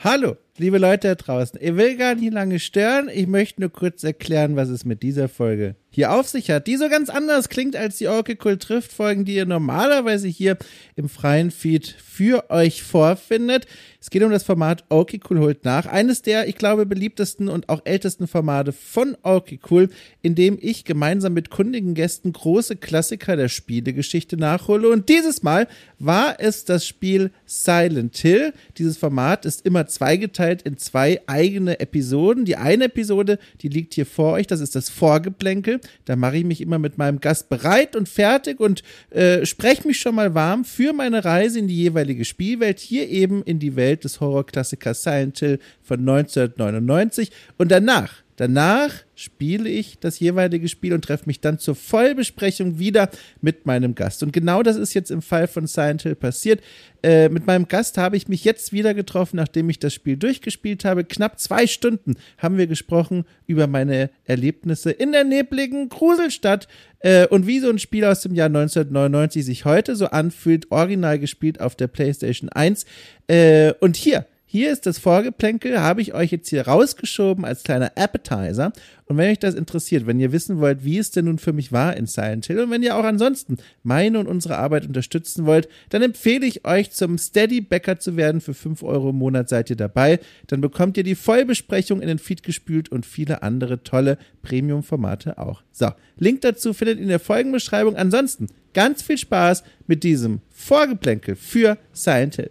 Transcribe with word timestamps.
Hallo, 0.00 0.38
liebe 0.58 0.78
Leute 0.78 1.08
da 1.08 1.14
draußen. 1.14 1.58
Ich 1.62 1.76
will 1.76 1.96
gar 1.96 2.14
nicht 2.14 2.32
lange 2.32 2.58
stören. 2.58 3.08
Ich 3.12 3.26
möchte 3.26 3.60
nur 3.60 3.70
kurz 3.70 4.04
erklären, 4.04 4.56
was 4.56 4.68
es 4.68 4.84
mit 4.84 5.02
dieser 5.02 5.28
Folge 5.28 5.76
hier 5.90 6.12
auf 6.12 6.28
sich 6.28 6.50
hat, 6.50 6.66
die 6.66 6.76
so 6.76 6.88
ganz 6.88 7.08
anders 7.08 7.48
klingt 7.48 7.74
als 7.74 7.98
die 7.98 8.08
Orky 8.08 8.36
trifft 8.36 8.92
Folgen, 8.92 9.24
die 9.24 9.34
ihr 9.34 9.46
normalerweise 9.46 10.28
hier 10.28 10.58
im 10.96 11.08
freien 11.08 11.50
Feed 11.50 11.86
für 11.86 12.50
euch 12.50 12.82
vorfindet. 12.82 13.66
Es 14.00 14.10
geht 14.10 14.22
um 14.22 14.30
das 14.30 14.44
Format 14.44 14.84
Orky 14.90 15.18
holt 15.28 15.64
nach, 15.64 15.86
eines 15.86 16.22
der, 16.22 16.46
ich 16.46 16.56
glaube, 16.56 16.86
beliebtesten 16.86 17.48
und 17.48 17.68
auch 17.68 17.80
ältesten 17.84 18.28
Formate 18.28 18.72
von 18.72 19.16
Orky 19.22 19.58
in 20.22 20.34
dem 20.34 20.58
ich 20.60 20.84
gemeinsam 20.84 21.32
mit 21.32 21.50
kundigen 21.50 21.94
Gästen 21.94 22.32
große 22.32 22.76
Klassiker 22.76 23.36
der 23.36 23.48
Spielegeschichte 23.48 24.36
nachhole 24.36 24.88
und 24.90 25.08
dieses 25.08 25.42
Mal 25.42 25.66
war 25.98 26.36
es 26.38 26.64
das 26.64 26.86
Spiel 26.86 27.30
Silent 27.44 28.16
Hill. 28.18 28.52
Dieses 28.76 28.98
Format 28.98 29.44
ist 29.44 29.66
immer 29.66 29.86
zweigeteilt 29.86 30.47
in 30.62 30.78
zwei 30.78 31.20
eigene 31.26 31.80
Episoden. 31.80 32.44
Die 32.44 32.56
eine 32.56 32.84
Episode, 32.84 33.38
die 33.60 33.68
liegt 33.68 33.94
hier 33.94 34.06
vor 34.06 34.32
euch, 34.32 34.46
das 34.46 34.60
ist 34.60 34.74
das 34.74 34.88
Vorgeplänkel. 34.88 35.80
Da 36.04 36.16
mache 36.16 36.38
ich 36.38 36.44
mich 36.44 36.60
immer 36.60 36.78
mit 36.78 36.98
meinem 36.98 37.20
Gast 37.20 37.48
bereit 37.48 37.96
und 37.96 38.08
fertig 38.08 38.60
und 38.60 38.82
äh, 39.10 39.44
spreche 39.46 39.86
mich 39.86 40.00
schon 40.00 40.14
mal 40.14 40.34
warm 40.34 40.64
für 40.64 40.92
meine 40.92 41.24
Reise 41.24 41.58
in 41.58 41.68
die 41.68 41.76
jeweilige 41.76 42.24
Spielwelt, 42.24 42.78
hier 42.78 43.08
eben 43.08 43.42
in 43.42 43.58
die 43.58 43.76
Welt 43.76 44.04
des 44.04 44.20
Horrorklassikers 44.20 45.02
Silent 45.02 45.38
Hill 45.38 45.58
von 45.82 46.00
1999. 46.00 47.30
Und 47.56 47.70
danach 47.70 48.22
Danach 48.38 48.94
spiele 49.16 49.68
ich 49.68 49.98
das 49.98 50.20
jeweilige 50.20 50.68
Spiel 50.68 50.92
und 50.92 51.04
treffe 51.04 51.24
mich 51.26 51.40
dann 51.40 51.58
zur 51.58 51.74
Vollbesprechung 51.74 52.78
wieder 52.78 53.10
mit 53.40 53.66
meinem 53.66 53.96
Gast. 53.96 54.22
Und 54.22 54.32
genau 54.32 54.62
das 54.62 54.76
ist 54.76 54.94
jetzt 54.94 55.10
im 55.10 55.22
Fall 55.22 55.48
von 55.48 55.66
Silent 55.66 56.02
Hill 56.02 56.14
passiert. 56.14 56.60
Äh, 57.02 57.30
mit 57.30 57.48
meinem 57.48 57.66
Gast 57.66 57.98
habe 57.98 58.16
ich 58.16 58.28
mich 58.28 58.44
jetzt 58.44 58.72
wieder 58.72 58.94
getroffen, 58.94 59.38
nachdem 59.38 59.68
ich 59.70 59.80
das 59.80 59.92
Spiel 59.92 60.16
durchgespielt 60.16 60.84
habe. 60.84 61.02
Knapp 61.02 61.40
zwei 61.40 61.66
Stunden 61.66 62.14
haben 62.38 62.58
wir 62.58 62.68
gesprochen 62.68 63.24
über 63.48 63.66
meine 63.66 64.08
Erlebnisse 64.24 64.92
in 64.92 65.10
der 65.10 65.24
nebligen 65.24 65.88
Gruselstadt 65.88 66.68
äh, 67.00 67.26
und 67.26 67.48
wie 67.48 67.58
so 67.58 67.68
ein 67.68 67.80
Spiel 67.80 68.04
aus 68.04 68.20
dem 68.20 68.36
Jahr 68.36 68.46
1999 68.46 69.44
sich 69.44 69.64
heute 69.64 69.96
so 69.96 70.06
anfühlt, 70.06 70.70
original 70.70 71.18
gespielt 71.18 71.60
auf 71.60 71.74
der 71.74 71.88
PlayStation 71.88 72.50
1. 72.50 72.86
Äh, 73.26 73.72
und 73.80 73.96
hier 73.96 74.26
hier 74.50 74.72
ist 74.72 74.86
das 74.86 74.98
Vorgeplänkel, 74.98 75.78
habe 75.78 76.00
ich 76.00 76.14
euch 76.14 76.32
jetzt 76.32 76.48
hier 76.48 76.66
rausgeschoben 76.66 77.44
als 77.44 77.64
kleiner 77.64 77.92
Appetizer. 77.96 78.72
Und 79.04 79.18
wenn 79.18 79.30
euch 79.30 79.38
das 79.38 79.54
interessiert, 79.54 80.06
wenn 80.06 80.18
ihr 80.18 80.32
wissen 80.32 80.58
wollt, 80.58 80.84
wie 80.84 80.96
es 80.96 81.10
denn 81.10 81.26
nun 81.26 81.38
für 81.38 81.52
mich 81.52 81.70
war 81.70 81.94
in 81.94 82.06
Silent 82.06 82.46
Hill 82.46 82.60
und 82.60 82.70
wenn 82.70 82.82
ihr 82.82 82.96
auch 82.96 83.04
ansonsten 83.04 83.58
meine 83.82 84.18
und 84.18 84.26
unsere 84.26 84.56
Arbeit 84.56 84.86
unterstützen 84.86 85.44
wollt, 85.44 85.68
dann 85.90 86.00
empfehle 86.00 86.46
ich 86.46 86.64
euch 86.64 86.92
zum 86.92 87.18
Steady 87.18 87.60
Bäcker 87.60 87.98
zu 87.98 88.16
werden. 88.16 88.40
Für 88.40 88.54
5 88.54 88.82
Euro 88.84 89.10
im 89.10 89.16
Monat 89.16 89.50
seid 89.50 89.68
ihr 89.68 89.76
dabei. 89.76 90.18
Dann 90.46 90.62
bekommt 90.62 90.96
ihr 90.96 91.04
die 91.04 91.14
Vollbesprechung 91.14 92.00
in 92.00 92.08
den 92.08 92.18
Feed 92.18 92.42
gespült 92.42 92.88
und 92.88 93.04
viele 93.04 93.42
andere 93.42 93.82
tolle 93.82 94.16
Premium-Formate 94.40 95.36
auch. 95.36 95.62
So, 95.72 95.90
Link 96.16 96.40
dazu 96.40 96.72
findet 96.72 96.96
ihr 96.96 97.02
in 97.02 97.10
der 97.10 97.20
Folgenbeschreibung. 97.20 97.96
Ansonsten 97.96 98.46
ganz 98.72 99.02
viel 99.02 99.18
Spaß 99.18 99.62
mit 99.86 100.04
diesem 100.04 100.40
Vorgeplänkel 100.48 101.36
für 101.36 101.76
Silent 101.92 102.36
Hill. 102.36 102.50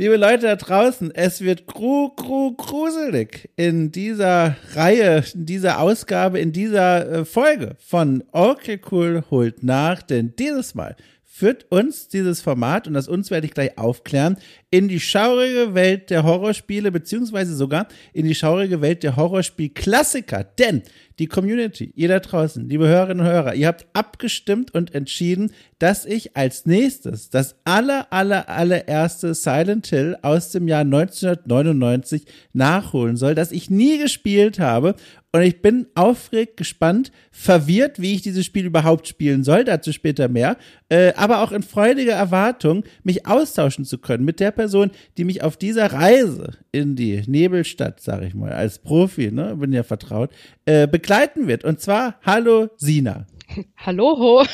Liebe 0.00 0.16
Leute 0.16 0.46
da 0.46 0.54
draußen, 0.54 1.12
es 1.12 1.40
wird 1.40 1.66
gru, 1.66 2.10
gru, 2.10 2.54
gruselig 2.54 3.50
in 3.56 3.90
dieser 3.90 4.54
Reihe, 4.74 5.24
in 5.34 5.44
dieser 5.44 5.80
Ausgabe, 5.80 6.38
in 6.38 6.52
dieser 6.52 7.10
äh, 7.10 7.24
Folge 7.24 7.74
von 7.80 8.22
Okay 8.30 8.80
Cool 8.92 9.24
holt 9.28 9.64
nach, 9.64 10.02
denn 10.02 10.36
dieses 10.38 10.76
Mal 10.76 10.94
führt 11.24 11.66
uns 11.72 12.06
dieses 12.06 12.40
Format, 12.40 12.86
und 12.86 12.94
das 12.94 13.08
uns 13.08 13.32
werde 13.32 13.48
ich 13.48 13.54
gleich 13.54 13.76
aufklären, 13.76 14.36
in 14.70 14.86
die 14.86 15.00
schaurige 15.00 15.74
Welt 15.74 16.10
der 16.10 16.22
Horrorspiele, 16.22 16.92
beziehungsweise 16.92 17.56
sogar 17.56 17.88
in 18.12 18.24
die 18.24 18.36
schaurige 18.36 18.80
Welt 18.80 19.02
der 19.02 19.16
Horrorspiel-Klassiker. 19.16 20.44
Denn 20.44 20.82
die 21.18 21.26
Community, 21.26 21.92
ihr 21.96 22.08
da 22.08 22.20
draußen, 22.20 22.68
liebe 22.68 22.86
Hörerinnen 22.86 23.26
und 23.26 23.32
Hörer, 23.32 23.54
ihr 23.54 23.66
habt 23.66 23.86
abgestimmt 23.92 24.72
und 24.72 24.94
entschieden, 24.94 25.52
dass 25.78 26.04
ich 26.04 26.36
als 26.36 26.64
nächstes 26.64 27.30
das 27.30 27.56
aller, 27.64 28.12
aller, 28.12 28.48
allererste 28.48 29.34
Silent 29.34 29.88
Hill 29.88 30.16
aus 30.22 30.52
dem 30.52 30.68
Jahr 30.68 30.80
1999 30.80 32.24
nachholen 32.52 33.16
soll, 33.16 33.34
das 33.34 33.52
ich 33.52 33.70
nie 33.70 33.98
gespielt 33.98 34.60
habe. 34.60 34.94
Und 35.30 35.42
ich 35.42 35.60
bin 35.60 35.86
aufgeregt, 35.94 36.56
gespannt, 36.56 37.12
verwirrt, 37.30 38.00
wie 38.00 38.14
ich 38.14 38.22
dieses 38.22 38.46
Spiel 38.46 38.64
überhaupt 38.64 39.08
spielen 39.08 39.44
soll, 39.44 39.64
dazu 39.64 39.92
später 39.92 40.28
mehr, 40.28 40.56
äh, 40.88 41.12
aber 41.14 41.42
auch 41.42 41.52
in 41.52 41.62
freudiger 41.62 42.14
Erwartung, 42.14 42.84
mich 43.02 43.26
austauschen 43.26 43.84
zu 43.84 43.98
können 43.98 44.24
mit 44.24 44.40
der 44.40 44.52
Person, 44.52 44.90
die 45.18 45.24
mich 45.24 45.42
auf 45.42 45.56
dieser 45.56 45.92
Reise 45.92 46.52
in 46.78 46.96
die 46.96 47.22
Nebelstadt, 47.26 48.00
sag 48.00 48.22
ich 48.22 48.34
mal, 48.34 48.52
als 48.52 48.78
Profi, 48.78 49.30
ne, 49.30 49.56
bin 49.56 49.72
ja 49.72 49.82
vertraut, 49.82 50.30
äh, 50.64 50.86
begleiten 50.86 51.46
wird. 51.46 51.64
Und 51.64 51.80
zwar, 51.80 52.18
hallo 52.22 52.68
Sina. 52.76 53.26
Hallo. 53.76 54.44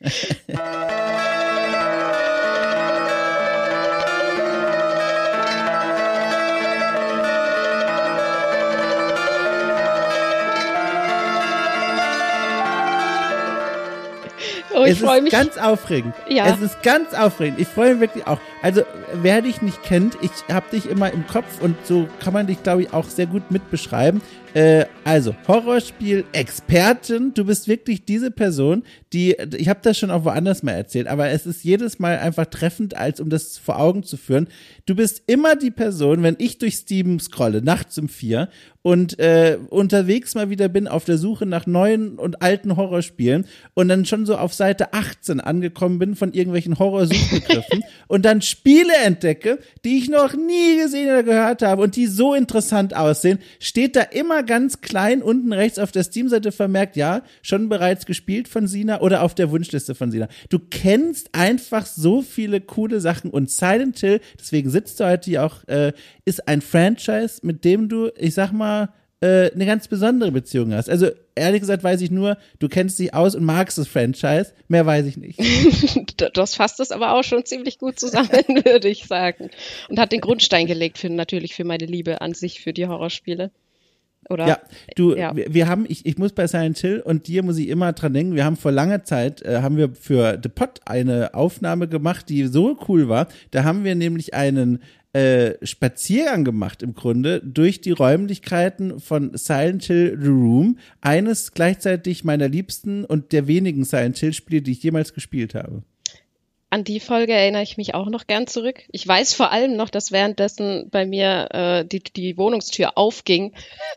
Oh, 14.76 14.84
ich 14.84 15.00
freue 15.00 15.22
mich. 15.22 15.32
ganz 15.32 15.56
aufregend. 15.56 16.14
Ja. 16.28 16.46
Es 16.46 16.60
ist 16.60 16.82
ganz 16.82 17.14
aufregend. 17.14 17.58
Ich 17.58 17.68
freue 17.68 17.92
mich 17.92 18.00
wirklich 18.00 18.26
auch. 18.26 18.38
Also, 18.62 18.82
wer 19.14 19.40
dich 19.40 19.62
nicht 19.62 19.82
kennt, 19.82 20.18
ich 20.20 20.30
habe 20.52 20.66
dich 20.70 20.88
immer 20.88 21.10
im 21.12 21.26
Kopf 21.26 21.60
und 21.60 21.76
so 21.86 22.08
kann 22.22 22.34
man 22.34 22.46
dich, 22.46 22.62
glaube 22.62 22.82
ich, 22.82 22.92
auch 22.92 23.06
sehr 23.06 23.26
gut 23.26 23.50
mitbeschreiben. 23.50 24.20
Äh, 24.56 24.86
also, 25.04 25.36
Horrorspiel-Expertin, 25.46 27.34
du 27.34 27.44
bist 27.44 27.68
wirklich 27.68 28.06
diese 28.06 28.30
Person, 28.30 28.84
die, 29.12 29.36
ich 29.54 29.68
habe 29.68 29.80
das 29.82 29.98
schon 29.98 30.10
auch 30.10 30.24
woanders 30.24 30.62
mal 30.62 30.72
erzählt, 30.72 31.08
aber 31.08 31.28
es 31.28 31.44
ist 31.44 31.62
jedes 31.62 31.98
Mal 31.98 32.18
einfach 32.18 32.46
treffend, 32.46 32.96
als 32.96 33.20
um 33.20 33.28
das 33.28 33.58
vor 33.58 33.78
Augen 33.78 34.02
zu 34.02 34.16
führen. 34.16 34.48
Du 34.86 34.94
bist 34.96 35.24
immer 35.26 35.56
die 35.56 35.70
Person, 35.70 36.22
wenn 36.22 36.36
ich 36.38 36.56
durch 36.56 36.76
Steam 36.76 37.20
scrolle, 37.20 37.60
nachts 37.60 37.98
um 37.98 38.08
vier 38.08 38.48
und 38.86 39.18
äh, 39.18 39.58
unterwegs 39.70 40.36
mal 40.36 40.48
wieder 40.48 40.68
bin 40.68 40.86
auf 40.86 41.04
der 41.04 41.18
Suche 41.18 41.44
nach 41.44 41.66
neuen 41.66 42.20
und 42.20 42.40
alten 42.40 42.76
Horrorspielen 42.76 43.44
und 43.74 43.88
dann 43.88 44.04
schon 44.04 44.26
so 44.26 44.36
auf 44.36 44.54
Seite 44.54 44.92
18 44.92 45.40
angekommen 45.40 45.98
bin 45.98 46.14
von 46.14 46.32
irgendwelchen 46.32 46.78
Horrorsuchbegriffen 46.78 47.82
und 48.06 48.24
dann 48.24 48.42
Spiele 48.42 48.94
entdecke, 49.04 49.58
die 49.84 49.98
ich 49.98 50.08
noch 50.08 50.34
nie 50.34 50.80
gesehen 50.80 51.08
oder 51.08 51.24
gehört 51.24 51.62
habe 51.62 51.82
und 51.82 51.96
die 51.96 52.06
so 52.06 52.32
interessant 52.32 52.94
aussehen, 52.94 53.40
steht 53.58 53.96
da 53.96 54.02
immer 54.02 54.44
ganz 54.46 54.80
klein 54.80 55.22
unten 55.22 55.52
rechts 55.52 55.78
auf 55.78 55.92
der 55.92 56.04
Steam-Seite 56.04 56.52
vermerkt, 56.52 56.96
ja, 56.96 57.22
schon 57.42 57.68
bereits 57.68 58.06
gespielt 58.06 58.48
von 58.48 58.66
Sina 58.66 59.00
oder 59.00 59.22
auf 59.22 59.34
der 59.34 59.50
Wunschliste 59.50 59.94
von 59.94 60.10
Sina. 60.10 60.28
Du 60.48 60.58
kennst 60.58 61.34
einfach 61.34 61.86
so 61.86 62.22
viele 62.22 62.60
coole 62.60 63.00
Sachen 63.00 63.30
und 63.30 63.50
Silent 63.50 63.98
Hill, 63.98 64.20
deswegen 64.38 64.70
sitzt 64.70 65.00
du 65.00 65.04
heute 65.04 65.30
hier 65.30 65.44
auch, 65.44 65.66
äh, 65.68 65.92
ist 66.24 66.48
ein 66.48 66.62
Franchise, 66.62 67.40
mit 67.42 67.64
dem 67.64 67.88
du, 67.88 68.10
ich 68.16 68.34
sag 68.34 68.52
mal, 68.52 68.88
äh, 69.20 69.50
eine 69.52 69.64
ganz 69.64 69.88
besondere 69.88 70.30
Beziehung 70.30 70.74
hast. 70.74 70.90
Also 70.90 71.08
ehrlich 71.34 71.60
gesagt 71.60 71.82
weiß 71.82 72.00
ich 72.02 72.10
nur, 72.10 72.36
du 72.58 72.68
kennst 72.68 72.98
dich 72.98 73.14
aus 73.14 73.34
und 73.34 73.44
magst 73.44 73.78
das 73.78 73.88
Franchise. 73.88 74.52
Mehr 74.68 74.84
weiß 74.84 75.06
ich 75.06 75.16
nicht. 75.16 75.38
das 76.36 76.54
fasst 76.54 76.80
es 76.80 76.92
aber 76.92 77.14
auch 77.14 77.24
schon 77.24 77.44
ziemlich 77.44 77.78
gut 77.78 77.98
zusammen, 77.98 78.28
würde 78.64 78.88
ich 78.88 79.06
sagen. 79.06 79.50
Und 79.88 79.98
hat 79.98 80.12
den 80.12 80.20
Grundstein 80.20 80.66
gelegt 80.66 80.98
für 80.98 81.08
natürlich 81.08 81.54
für 81.54 81.64
meine 81.64 81.86
Liebe 81.86 82.20
an 82.20 82.34
sich 82.34 82.60
für 82.60 82.72
die 82.72 82.86
Horrorspiele. 82.86 83.50
Oder? 84.28 84.46
Ja, 84.46 84.58
du, 84.96 85.14
ja. 85.14 85.34
Wir, 85.36 85.52
wir, 85.52 85.68
haben, 85.68 85.84
ich, 85.88 86.04
ich 86.04 86.18
muss 86.18 86.32
bei 86.32 86.46
Silent 86.46 86.78
Hill 86.78 87.00
und 87.00 87.28
dir 87.28 87.42
muss 87.42 87.58
ich 87.58 87.68
immer 87.68 87.92
dran 87.92 88.12
denken, 88.12 88.34
wir 88.34 88.44
haben 88.44 88.56
vor 88.56 88.72
langer 88.72 89.04
Zeit, 89.04 89.42
äh, 89.42 89.60
haben 89.62 89.76
wir 89.76 89.94
für 89.94 90.38
The 90.42 90.48
Pot 90.48 90.80
eine 90.84 91.34
Aufnahme 91.34 91.88
gemacht, 91.88 92.28
die 92.28 92.44
so 92.46 92.78
cool 92.88 93.08
war. 93.08 93.28
Da 93.52 93.64
haben 93.64 93.84
wir 93.84 93.94
nämlich 93.94 94.34
einen 94.34 94.80
äh, 95.12 95.54
Spaziergang 95.64 96.44
gemacht 96.44 96.82
im 96.82 96.94
Grunde 96.94 97.40
durch 97.40 97.80
die 97.80 97.92
Räumlichkeiten 97.92 99.00
von 99.00 99.30
Silent 99.34 99.84
Hill 99.84 100.18
The 100.20 100.28
Room, 100.28 100.78
eines 101.00 101.52
gleichzeitig 101.52 102.24
meiner 102.24 102.48
liebsten 102.48 103.04
und 103.04 103.32
der 103.32 103.46
wenigen 103.46 103.84
Silent 103.84 104.18
Hill 104.18 104.32
Spiele, 104.32 104.62
die 104.62 104.72
ich 104.72 104.82
jemals 104.82 105.14
gespielt 105.14 105.54
habe. 105.54 105.82
An 106.76 106.84
die 106.84 107.00
Folge 107.00 107.32
erinnere 107.32 107.62
ich 107.62 107.78
mich 107.78 107.94
auch 107.94 108.10
noch 108.10 108.26
gern 108.26 108.46
zurück. 108.46 108.82
Ich 108.92 109.08
weiß 109.08 109.32
vor 109.32 109.50
allem 109.50 109.76
noch, 109.76 109.88
dass 109.88 110.12
währenddessen 110.12 110.90
bei 110.90 111.06
mir 111.06 111.48
äh, 111.50 111.84
die, 111.86 112.00
die 112.00 112.36
Wohnungstür 112.36 112.98
aufging 112.98 113.54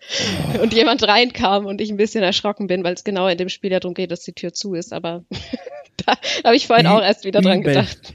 und 0.62 0.74
jemand 0.74 1.06
reinkam 1.06 1.66
und 1.66 1.82
ich 1.82 1.90
ein 1.90 1.98
bisschen 1.98 2.24
erschrocken 2.24 2.68
bin, 2.68 2.86
weil 2.86 2.94
es 2.94 3.04
genau 3.04 3.28
in 3.28 3.38
dem 3.38 3.50
Spiel 3.50 3.74
ja 3.74 3.82
darum 3.82 3.96
geht, 3.96 4.12
dass 4.12 4.22
die 4.22 4.32
Tür 4.32 4.54
zu 4.54 4.76
ist. 4.76 4.94
Aber 4.94 5.26
da 6.06 6.14
habe 6.46 6.56
ich 6.56 6.68
vorhin 6.68 6.88
auch 6.88 7.02
erst 7.02 7.26
wieder 7.26 7.42
dran 7.42 7.64
gedacht 7.64 8.14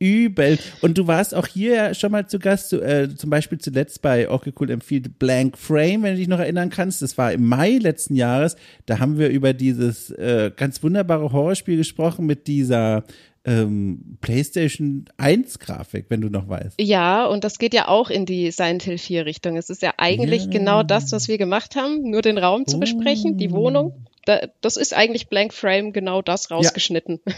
übel. 0.00 0.58
Und 0.80 0.96
du 0.96 1.06
warst 1.06 1.34
auch 1.34 1.46
hier 1.46 1.94
schon 1.94 2.10
mal 2.10 2.26
zu 2.26 2.38
Gast, 2.38 2.72
äh, 2.72 3.14
zum 3.14 3.28
Beispiel 3.28 3.58
zuletzt 3.58 4.00
bei 4.00 4.28
Okay 4.28 4.52
Cool 4.58 4.70
empfiehlt 4.70 5.18
Blank 5.18 5.58
Frame, 5.58 6.02
wenn 6.02 6.12
du 6.14 6.16
dich 6.16 6.28
noch 6.28 6.38
erinnern 6.38 6.70
kannst. 6.70 7.02
Das 7.02 7.18
war 7.18 7.32
im 7.32 7.46
Mai 7.46 7.78
letzten 7.78 8.16
Jahres. 8.16 8.56
Da 8.86 8.98
haben 8.98 9.18
wir 9.18 9.28
über 9.28 9.52
dieses 9.52 10.10
äh, 10.10 10.50
ganz 10.56 10.82
wunderbare 10.82 11.30
Horrorspiel 11.32 11.76
gesprochen 11.76 12.24
mit 12.24 12.46
dieser 12.46 13.04
ähm, 13.44 14.18
PlayStation 14.20 15.06
1 15.16 15.58
Grafik, 15.58 16.06
wenn 16.08 16.20
du 16.20 16.28
noch 16.28 16.48
weißt. 16.48 16.80
Ja, 16.80 17.26
und 17.26 17.44
das 17.44 17.58
geht 17.58 17.74
ja 17.74 17.88
auch 17.88 18.10
in 18.10 18.26
die 18.26 18.50
Silent 18.50 18.82
Hill 18.82 18.98
4 18.98 19.26
Richtung. 19.26 19.56
Es 19.56 19.70
ist 19.70 19.82
ja 19.82 19.94
eigentlich 19.96 20.44
ja. 20.44 20.50
genau 20.50 20.82
das, 20.82 21.12
was 21.12 21.28
wir 21.28 21.38
gemacht 21.38 21.76
haben, 21.76 22.10
nur 22.10 22.22
den 22.22 22.38
Raum 22.38 22.66
zu 22.66 22.78
besprechen, 22.78 23.38
die 23.38 23.50
oh. 23.50 23.56
Wohnung. 23.56 24.06
Da, 24.26 24.48
das 24.60 24.76
ist 24.76 24.94
eigentlich 24.94 25.28
Blank 25.28 25.54
Frame 25.54 25.92
genau 25.92 26.20
das 26.22 26.50
rausgeschnitten. 26.50 27.20
Ja. 27.26 27.34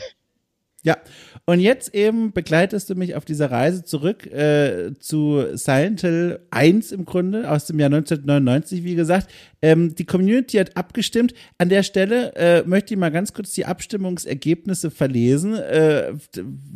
Ja, 0.84 0.96
und 1.44 1.58
jetzt 1.58 1.92
eben 1.92 2.32
begleitest 2.32 2.88
du 2.88 2.94
mich 2.94 3.16
auf 3.16 3.24
dieser 3.24 3.50
Reise 3.50 3.82
zurück 3.82 4.26
äh, 4.26 4.92
zu 5.00 5.44
Silent 5.54 6.00
Hill 6.02 6.38
1 6.52 6.92
im 6.92 7.04
Grunde, 7.04 7.50
aus 7.50 7.66
dem 7.66 7.80
Jahr 7.80 7.88
1999, 7.88 8.84
wie 8.84 8.94
gesagt. 8.94 9.28
Ähm, 9.60 9.92
die 9.96 10.04
Community 10.04 10.58
hat 10.58 10.76
abgestimmt. 10.76 11.34
An 11.58 11.68
der 11.68 11.82
Stelle 11.82 12.36
äh, 12.36 12.62
möchte 12.64 12.94
ich 12.94 13.00
mal 13.00 13.10
ganz 13.10 13.32
kurz 13.32 13.52
die 13.54 13.66
Abstimmungsergebnisse 13.66 14.92
verlesen, 14.92 15.54
äh, 15.54 16.12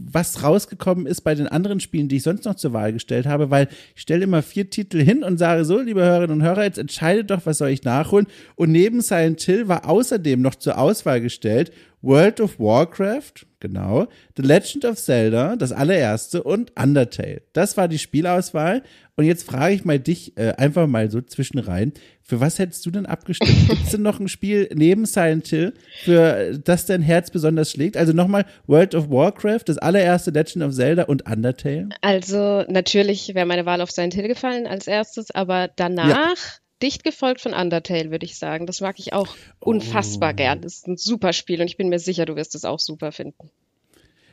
was 0.08 0.42
rausgekommen 0.42 1.06
ist 1.06 1.20
bei 1.20 1.36
den 1.36 1.46
anderen 1.46 1.78
Spielen, 1.78 2.08
die 2.08 2.16
ich 2.16 2.24
sonst 2.24 2.44
noch 2.44 2.56
zur 2.56 2.72
Wahl 2.72 2.92
gestellt 2.92 3.26
habe, 3.26 3.50
weil 3.50 3.68
ich 3.94 4.02
stelle 4.02 4.24
immer 4.24 4.42
vier 4.42 4.68
Titel 4.68 5.00
hin 5.00 5.22
und 5.22 5.38
sage 5.38 5.64
so, 5.64 5.78
liebe 5.78 6.02
Hörerinnen 6.02 6.40
und 6.40 6.42
Hörer, 6.42 6.64
jetzt 6.64 6.78
entscheidet 6.78 7.30
doch, 7.30 7.46
was 7.46 7.58
soll 7.58 7.68
ich 7.68 7.84
nachholen. 7.84 8.26
Und 8.56 8.72
neben 8.72 9.00
Silent 9.00 9.42
Hill 9.42 9.68
war 9.68 9.88
außerdem 9.88 10.42
noch 10.42 10.56
zur 10.56 10.76
Auswahl 10.76 11.20
gestellt 11.20 11.70
World 12.02 12.40
of 12.40 12.60
Warcraft, 12.60 13.46
genau, 13.58 14.06
The 14.36 14.42
Legend 14.42 14.84
of 14.84 14.98
Zelda, 14.98 15.56
das 15.56 15.72
allererste 15.72 16.42
und 16.42 16.72
Undertale. 16.78 17.42
Das 17.54 17.76
war 17.76 17.88
die 17.88 17.98
Spielauswahl. 17.98 18.82
Und 19.16 19.24
jetzt 19.24 19.44
frage 19.44 19.74
ich 19.74 19.84
mal 19.86 19.98
dich 19.98 20.36
äh, 20.36 20.52
einfach 20.58 20.86
mal 20.86 21.10
so 21.10 21.22
zwischenrein. 21.22 21.94
Für 22.22 22.38
was 22.38 22.58
hättest 22.58 22.84
du 22.84 22.90
denn 22.90 23.06
abgestimmt? 23.06 23.50
Gibt 23.68 23.84
es 23.84 23.90
denn 23.92 24.02
noch 24.02 24.20
ein 24.20 24.28
Spiel 24.28 24.68
neben 24.74 25.06
Silent 25.06 25.46
Hill, 25.46 25.72
für 26.02 26.58
das 26.62 26.84
dein 26.84 27.00
Herz 27.00 27.30
besonders 27.30 27.70
schlägt? 27.70 27.96
Also 27.96 28.12
nochmal 28.12 28.44
World 28.66 28.94
of 28.94 29.08
Warcraft, 29.08 29.62
das 29.64 29.78
allererste 29.78 30.32
Legend 30.32 30.64
of 30.64 30.74
Zelda 30.74 31.04
und 31.04 31.26
Undertale? 31.26 31.88
Also 32.02 32.64
natürlich 32.68 33.34
wäre 33.34 33.46
meine 33.46 33.64
Wahl 33.64 33.80
auf 33.80 33.90
Silent 33.90 34.12
Hill 34.12 34.28
gefallen 34.28 34.66
als 34.66 34.86
erstes, 34.86 35.30
aber 35.30 35.70
danach 35.74 36.08
ja 36.08 36.34
dicht 36.82 37.04
gefolgt 37.04 37.40
von 37.40 37.54
Undertale, 37.54 38.10
würde 38.10 38.26
ich 38.26 38.38
sagen. 38.38 38.66
Das 38.66 38.80
mag 38.80 38.98
ich 38.98 39.12
auch 39.12 39.28
unfassbar 39.60 40.32
oh. 40.32 40.36
gern. 40.36 40.60
Das 40.60 40.74
ist 40.74 40.88
ein 40.88 40.96
super 40.96 41.32
Spiel 41.32 41.60
und 41.60 41.66
ich 41.66 41.76
bin 41.76 41.88
mir 41.88 41.98
sicher, 41.98 42.26
du 42.26 42.36
wirst 42.36 42.54
es 42.54 42.64
auch 42.64 42.80
super 42.80 43.12
finden. 43.12 43.50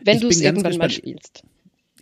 Wenn 0.03 0.19
du 0.19 0.27
es 0.27 0.41
irgendwann 0.41 0.77
mal 0.77 0.89
spielst 0.89 1.43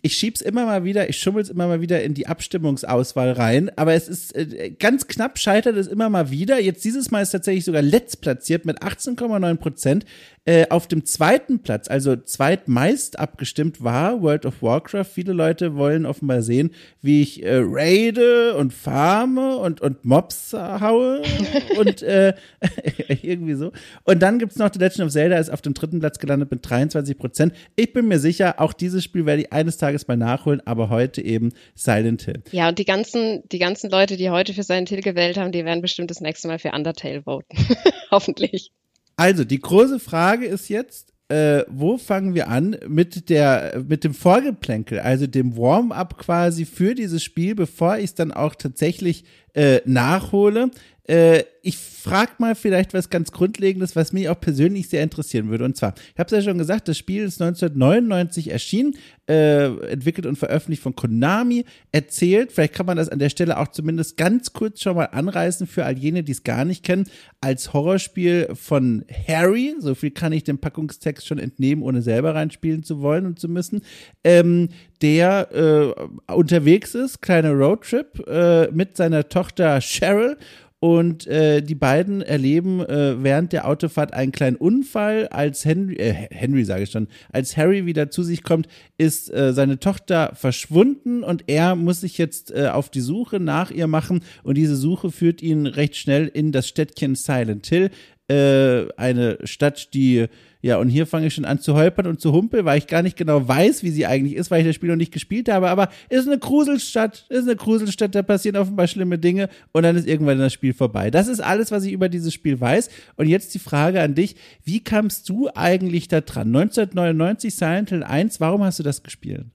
ich 0.04 0.16
schieb's 0.16 0.40
immer 0.40 0.66
mal 0.66 0.82
wieder, 0.82 1.08
ich 1.08 1.18
schummel's 1.18 1.48
immer 1.48 1.68
mal 1.68 1.80
wieder 1.80 2.02
in 2.02 2.12
die 2.12 2.26
Abstimmungsauswahl 2.26 3.32
rein, 3.32 3.70
aber 3.76 3.94
es 3.94 4.08
ist 4.08 4.34
äh, 4.34 4.70
ganz 4.70 5.06
knapp 5.06 5.38
scheitert 5.38 5.76
es 5.76 5.86
immer 5.86 6.10
mal 6.10 6.30
wieder. 6.30 6.60
Jetzt 6.60 6.84
dieses 6.84 7.12
Mal 7.12 7.22
ist 7.22 7.30
tatsächlich 7.30 7.64
sogar 7.64 7.82
letzt 7.82 8.20
platziert 8.20 8.64
mit 8.64 8.82
18,9 8.82 9.56
Prozent. 9.56 10.04
Äh, 10.44 10.66
auf 10.70 10.88
dem 10.88 11.04
zweiten 11.04 11.60
Platz, 11.60 11.86
also 11.86 12.16
zweitmeist 12.16 13.16
abgestimmt 13.16 13.84
war 13.84 14.22
World 14.22 14.44
of 14.44 14.60
Warcraft. 14.60 15.04
Viele 15.04 15.32
Leute 15.32 15.76
wollen 15.76 16.04
offenbar 16.04 16.42
sehen, 16.42 16.72
wie 17.00 17.22
ich 17.22 17.44
äh, 17.44 17.60
raide 17.62 18.56
und 18.56 18.72
farme 18.72 19.58
und, 19.58 19.80
und 19.80 20.04
Mobs 20.04 20.52
haue 20.52 21.22
und 21.78 22.02
äh, 22.02 22.34
irgendwie 23.22 23.54
so. 23.54 23.70
Und 24.02 24.20
dann 24.20 24.40
gibt's 24.40 24.56
noch 24.56 24.72
The 24.72 24.80
Legend 24.80 25.02
of 25.02 25.12
Zelda, 25.12 25.38
ist 25.38 25.48
auf 25.48 25.62
dem 25.62 25.74
dritten 25.74 26.00
Platz 26.00 26.18
gelandet 26.18 26.50
mit 26.50 26.68
23 26.68 27.16
Prozent. 27.16 27.52
Ich 27.76 27.92
bin 27.92 28.08
mir 28.08 28.18
sicher, 28.18 28.60
auch 28.60 28.72
dieses 28.72 29.04
Spiel 29.04 29.26
werde 29.26 29.42
ich 29.42 29.52
eines 29.52 29.76
Tages 29.76 29.91
mal 30.08 30.16
nachholen, 30.16 30.60
aber 30.64 30.88
heute 30.88 31.22
eben 31.22 31.52
Silent 31.74 32.22
Hill. 32.22 32.42
Ja, 32.52 32.68
und 32.68 32.78
die 32.78 32.84
ganzen, 32.84 33.42
die 33.48 33.58
ganzen 33.58 33.90
Leute, 33.90 34.16
die 34.16 34.30
heute 34.30 34.54
für 34.54 34.62
Silent 34.62 34.88
Hill 34.88 35.02
gewählt 35.02 35.36
haben, 35.36 35.52
die 35.52 35.64
werden 35.64 35.82
bestimmt 35.82 36.10
das 36.10 36.20
nächste 36.20 36.48
Mal 36.48 36.58
für 36.58 36.72
Undertale 36.72 37.22
voten. 37.22 37.56
Hoffentlich. 38.10 38.72
Also, 39.16 39.44
die 39.44 39.60
große 39.60 40.00
Frage 40.00 40.46
ist 40.46 40.68
jetzt, 40.68 41.12
äh, 41.32 41.64
wo 41.68 41.96
fangen 41.96 42.34
wir 42.34 42.48
an 42.48 42.76
mit 42.88 43.30
der 43.30 43.82
mit 43.88 44.04
dem 44.04 44.12
Vorgeplänkel, 44.12 45.00
also 45.00 45.26
dem 45.26 45.56
Warm-up 45.56 46.18
quasi 46.18 46.66
für 46.66 46.94
dieses 46.94 47.22
Spiel, 47.22 47.54
bevor 47.54 47.96
ich 47.96 48.04
es 48.04 48.14
dann 48.14 48.32
auch 48.32 48.54
tatsächlich 48.54 49.24
äh, 49.54 49.80
nachhole. 49.86 50.70
Äh, 51.08 51.44
ich 51.62 51.76
frage 51.76 52.32
mal 52.38 52.54
vielleicht 52.54 52.94
was 52.94 53.08
ganz 53.08 53.30
Grundlegendes, 53.30 53.94
was 53.94 54.12
mich 54.12 54.28
auch 54.28 54.40
persönlich 54.40 54.88
sehr 54.88 55.02
interessieren 55.02 55.48
würde. 55.48 55.64
Und 55.64 55.76
zwar, 55.76 55.94
ich 56.12 56.18
habe 56.18 56.26
es 56.26 56.32
ja 56.44 56.50
schon 56.50 56.58
gesagt, 56.58 56.88
das 56.88 56.98
Spiel 56.98 57.22
ist 57.22 57.40
1999 57.40 58.50
erschienen, 58.50 58.94
äh, 59.28 59.66
entwickelt 59.86 60.26
und 60.26 60.36
veröffentlicht 60.36 60.82
von 60.82 60.96
Konami, 60.96 61.64
erzählt, 61.92 62.52
vielleicht 62.52 62.74
kann 62.74 62.86
man 62.86 62.96
das 62.96 63.08
an 63.08 63.20
der 63.20 63.30
Stelle 63.30 63.58
auch 63.58 63.68
zumindest 63.68 64.16
ganz 64.16 64.52
kurz 64.52 64.80
schon 64.82 64.96
mal 64.96 65.06
anreißen 65.06 65.68
für 65.68 65.84
all 65.84 65.96
jene, 65.96 66.24
die 66.24 66.32
es 66.32 66.42
gar 66.42 66.64
nicht 66.64 66.84
kennen, 66.84 67.06
als 67.40 67.72
Horrorspiel 67.72 68.50
von 68.54 69.04
Harry, 69.28 69.74
so 69.78 69.94
viel 69.94 70.10
kann 70.10 70.32
ich 70.32 70.44
dem 70.44 70.58
Packungstext 70.58 71.26
schon 71.26 71.38
entnehmen, 71.38 71.82
ohne 71.82 72.02
selber 72.02 72.34
reinspielen 72.34 72.82
zu 72.82 73.00
wollen 73.00 73.26
und 73.26 73.38
zu 73.38 73.48
müssen, 73.48 73.82
ähm, 74.24 74.68
der 75.02 75.48
äh, 75.52 76.32
unterwegs 76.32 76.94
ist, 76.94 77.22
kleiner 77.22 77.52
Roadtrip 77.52 78.26
äh, 78.26 78.68
mit 78.72 78.96
seiner 78.96 79.28
Tochter 79.28 79.80
Cheryl 79.80 80.36
und 80.82 81.28
äh, 81.28 81.62
die 81.62 81.76
beiden 81.76 82.22
erleben 82.22 82.80
äh, 82.80 83.22
während 83.22 83.52
der 83.52 83.68
Autofahrt 83.68 84.12
einen 84.14 84.32
kleinen 84.32 84.56
Unfall. 84.56 85.28
Als 85.28 85.64
Henry, 85.64 85.94
äh, 85.94 86.12
Henry 86.32 86.64
sage 86.64 86.82
ich 86.82 86.90
schon, 86.90 87.06
als 87.30 87.56
Harry 87.56 87.86
wieder 87.86 88.10
zu 88.10 88.24
sich 88.24 88.42
kommt, 88.42 88.66
ist 88.98 89.32
äh, 89.32 89.52
seine 89.52 89.78
Tochter 89.78 90.32
verschwunden 90.34 91.22
und 91.22 91.44
er 91.46 91.76
muss 91.76 92.00
sich 92.00 92.18
jetzt 92.18 92.50
äh, 92.50 92.66
auf 92.66 92.90
die 92.90 93.00
Suche 93.00 93.38
nach 93.38 93.70
ihr 93.70 93.86
machen. 93.86 94.24
Und 94.42 94.56
diese 94.56 94.74
Suche 94.74 95.12
führt 95.12 95.40
ihn 95.40 95.68
recht 95.68 95.94
schnell 95.94 96.26
in 96.26 96.50
das 96.50 96.66
Städtchen 96.66 97.14
Silent 97.14 97.68
Hill, 97.68 97.90
äh, 98.28 98.86
eine 98.96 99.38
Stadt, 99.44 99.94
die 99.94 100.28
ja, 100.64 100.76
und 100.76 100.88
hier 100.88 101.08
fange 101.08 101.26
ich 101.26 101.34
schon 101.34 101.44
an 101.44 101.58
zu 101.58 101.74
holpern 101.74 102.06
und 102.06 102.20
zu 102.20 102.32
humpeln, 102.32 102.64
weil 102.64 102.78
ich 102.78 102.86
gar 102.86 103.02
nicht 103.02 103.16
genau 103.16 103.46
weiß, 103.46 103.82
wie 103.82 103.90
sie 103.90 104.06
eigentlich 104.06 104.36
ist, 104.36 104.52
weil 104.52 104.60
ich 104.60 104.66
das 104.68 104.76
Spiel 104.76 104.90
noch 104.90 104.96
nicht 104.96 105.12
gespielt 105.12 105.48
habe. 105.48 105.68
Aber 105.68 105.88
ist 106.08 106.28
eine 106.28 106.38
Gruselstadt, 106.38 107.26
ist 107.30 107.48
eine 107.48 107.56
Gruselstadt, 107.56 108.14
da 108.14 108.22
passieren 108.22 108.56
offenbar 108.56 108.86
schlimme 108.86 109.18
Dinge 109.18 109.48
und 109.72 109.82
dann 109.82 109.96
ist 109.96 110.06
irgendwann 110.06 110.38
das 110.38 110.52
Spiel 110.52 110.72
vorbei. 110.72 111.10
Das 111.10 111.26
ist 111.26 111.40
alles, 111.40 111.72
was 111.72 111.82
ich 111.84 111.92
über 111.92 112.08
dieses 112.08 112.32
Spiel 112.32 112.60
weiß. 112.60 112.90
Und 113.16 113.26
jetzt 113.26 113.52
die 113.54 113.58
Frage 113.58 114.00
an 114.00 114.14
dich: 114.14 114.36
Wie 114.62 114.78
kamst 114.78 115.28
du 115.28 115.48
eigentlich 115.52 116.06
da 116.06 116.20
dran? 116.20 116.46
1999 116.46 117.56
Silent 117.56 117.90
Hill 117.90 118.04
1, 118.04 118.38
warum 118.38 118.62
hast 118.62 118.78
du 118.78 118.84
das 118.84 119.02
gespielt? 119.02 119.46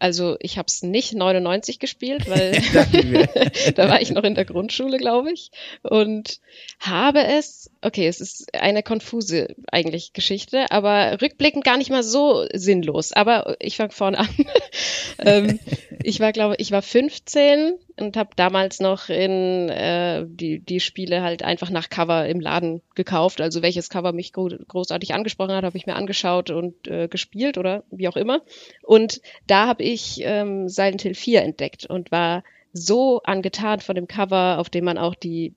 Also 0.00 0.36
ich 0.40 0.58
habe 0.58 0.66
es 0.66 0.82
nicht 0.82 1.14
99 1.14 1.78
gespielt, 1.78 2.28
weil 2.28 2.52
da 3.74 3.88
war 3.88 4.00
ich 4.00 4.10
noch 4.10 4.24
in 4.24 4.34
der 4.34 4.44
Grundschule, 4.44 4.98
glaube 4.98 5.32
ich. 5.32 5.50
Und 5.82 6.40
habe 6.80 7.24
es, 7.24 7.70
okay, 7.82 8.06
es 8.06 8.20
ist 8.20 8.54
eine 8.54 8.82
konfuse 8.82 9.54
eigentlich 9.70 10.12
Geschichte, 10.12 10.70
aber 10.70 11.20
rückblickend 11.20 11.64
gar 11.64 11.76
nicht 11.76 11.90
mal 11.90 12.02
so 12.02 12.46
sinnlos. 12.52 13.12
Aber 13.12 13.56
ich 13.60 13.76
fange 13.76 13.92
vorne 13.92 14.18
an. 14.18 14.28
ähm, 15.24 15.58
ich 16.02 16.20
war, 16.20 16.32
glaube 16.32 16.56
ich, 16.58 16.70
war 16.70 16.82
15 16.82 17.74
und 17.98 18.16
habe 18.16 18.30
damals 18.36 18.80
noch 18.80 19.08
in 19.08 19.68
äh, 19.68 20.24
die, 20.26 20.60
die 20.60 20.80
Spiele 20.80 21.22
halt 21.22 21.42
einfach 21.42 21.70
nach 21.70 21.88
Cover 21.88 22.26
im 22.26 22.40
Laden 22.40 22.82
gekauft. 22.94 23.40
Also 23.40 23.62
welches 23.62 23.88
Cover 23.88 24.12
mich 24.12 24.32
gro 24.32 24.48
großartig 24.48 25.14
angesprochen 25.14 25.54
hat, 25.54 25.64
habe 25.64 25.76
ich 25.76 25.86
mir 25.86 25.96
angeschaut 25.96 26.50
und 26.50 26.88
äh, 26.88 27.08
gespielt 27.08 27.58
oder 27.58 27.84
wie 27.90 28.08
auch 28.08 28.16
immer. 28.16 28.42
Und 28.82 29.20
da 29.46 29.66
habe 29.66 29.82
ich 29.82 30.20
ähm, 30.22 30.68
Silent 30.68 31.02
Hill 31.02 31.14
4 31.14 31.42
entdeckt 31.42 31.86
und 31.86 32.10
war 32.12 32.44
so 32.72 33.22
angetan 33.22 33.80
von 33.80 33.94
dem 33.94 34.08
Cover, 34.08 34.58
auf 34.58 34.70
dem 34.70 34.84
man 34.84 34.98
auch 34.98 35.14
die 35.14 35.54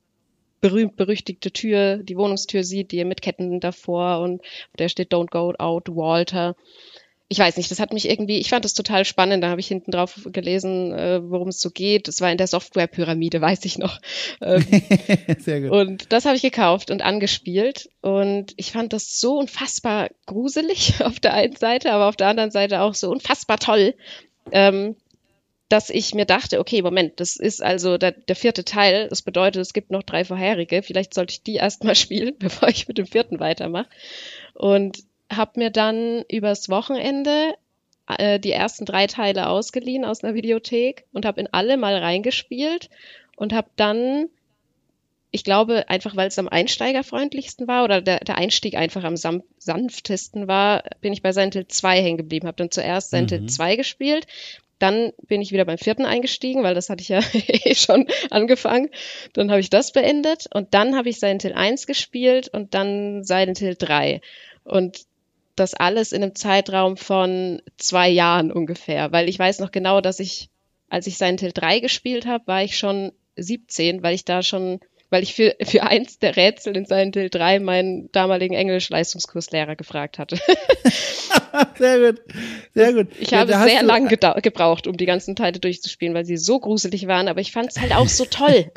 berühmt-berüchtigte 0.61 1.51
Tür, 1.51 1.97
die 1.97 2.17
Wohnungstür 2.17 2.63
sieht, 2.63 2.91
die 2.91 3.03
mit 3.03 3.21
Ketten 3.21 3.59
davor 3.59 4.21
und 4.21 4.41
der 4.77 4.89
steht 4.89 5.11
Don't 5.11 5.31
go 5.31 5.53
out, 5.57 5.89
Walter 5.89 6.55
ich 7.31 7.39
weiß 7.39 7.55
nicht, 7.55 7.71
das 7.71 7.79
hat 7.79 7.93
mich 7.93 8.09
irgendwie, 8.09 8.39
ich 8.39 8.49
fand 8.49 8.65
das 8.65 8.73
total 8.73 9.05
spannend. 9.05 9.41
Da 9.41 9.47
habe 9.47 9.61
ich 9.61 9.67
hinten 9.67 9.91
drauf 9.91 10.19
gelesen, 10.33 10.91
äh, 10.91 11.21
worum 11.23 11.47
es 11.47 11.61
so 11.61 11.69
geht. 11.69 12.09
Es 12.09 12.19
war 12.19 12.29
in 12.29 12.37
der 12.37 12.47
Softwarepyramide, 12.47 13.39
weiß 13.41 13.63
ich 13.63 13.77
noch. 13.77 14.01
Ähm, 14.41 14.65
Sehr 15.39 15.61
gut. 15.61 15.71
Und 15.71 16.11
das 16.11 16.25
habe 16.25 16.35
ich 16.35 16.41
gekauft 16.41 16.91
und 16.91 17.01
angespielt. 17.01 17.89
Und 18.01 18.51
ich 18.57 18.73
fand 18.73 18.91
das 18.91 19.21
so 19.21 19.39
unfassbar 19.39 20.09
gruselig 20.25 20.95
auf 21.05 21.21
der 21.21 21.33
einen 21.33 21.55
Seite, 21.55 21.93
aber 21.93 22.09
auf 22.09 22.17
der 22.17 22.27
anderen 22.27 22.51
Seite 22.51 22.81
auch 22.81 22.95
so 22.95 23.09
unfassbar 23.09 23.59
toll. 23.59 23.95
Ähm, 24.51 24.97
dass 25.69 25.89
ich 25.89 26.13
mir 26.13 26.25
dachte, 26.25 26.59
okay, 26.59 26.81
Moment, 26.81 27.21
das 27.21 27.37
ist 27.37 27.63
also 27.63 27.97
der, 27.97 28.11
der, 28.11 28.35
vierte 28.35 28.65
Teil. 28.65 29.07
Das 29.07 29.21
bedeutet, 29.21 29.61
es 29.61 29.71
gibt 29.71 29.89
noch 29.89 30.03
drei 30.03 30.25
vorherige. 30.25 30.83
Vielleicht 30.83 31.13
sollte 31.13 31.31
ich 31.31 31.43
die 31.43 31.55
erstmal 31.55 31.95
spielen, 31.95 32.35
bevor 32.39 32.67
ich 32.67 32.89
mit 32.89 32.97
dem 32.97 33.05
vierten 33.05 33.39
weitermache. 33.39 33.87
Und 34.53 34.97
habe 35.31 35.59
mir 35.59 35.69
dann 35.69 36.23
übers 36.29 36.69
Wochenende 36.69 37.55
äh, 38.07 38.39
die 38.39 38.51
ersten 38.51 38.85
drei 38.85 39.07
Teile 39.07 39.47
ausgeliehen 39.47 40.05
aus 40.05 40.23
einer 40.23 40.33
Videothek 40.33 41.05
und 41.13 41.25
habe 41.25 41.41
in 41.41 41.49
alle 41.51 41.77
mal 41.77 41.97
reingespielt 41.97 42.89
und 43.35 43.53
habe 43.53 43.69
dann, 43.75 44.29
ich 45.31 45.43
glaube, 45.43 45.89
einfach 45.89 46.15
weil 46.15 46.27
es 46.27 46.39
am 46.39 46.47
einsteigerfreundlichsten 46.47 47.67
war 47.67 47.83
oder 47.83 48.01
der, 48.01 48.19
der 48.19 48.37
Einstieg 48.37 48.75
einfach 48.75 49.03
am 49.03 49.15
sanftesten 49.15 50.47
war, 50.47 50.83
bin 51.01 51.13
ich 51.13 51.21
bei 51.21 51.31
Silent 51.31 51.53
Hill 51.53 51.67
2 51.67 52.01
hängen 52.01 52.17
geblieben. 52.17 52.47
Habe 52.47 52.57
dann 52.57 52.71
zuerst 52.71 53.11
Silent 53.11 53.31
Hill 53.31 53.45
2 53.45 53.73
mhm. 53.73 53.77
gespielt, 53.77 54.27
dann 54.81 55.13
bin 55.27 55.41
ich 55.41 55.51
wieder 55.51 55.65
beim 55.65 55.77
vierten 55.77 56.05
eingestiegen, 56.05 56.63
weil 56.63 56.73
das 56.73 56.89
hatte 56.89 57.01
ich 57.01 57.09
ja 57.09 57.19
eh 57.33 57.75
schon 57.75 58.07
angefangen. 58.31 58.89
Dann 59.33 59.51
habe 59.51 59.59
ich 59.59 59.69
das 59.69 59.91
beendet 59.91 60.47
und 60.53 60.73
dann 60.73 60.95
habe 60.95 61.09
ich 61.09 61.19
Silent 61.19 61.43
Hill 61.43 61.53
1 61.53 61.85
gespielt 61.85 62.49
und 62.49 62.73
dann 62.73 63.23
Silent 63.23 63.59
Hill 63.59 63.75
3. 63.77 64.21
Und 64.63 65.05
das 65.61 65.73
alles 65.73 66.11
in 66.11 66.23
einem 66.23 66.35
Zeitraum 66.35 66.97
von 66.97 67.61
zwei 67.77 68.09
Jahren 68.09 68.51
ungefähr, 68.51 69.11
weil 69.11 69.29
ich 69.29 69.39
weiß 69.39 69.59
noch 69.59 69.71
genau, 69.71 70.01
dass 70.01 70.19
ich, 70.19 70.49
als 70.89 71.07
ich 71.07 71.17
Silent 71.17 71.39
Hill 71.41 71.51
3 71.53 71.79
gespielt 71.79 72.25
habe, 72.25 72.47
war 72.47 72.63
ich 72.63 72.77
schon 72.77 73.13
17, 73.37 74.03
weil 74.03 74.15
ich 74.15 74.25
da 74.25 74.43
schon 74.43 74.79
weil 75.11 75.23
ich 75.23 75.35
für, 75.35 75.55
für 75.61 75.83
eins 75.83 76.19
der 76.19 76.37
Rätsel 76.37 76.75
in 76.75 76.85
Silent 76.85 77.15
Hill 77.15 77.29
3 77.29 77.59
meinen 77.59 78.11
damaligen 78.13 78.55
Englisch-Leistungskurslehrer 78.55 79.75
gefragt 79.75 80.17
hatte. 80.17 80.37
sehr 81.77 81.99
gut, 81.99 82.21
sehr 82.73 82.93
gut. 82.93 83.07
Ich 83.19 83.33
habe 83.33 83.51
ja, 83.51 83.67
sehr 83.67 83.83
lang 83.83 84.07
gebraucht, 84.07 84.87
um 84.87 84.95
die 84.95 85.05
ganzen 85.05 85.35
Teile 85.35 85.59
durchzuspielen, 85.59 86.15
weil 86.15 86.25
sie 86.25 86.37
so 86.37 86.59
gruselig 86.59 87.07
waren, 87.07 87.27
aber 87.27 87.41
ich 87.41 87.51
fand 87.51 87.69
es 87.69 87.81
halt 87.81 87.93
auch 87.93 88.07
so 88.07 88.23
toll. 88.23 88.71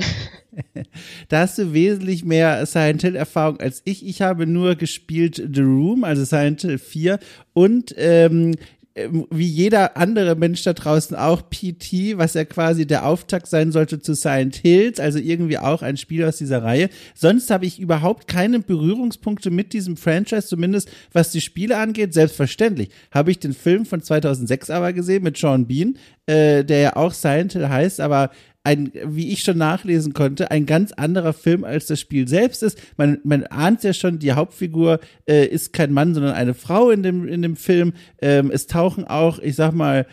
da 1.29 1.41
hast 1.41 1.57
du 1.57 1.73
wesentlich 1.73 2.25
mehr 2.25 2.67
Silent 2.67 3.03
Hill 3.03 3.15
Erfahrung 3.15 3.61
als 3.61 3.83
ich. 3.85 4.05
Ich 4.05 4.21
habe 4.21 4.47
nur 4.47 4.75
gespielt 4.75 5.37
The 5.37 5.63
Room, 5.63 6.03
also 6.03 6.25
Silent 6.25 6.63
Hill 6.63 6.79
4 6.79 7.21
und 7.53 7.95
ähm, 7.97 8.57
wie 8.95 9.47
jeder 9.47 9.97
andere 9.97 10.37
Mensch 10.37 10.63
da 10.63 10.73
draußen 10.73 11.17
auch 11.17 11.43
PT, 11.51 12.17
was 12.17 12.35
ja 12.35 12.45
quasi 12.45 12.87
der 12.87 13.05
Auftakt 13.07 13.49
sein 13.49 13.73
sollte 13.73 14.01
zu 14.01 14.15
Silent 14.15 14.55
Hills, 14.57 15.01
also 15.01 15.19
irgendwie 15.19 15.59
auch 15.59 15.83
ein 15.83 15.97
Spiel 15.97 16.25
aus 16.25 16.37
dieser 16.37 16.63
Reihe. 16.63 16.89
Sonst 17.15 17.51
habe 17.51 17.67
ich 17.67 17.81
überhaupt 17.81 18.29
keine 18.29 18.61
Berührungspunkte 18.61 19.51
mit 19.51 19.73
diesem 19.73 19.97
Franchise, 19.97 20.47
zumindest 20.47 20.89
was 21.13 21.33
die 21.33 21.41
Spiele 21.41 21.77
angeht. 21.77 22.15
Selbstverständlich 22.15 22.91
habe 23.11 23.33
ich 23.33 23.41
den 23.41 23.53
Film 23.53 23.85
von 23.85 24.01
2006 24.01 24.71
aber 24.71 24.93
gesehen 24.93 25.25
mit 25.25 25.37
Sean 25.37 25.67
Bean, 25.67 25.99
äh, 26.27 26.65
der 26.65 26.79
ja 26.79 26.97
auch 26.97 27.13
Silent 27.13 27.55
Hill 27.55 27.69
heißt, 27.69 28.01
aber 28.01 28.31
ein, 28.65 28.91
wie 29.05 29.31
ich 29.31 29.43
schon 29.43 29.59
nachlesen 29.59 30.15
konnte, 30.15 30.51
ein 30.51 30.65
ganz 30.65 30.93
anderer 30.93 31.35
Film 31.35 31.65
als 31.65 31.87
das 31.87 32.01
Spiel 32.01 32.27
selbst 32.27 32.63
ist. 32.63 32.79
Man, 32.97 33.19
man 33.23 33.45
ahnt 33.45 33.85
ja 33.85 33.93
schon, 33.93 34.19
die 34.19 34.33
Hauptfigur 34.33 35.01
äh, 35.29 35.47
ist 35.47 35.73
kein 35.75 35.93
Mann, 35.93 36.15
sondern 36.15 36.35
eine 36.35 36.55
Frau 36.55 36.91
in 36.91 37.03
dem, 37.03 37.29
in 37.29 37.43
dem 37.43 37.57
Film. 37.57 37.93
Ähm, 38.23 38.51
es 38.51 38.67
tauchen 38.67 39.05
auch, 39.05 39.39
ich 39.39 39.55
sag 39.55 39.73
mal, 39.73 40.07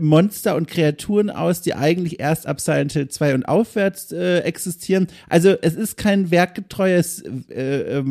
Monster 0.00 0.56
und 0.56 0.68
Kreaturen 0.68 1.30
aus, 1.30 1.60
die 1.60 1.74
eigentlich 1.74 2.20
erst 2.20 2.46
ab 2.46 2.60
Silent 2.60 2.92
Hill 2.92 3.08
2 3.08 3.34
und 3.34 3.44
aufwärts 3.44 4.12
äh, 4.12 4.40
existieren. 4.40 5.06
Also 5.28 5.50
es 5.62 5.74
ist 5.74 5.96
kein 5.96 6.30
werkgetreues, 6.30 7.22
äh, 7.50 7.98
äh, 7.98 8.04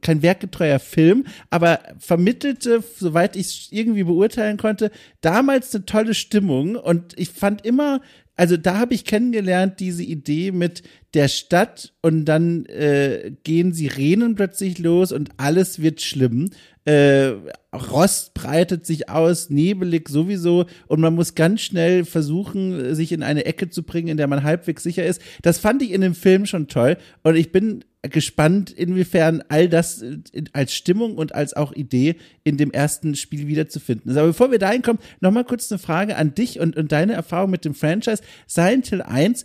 kein 0.00 0.22
werkgetreuer 0.22 0.78
Film, 0.78 1.24
aber 1.50 1.80
vermittelte, 1.98 2.82
soweit 2.96 3.36
ich 3.36 3.68
irgendwie 3.70 4.04
beurteilen 4.04 4.56
konnte, 4.56 4.90
damals 5.20 5.74
eine 5.74 5.86
tolle 5.86 6.14
Stimmung 6.14 6.76
und 6.76 7.18
ich 7.18 7.30
fand 7.30 7.64
immer 7.64 8.00
also 8.36 8.56
da 8.56 8.78
habe 8.78 8.94
ich 8.94 9.04
kennengelernt, 9.04 9.78
diese 9.78 10.02
Idee 10.02 10.50
mit 10.50 10.82
der 11.14 11.28
Stadt 11.28 11.92
und 12.02 12.24
dann 12.24 12.66
äh, 12.66 13.32
gehen 13.44 13.72
Sirenen 13.72 14.34
plötzlich 14.34 14.78
los 14.78 15.12
und 15.12 15.30
alles 15.36 15.80
wird 15.80 16.00
schlimm. 16.00 16.50
Äh, 16.84 17.32
Rost 17.72 18.34
breitet 18.34 18.84
sich 18.86 19.08
aus, 19.08 19.50
nebelig 19.50 20.08
sowieso 20.08 20.66
und 20.88 21.00
man 21.00 21.14
muss 21.14 21.34
ganz 21.34 21.62
schnell 21.62 22.04
versuchen, 22.04 22.94
sich 22.94 23.12
in 23.12 23.22
eine 23.22 23.44
Ecke 23.46 23.70
zu 23.70 23.84
bringen, 23.84 24.08
in 24.08 24.16
der 24.16 24.26
man 24.26 24.42
halbwegs 24.42 24.82
sicher 24.82 25.06
ist. 25.06 25.22
Das 25.42 25.58
fand 25.58 25.82
ich 25.82 25.92
in 25.92 26.00
dem 26.00 26.14
Film 26.14 26.44
schon 26.46 26.66
toll 26.66 26.96
und 27.22 27.36
ich 27.36 27.52
bin 27.52 27.84
gespannt, 28.08 28.70
inwiefern 28.70 29.42
all 29.48 29.68
das 29.68 30.02
äh, 30.02 30.18
als 30.52 30.74
Stimmung 30.74 31.16
und 31.16 31.34
als 31.34 31.54
auch 31.54 31.72
Idee 31.72 32.16
in 32.42 32.56
dem 32.56 32.70
ersten 32.70 33.14
Spiel 33.14 33.46
wiederzufinden 33.46 34.10
ist. 34.10 34.16
Aber 34.16 34.28
bevor 34.28 34.50
wir 34.50 34.58
dahin 34.58 34.82
kommen, 34.82 34.98
nochmal 35.20 35.44
kurz 35.44 35.70
eine 35.70 35.78
Frage 35.78 36.16
an 36.16 36.34
dich 36.34 36.60
und, 36.60 36.76
und 36.76 36.92
deine 36.92 37.14
Erfahrung 37.14 37.50
mit 37.50 37.64
dem 37.64 37.74
Franchise. 37.74 38.22
Silent 38.46 38.88
Hill 38.88 39.02
1, 39.02 39.44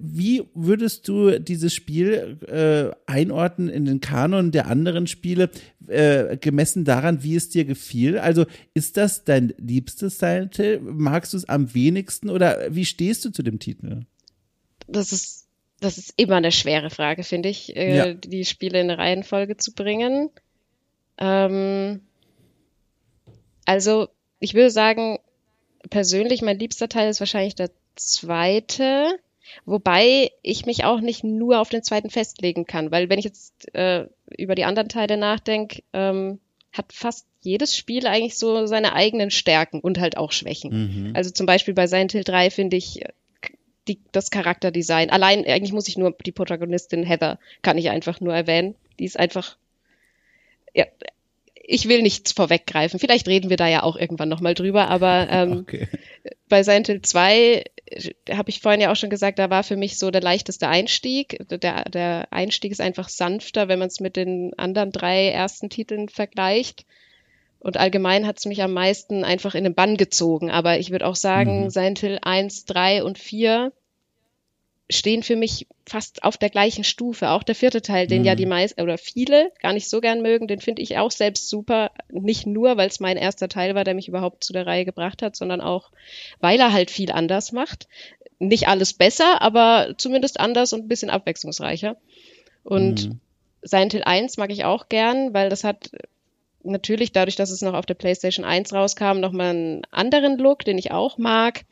wie 0.00 0.44
würdest 0.54 1.06
du 1.08 1.38
dieses 1.40 1.74
Spiel 1.74 2.38
äh, 2.46 2.94
einordnen 3.10 3.68
in 3.68 3.84
den 3.84 4.00
Kanon 4.00 4.52
der 4.52 4.66
anderen 4.66 5.06
Spiele, 5.06 5.50
äh, 5.86 6.36
gemessen 6.36 6.84
daran, 6.84 7.22
wie 7.22 7.36
es 7.36 7.48
dir 7.48 7.64
gefiel? 7.64 8.18
Also 8.18 8.46
ist 8.74 8.96
das 8.96 9.24
dein 9.24 9.52
liebstes 9.58 10.18
Silent 10.18 10.56
Hill? 10.56 10.80
Magst 10.80 11.32
du 11.32 11.36
es 11.36 11.48
am 11.48 11.74
wenigsten 11.74 12.30
oder 12.30 12.74
wie 12.74 12.84
stehst 12.84 13.24
du 13.24 13.30
zu 13.30 13.42
dem 13.42 13.58
Titel? 13.58 14.02
Das 14.86 15.12
ist 15.12 15.49
das 15.80 15.98
ist 15.98 16.14
immer 16.16 16.36
eine 16.36 16.52
schwere 16.52 16.90
Frage, 16.90 17.24
finde 17.24 17.48
ich, 17.48 17.74
äh, 17.76 17.96
ja. 17.96 18.14
die 18.14 18.44
Spiele 18.44 18.80
in 18.80 18.90
eine 18.90 18.98
Reihenfolge 18.98 19.56
zu 19.56 19.74
bringen. 19.74 20.30
Ähm, 21.18 22.02
also, 23.64 24.08
ich 24.38 24.54
würde 24.54 24.70
sagen, 24.70 25.18
persönlich, 25.88 26.42
mein 26.42 26.58
liebster 26.58 26.88
Teil 26.88 27.08
ist 27.08 27.20
wahrscheinlich 27.20 27.54
der 27.54 27.70
zweite, 27.96 29.18
wobei 29.64 30.30
ich 30.42 30.66
mich 30.66 30.84
auch 30.84 31.00
nicht 31.00 31.24
nur 31.24 31.60
auf 31.60 31.70
den 31.70 31.82
zweiten 31.82 32.10
festlegen 32.10 32.66
kann, 32.66 32.90
weil 32.90 33.08
wenn 33.08 33.18
ich 33.18 33.24
jetzt 33.24 33.74
äh, 33.74 34.06
über 34.36 34.54
die 34.54 34.64
anderen 34.64 34.88
Teile 34.88 35.16
nachdenke, 35.16 35.82
ähm, 35.92 36.40
hat 36.72 36.92
fast 36.92 37.26
jedes 37.42 37.76
Spiel 37.76 38.06
eigentlich 38.06 38.38
so 38.38 38.66
seine 38.66 38.92
eigenen 38.92 39.30
Stärken 39.30 39.80
und 39.80 39.98
halt 39.98 40.16
auch 40.16 40.30
Schwächen. 40.30 41.08
Mhm. 41.08 41.16
Also 41.16 41.30
zum 41.30 41.46
Beispiel 41.46 41.74
bei 41.74 41.86
Silent 41.86 42.12
Hill 42.12 42.24
3 42.24 42.50
finde 42.50 42.76
ich 42.76 43.02
die, 43.90 44.00
das 44.12 44.30
Charakterdesign. 44.30 45.10
Allein, 45.10 45.44
eigentlich 45.44 45.72
muss 45.72 45.88
ich 45.88 45.98
nur 45.98 46.14
die 46.24 46.32
Protagonistin 46.32 47.02
Heather, 47.02 47.38
kann 47.62 47.78
ich 47.78 47.90
einfach 47.90 48.20
nur 48.20 48.34
erwähnen. 48.34 48.74
Die 48.98 49.04
ist 49.04 49.18
einfach, 49.18 49.56
ja, 50.74 50.86
ich 51.72 51.88
will 51.88 52.02
nichts 52.02 52.32
vorweggreifen. 52.32 52.98
Vielleicht 52.98 53.28
reden 53.28 53.50
wir 53.50 53.56
da 53.56 53.68
ja 53.68 53.82
auch 53.82 53.96
irgendwann 53.96 54.28
nochmal 54.28 54.54
drüber, 54.54 54.88
aber 54.88 55.28
ähm, 55.30 55.58
okay. 55.58 55.88
bei 56.48 56.62
Silent 56.62 56.88
Hill 56.88 57.02
2 57.02 57.36
äh, 57.36 57.62
habe 58.32 58.50
ich 58.50 58.60
vorhin 58.60 58.80
ja 58.80 58.90
auch 58.90 58.96
schon 58.96 59.10
gesagt, 59.10 59.38
da 59.38 59.50
war 59.50 59.62
für 59.62 59.76
mich 59.76 59.98
so 59.98 60.10
der 60.10 60.22
leichteste 60.22 60.68
Einstieg. 60.68 61.38
Der, 61.48 61.84
der 61.84 62.28
Einstieg 62.30 62.72
ist 62.72 62.80
einfach 62.80 63.08
sanfter, 63.08 63.68
wenn 63.68 63.78
man 63.78 63.88
es 63.88 64.00
mit 64.00 64.16
den 64.16 64.52
anderen 64.58 64.92
drei 64.92 65.28
ersten 65.28 65.70
Titeln 65.70 66.08
vergleicht. 66.08 66.86
Und 67.60 67.76
allgemein 67.76 68.26
hat 68.26 68.38
es 68.38 68.46
mich 68.46 68.62
am 68.62 68.72
meisten 68.72 69.22
einfach 69.22 69.54
in 69.54 69.64
den 69.64 69.74
Bann 69.74 69.96
gezogen. 69.96 70.50
Aber 70.50 70.78
ich 70.78 70.90
würde 70.90 71.06
auch 71.06 71.16
sagen, 71.16 71.64
mhm. 71.64 71.70
Silent 71.70 71.98
Hill 71.98 72.18
1, 72.22 72.64
3 72.64 73.04
und 73.04 73.18
4 73.18 73.72
stehen 74.90 75.22
für 75.22 75.36
mich 75.36 75.66
fast 75.86 76.24
auf 76.24 76.36
der 76.36 76.50
gleichen 76.50 76.84
Stufe. 76.84 77.30
Auch 77.30 77.42
der 77.42 77.54
vierte 77.54 77.80
Teil, 77.80 78.06
den 78.06 78.20
mhm. 78.20 78.26
ja 78.26 78.34
die 78.34 78.46
meisten 78.46 78.80
oder 78.82 78.98
viele 78.98 79.52
gar 79.60 79.72
nicht 79.72 79.88
so 79.88 80.00
gern 80.00 80.20
mögen, 80.20 80.48
den 80.48 80.60
finde 80.60 80.82
ich 80.82 80.98
auch 80.98 81.10
selbst 81.10 81.48
super. 81.48 81.90
Nicht 82.10 82.46
nur, 82.46 82.76
weil 82.76 82.88
es 82.88 83.00
mein 83.00 83.16
erster 83.16 83.48
Teil 83.48 83.74
war, 83.74 83.84
der 83.84 83.94
mich 83.94 84.08
überhaupt 84.08 84.44
zu 84.44 84.52
der 84.52 84.66
Reihe 84.66 84.84
gebracht 84.84 85.22
hat, 85.22 85.36
sondern 85.36 85.60
auch, 85.60 85.90
weil 86.40 86.60
er 86.60 86.72
halt 86.72 86.90
viel 86.90 87.10
anders 87.12 87.52
macht. 87.52 87.88
Nicht 88.38 88.68
alles 88.68 88.92
besser, 88.92 89.40
aber 89.42 89.94
zumindest 89.96 90.40
anders 90.40 90.72
und 90.72 90.84
ein 90.84 90.88
bisschen 90.88 91.10
abwechslungsreicher. 91.10 91.96
Und 92.64 93.08
mhm. 93.08 93.20
Silent 93.62 93.92
Hill 93.92 94.04
1 94.04 94.36
mag 94.36 94.50
ich 94.50 94.64
auch 94.64 94.88
gern, 94.88 95.34
weil 95.34 95.50
das 95.50 95.64
hat 95.64 95.90
natürlich 96.62 97.12
dadurch, 97.12 97.36
dass 97.36 97.50
es 97.50 97.62
noch 97.62 97.74
auf 97.74 97.86
der 97.86 97.94
PlayStation 97.94 98.44
1 98.44 98.72
rauskam, 98.72 99.20
nochmal 99.20 99.50
einen 99.50 99.82
anderen 99.90 100.38
Look, 100.38 100.64
den 100.64 100.78
ich 100.78 100.90
auch 100.90 101.18
mag. 101.18 101.64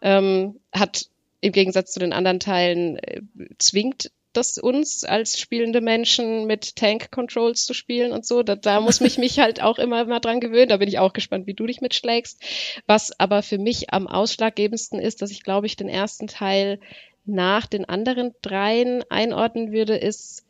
Ähm, 0.00 0.56
hat 0.72 1.06
im 1.42 1.52
Gegensatz 1.52 1.92
zu 1.92 1.98
den 1.98 2.14
anderen 2.14 2.40
Teilen 2.40 2.96
äh, 2.96 3.20
zwingt 3.58 4.10
das 4.32 4.56
uns 4.56 5.04
als 5.04 5.38
spielende 5.38 5.82
Menschen 5.82 6.46
mit 6.46 6.76
Tank 6.76 7.10
Controls 7.10 7.66
zu 7.66 7.74
spielen 7.74 8.12
und 8.12 8.24
so. 8.24 8.42
Da, 8.42 8.56
da 8.56 8.80
muss 8.80 9.00
mich 9.00 9.18
mich 9.18 9.38
halt 9.38 9.60
auch 9.60 9.78
immer 9.78 10.06
mal 10.06 10.20
dran 10.20 10.40
gewöhnen. 10.40 10.70
Da 10.70 10.78
bin 10.78 10.88
ich 10.88 10.98
auch 10.98 11.12
gespannt, 11.12 11.46
wie 11.46 11.52
du 11.52 11.66
dich 11.66 11.82
mitschlägst. 11.82 12.42
Was 12.86 13.18
aber 13.20 13.42
für 13.42 13.58
mich 13.58 13.92
am 13.92 14.06
ausschlaggebendsten 14.06 15.00
ist, 15.00 15.20
dass 15.20 15.30
ich 15.30 15.42
glaube 15.42 15.66
ich 15.66 15.76
den 15.76 15.88
ersten 15.88 16.28
Teil 16.28 16.80
nach 17.26 17.66
den 17.66 17.84
anderen 17.84 18.32
dreien 18.40 19.04
einordnen 19.10 19.70
würde, 19.70 19.96
ist, 19.96 20.44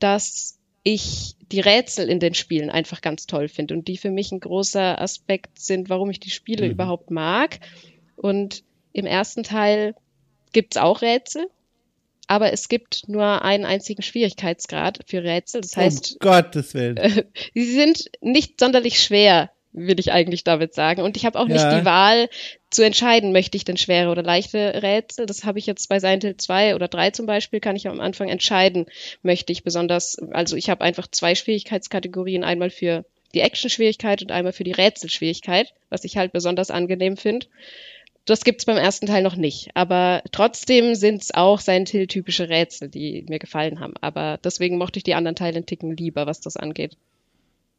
dass 0.00 0.58
ich 0.82 1.36
die 1.52 1.60
Rätsel 1.60 2.08
in 2.08 2.18
den 2.18 2.34
Spielen 2.34 2.70
einfach 2.70 3.02
ganz 3.02 3.26
toll 3.26 3.46
finde 3.46 3.74
und 3.74 3.86
die 3.86 3.98
für 3.98 4.10
mich 4.10 4.32
ein 4.32 4.40
großer 4.40 5.00
Aspekt 5.00 5.60
sind, 5.60 5.90
warum 5.90 6.10
ich 6.10 6.18
die 6.18 6.30
Spiele 6.30 6.66
mhm. 6.66 6.72
überhaupt 6.72 7.10
mag. 7.10 7.60
Und 8.16 8.64
im 8.92 9.06
ersten 9.06 9.44
Teil 9.44 9.94
gibt's 10.52 10.76
auch 10.76 11.02
Rätsel, 11.02 11.48
aber 12.26 12.52
es 12.52 12.68
gibt 12.68 13.08
nur 13.08 13.42
einen 13.42 13.64
einzigen 13.64 14.02
Schwierigkeitsgrad 14.02 15.00
für 15.06 15.22
Rätsel. 15.22 15.60
Das 15.60 15.76
heißt, 15.76 16.12
um 16.12 16.18
Gottes 16.20 16.74
Willen. 16.74 16.96
Äh, 16.96 17.24
sie 17.54 17.72
sind 17.72 18.10
nicht 18.20 18.60
sonderlich 18.60 19.00
schwer, 19.00 19.50
will 19.72 19.98
ich 19.98 20.12
eigentlich 20.12 20.44
damit 20.44 20.74
sagen. 20.74 21.02
Und 21.02 21.16
ich 21.16 21.26
habe 21.26 21.38
auch 21.38 21.48
ja. 21.48 21.54
nicht 21.54 21.80
die 21.80 21.84
Wahl 21.84 22.28
zu 22.70 22.82
entscheiden, 22.82 23.32
möchte 23.32 23.56
ich 23.56 23.64
denn 23.64 23.76
schwere 23.76 24.10
oder 24.10 24.22
leichte 24.22 24.82
Rätsel. 24.82 25.26
Das 25.26 25.44
habe 25.44 25.58
ich 25.58 25.66
jetzt 25.66 25.88
bei 25.88 26.00
Silent 26.00 26.24
Hill 26.24 26.36
2 26.36 26.74
oder 26.74 26.88
3 26.88 27.10
zum 27.10 27.26
Beispiel, 27.26 27.60
kann 27.60 27.76
ich 27.76 27.88
am 27.88 28.00
Anfang 28.00 28.28
entscheiden, 28.28 28.86
möchte 29.22 29.52
ich 29.52 29.64
besonders, 29.64 30.16
also 30.30 30.56
ich 30.56 30.70
habe 30.70 30.84
einfach 30.84 31.06
zwei 31.10 31.34
Schwierigkeitskategorien, 31.34 32.44
einmal 32.44 32.70
für 32.70 33.04
die 33.34 33.40
Action-Schwierigkeit 33.40 34.22
und 34.22 34.30
einmal 34.30 34.52
für 34.52 34.64
die 34.64 34.72
Rätselschwierigkeit, 34.72 35.72
was 35.88 36.04
ich 36.04 36.16
halt 36.16 36.32
besonders 36.32 36.70
angenehm 36.70 37.16
finde. 37.16 37.46
Das 38.24 38.44
gibt's 38.44 38.66
beim 38.66 38.76
ersten 38.76 39.06
Teil 39.06 39.22
noch 39.22 39.36
nicht. 39.36 39.70
Aber 39.74 40.22
trotzdem 40.30 40.94
sind's 40.94 41.32
auch 41.34 41.60
Silent 41.60 41.88
Hill-typische 41.88 42.48
Rätsel, 42.48 42.88
die 42.88 43.24
mir 43.28 43.38
gefallen 43.38 43.80
haben. 43.80 43.94
Aber 44.00 44.38
deswegen 44.42 44.78
mochte 44.78 44.98
ich 44.98 45.04
die 45.04 45.14
anderen 45.14 45.34
Teile 45.34 45.56
einen 45.56 45.66
Ticken 45.66 45.96
lieber, 45.96 46.26
was 46.26 46.40
das 46.40 46.56
angeht. 46.56 46.96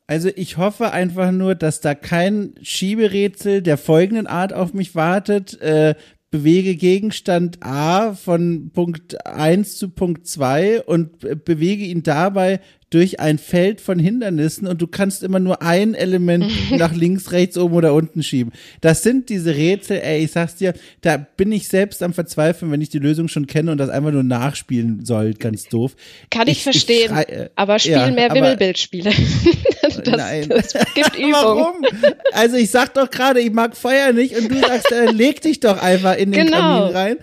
Also 0.06 0.30
ich 0.36 0.58
hoffe 0.58 0.92
einfach 0.92 1.32
nur, 1.32 1.56
dass 1.56 1.80
da 1.80 1.96
kein 1.96 2.56
Schieberätsel 2.62 3.62
der 3.62 3.78
folgenden 3.78 4.28
Art 4.28 4.52
auf 4.52 4.74
mich 4.74 4.96
wartet. 4.96 5.60
Äh, 5.62 5.96
bewege 6.30 6.76
Gegenstand 6.76 7.60
A 7.62 8.14
von 8.14 8.72
Punkt 8.74 9.26
1 9.26 9.78
zu 9.78 9.90
Punkt 9.90 10.28
2 10.28 10.82
und 10.82 11.46
bewege 11.46 11.86
ihn 11.86 12.02
dabei 12.02 12.60
durch 12.94 13.20
ein 13.20 13.40
Feld 13.40 13.82
von 13.82 13.98
Hindernissen 13.98 14.68
und 14.68 14.82
du 14.82 14.86
kannst 14.86 15.24
immer 15.24 15.40
nur 15.40 15.64
ein 15.64 15.96
Element 15.96 16.46
nach 16.78 16.94
links, 16.94 17.32
rechts, 17.32 17.58
oben 17.58 17.74
oder 17.74 17.94
unten 17.94 18.22
schieben. 18.22 18.54
Das 18.82 19.02
sind 19.02 19.30
diese 19.30 19.56
Rätsel, 19.56 20.00
ey, 20.04 20.24
ich 20.24 20.32
sag's 20.32 20.56
dir, 20.56 20.74
da 21.02 21.18
bin 21.18 21.52
ich 21.52 21.68
selbst 21.68 22.04
am 22.04 22.14
Verzweifeln, 22.14 22.72
wenn 22.72 22.82
ich 22.82 22.90
die 22.90 23.00
Lösung 23.00 23.28
schon 23.28 23.48
kenne 23.48 23.72
und 23.72 23.80
das 23.80 23.90
einfach 23.90 24.12
nur 24.12 24.24
nachspielen 24.24 25.06
soll, 25.06 25.34
ganz 25.34 25.68
doof. 25.70 25.96
Kann 26.30 26.48
ich, 26.48 26.58
ich 26.58 26.64
verstehen, 26.64 27.06
ich 27.06 27.08
schrei, 27.08 27.24
äh, 27.24 27.50
aber 27.56 27.80
spiel 27.80 27.94
ja, 27.94 28.12
mehr 28.12 28.32
Wimmelbildspiele. 28.32 29.12
das, 29.82 30.02
nein. 30.06 30.50
das 30.50 30.74
gibt 30.94 31.16
Übung. 31.18 31.32
Warum? 31.32 31.86
Also 32.32 32.58
ich 32.58 32.70
sag 32.70 32.94
doch 32.94 33.10
gerade, 33.10 33.40
ich 33.40 33.52
mag 33.52 33.76
Feuer 33.76 34.14
nicht 34.14 34.38
und 34.38 34.52
du 34.52 34.60
sagst, 34.60 34.92
äh, 34.92 35.06
leg 35.12 35.42
dich 35.42 35.60
doch 35.60 35.82
einfach 35.82 36.16
in 36.16 36.32
den 36.32 36.46
genau. 36.46 36.92
Kamin 36.92 36.96
rein. 36.96 37.18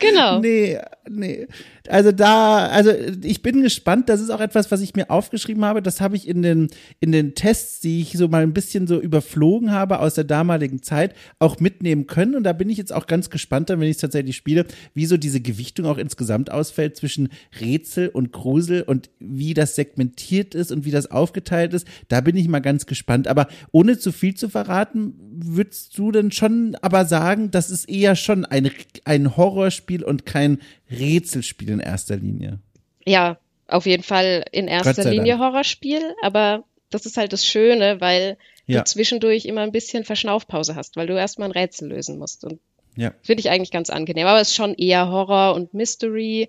genau. 0.00 0.40
Nee, 0.40 0.78
nee. 1.08 1.46
Also 1.90 2.12
da, 2.12 2.66
also 2.66 2.90
ich 3.22 3.42
bin 3.42 3.62
gespannt. 3.62 4.08
Das 4.08 4.20
ist 4.20 4.30
auch 4.30 4.40
etwas, 4.40 4.70
was 4.70 4.80
ich 4.80 4.94
mir 4.94 5.10
aufgeschrieben 5.10 5.64
habe. 5.64 5.82
Das 5.82 6.00
habe 6.00 6.16
ich 6.16 6.28
in 6.28 6.42
den, 6.42 6.68
in 7.00 7.12
den 7.12 7.34
Tests, 7.34 7.80
die 7.80 8.00
ich 8.00 8.12
so 8.12 8.28
mal 8.28 8.42
ein 8.42 8.52
bisschen 8.52 8.86
so 8.86 9.00
überflogen 9.00 9.72
habe 9.72 10.00
aus 10.00 10.14
der 10.14 10.24
damaligen 10.24 10.82
Zeit, 10.82 11.14
auch 11.38 11.60
mitnehmen 11.60 12.06
können. 12.06 12.34
Und 12.34 12.44
da 12.44 12.52
bin 12.52 12.70
ich 12.70 12.78
jetzt 12.78 12.92
auch 12.92 13.06
ganz 13.06 13.30
gespannt, 13.30 13.68
wenn 13.68 13.82
ich 13.82 13.92
es 13.92 13.98
tatsächlich 13.98 14.36
spiele, 14.36 14.66
wie 14.94 15.06
so 15.06 15.16
diese 15.16 15.40
Gewichtung 15.40 15.86
auch 15.86 15.98
insgesamt 15.98 16.50
ausfällt 16.50 16.96
zwischen 16.96 17.28
Rätsel 17.60 18.08
und 18.08 18.32
Grusel 18.32 18.82
und 18.82 19.10
wie 19.18 19.54
das 19.54 19.74
segmentiert 19.74 20.54
ist 20.54 20.72
und 20.72 20.84
wie 20.84 20.90
das 20.90 21.10
aufgeteilt 21.10 21.74
ist. 21.74 21.86
Da 22.08 22.20
bin 22.20 22.36
ich 22.36 22.48
mal 22.48 22.60
ganz 22.60 22.86
gespannt. 22.86 23.28
Aber 23.28 23.48
ohne 23.72 23.98
zu 23.98 24.12
viel 24.12 24.34
zu 24.34 24.48
verraten, 24.48 25.14
würdest 25.40 25.96
du 25.98 26.12
denn 26.12 26.32
schon 26.32 26.76
aber 26.82 27.04
sagen, 27.04 27.50
das 27.50 27.70
ist 27.70 27.88
eher 27.88 28.16
schon 28.16 28.44
ein, 28.44 28.70
ein 29.04 29.36
Horrorspiel 29.36 30.02
und 30.02 30.26
kein 30.26 30.58
Rätselspiel 30.90 31.70
in 31.70 31.80
erster 31.80 32.16
Linie. 32.16 32.58
Ja, 33.04 33.38
auf 33.66 33.86
jeden 33.86 34.02
Fall 34.02 34.44
in 34.52 34.68
erster 34.68 35.10
Linie. 35.10 35.38
Horrorspiel, 35.38 36.14
aber 36.22 36.64
das 36.90 37.06
ist 37.06 37.16
halt 37.16 37.32
das 37.32 37.44
Schöne, 37.44 38.00
weil 38.00 38.38
ja. 38.66 38.78
du 38.78 38.84
zwischendurch 38.84 39.44
immer 39.44 39.62
ein 39.62 39.72
bisschen 39.72 40.04
Verschnaufpause 40.04 40.74
hast, 40.74 40.96
weil 40.96 41.06
du 41.06 41.16
erstmal 41.16 41.48
ein 41.48 41.52
Rätsel 41.52 41.88
lösen 41.88 42.18
musst. 42.18 42.44
Und 42.44 42.60
ja. 42.96 43.12
finde 43.22 43.40
ich 43.40 43.50
eigentlich 43.50 43.70
ganz 43.70 43.90
angenehm. 43.90 44.26
Aber 44.26 44.40
es 44.40 44.48
ist 44.48 44.56
schon 44.56 44.74
eher 44.74 45.08
Horror 45.08 45.54
und 45.54 45.74
Mystery. 45.74 46.48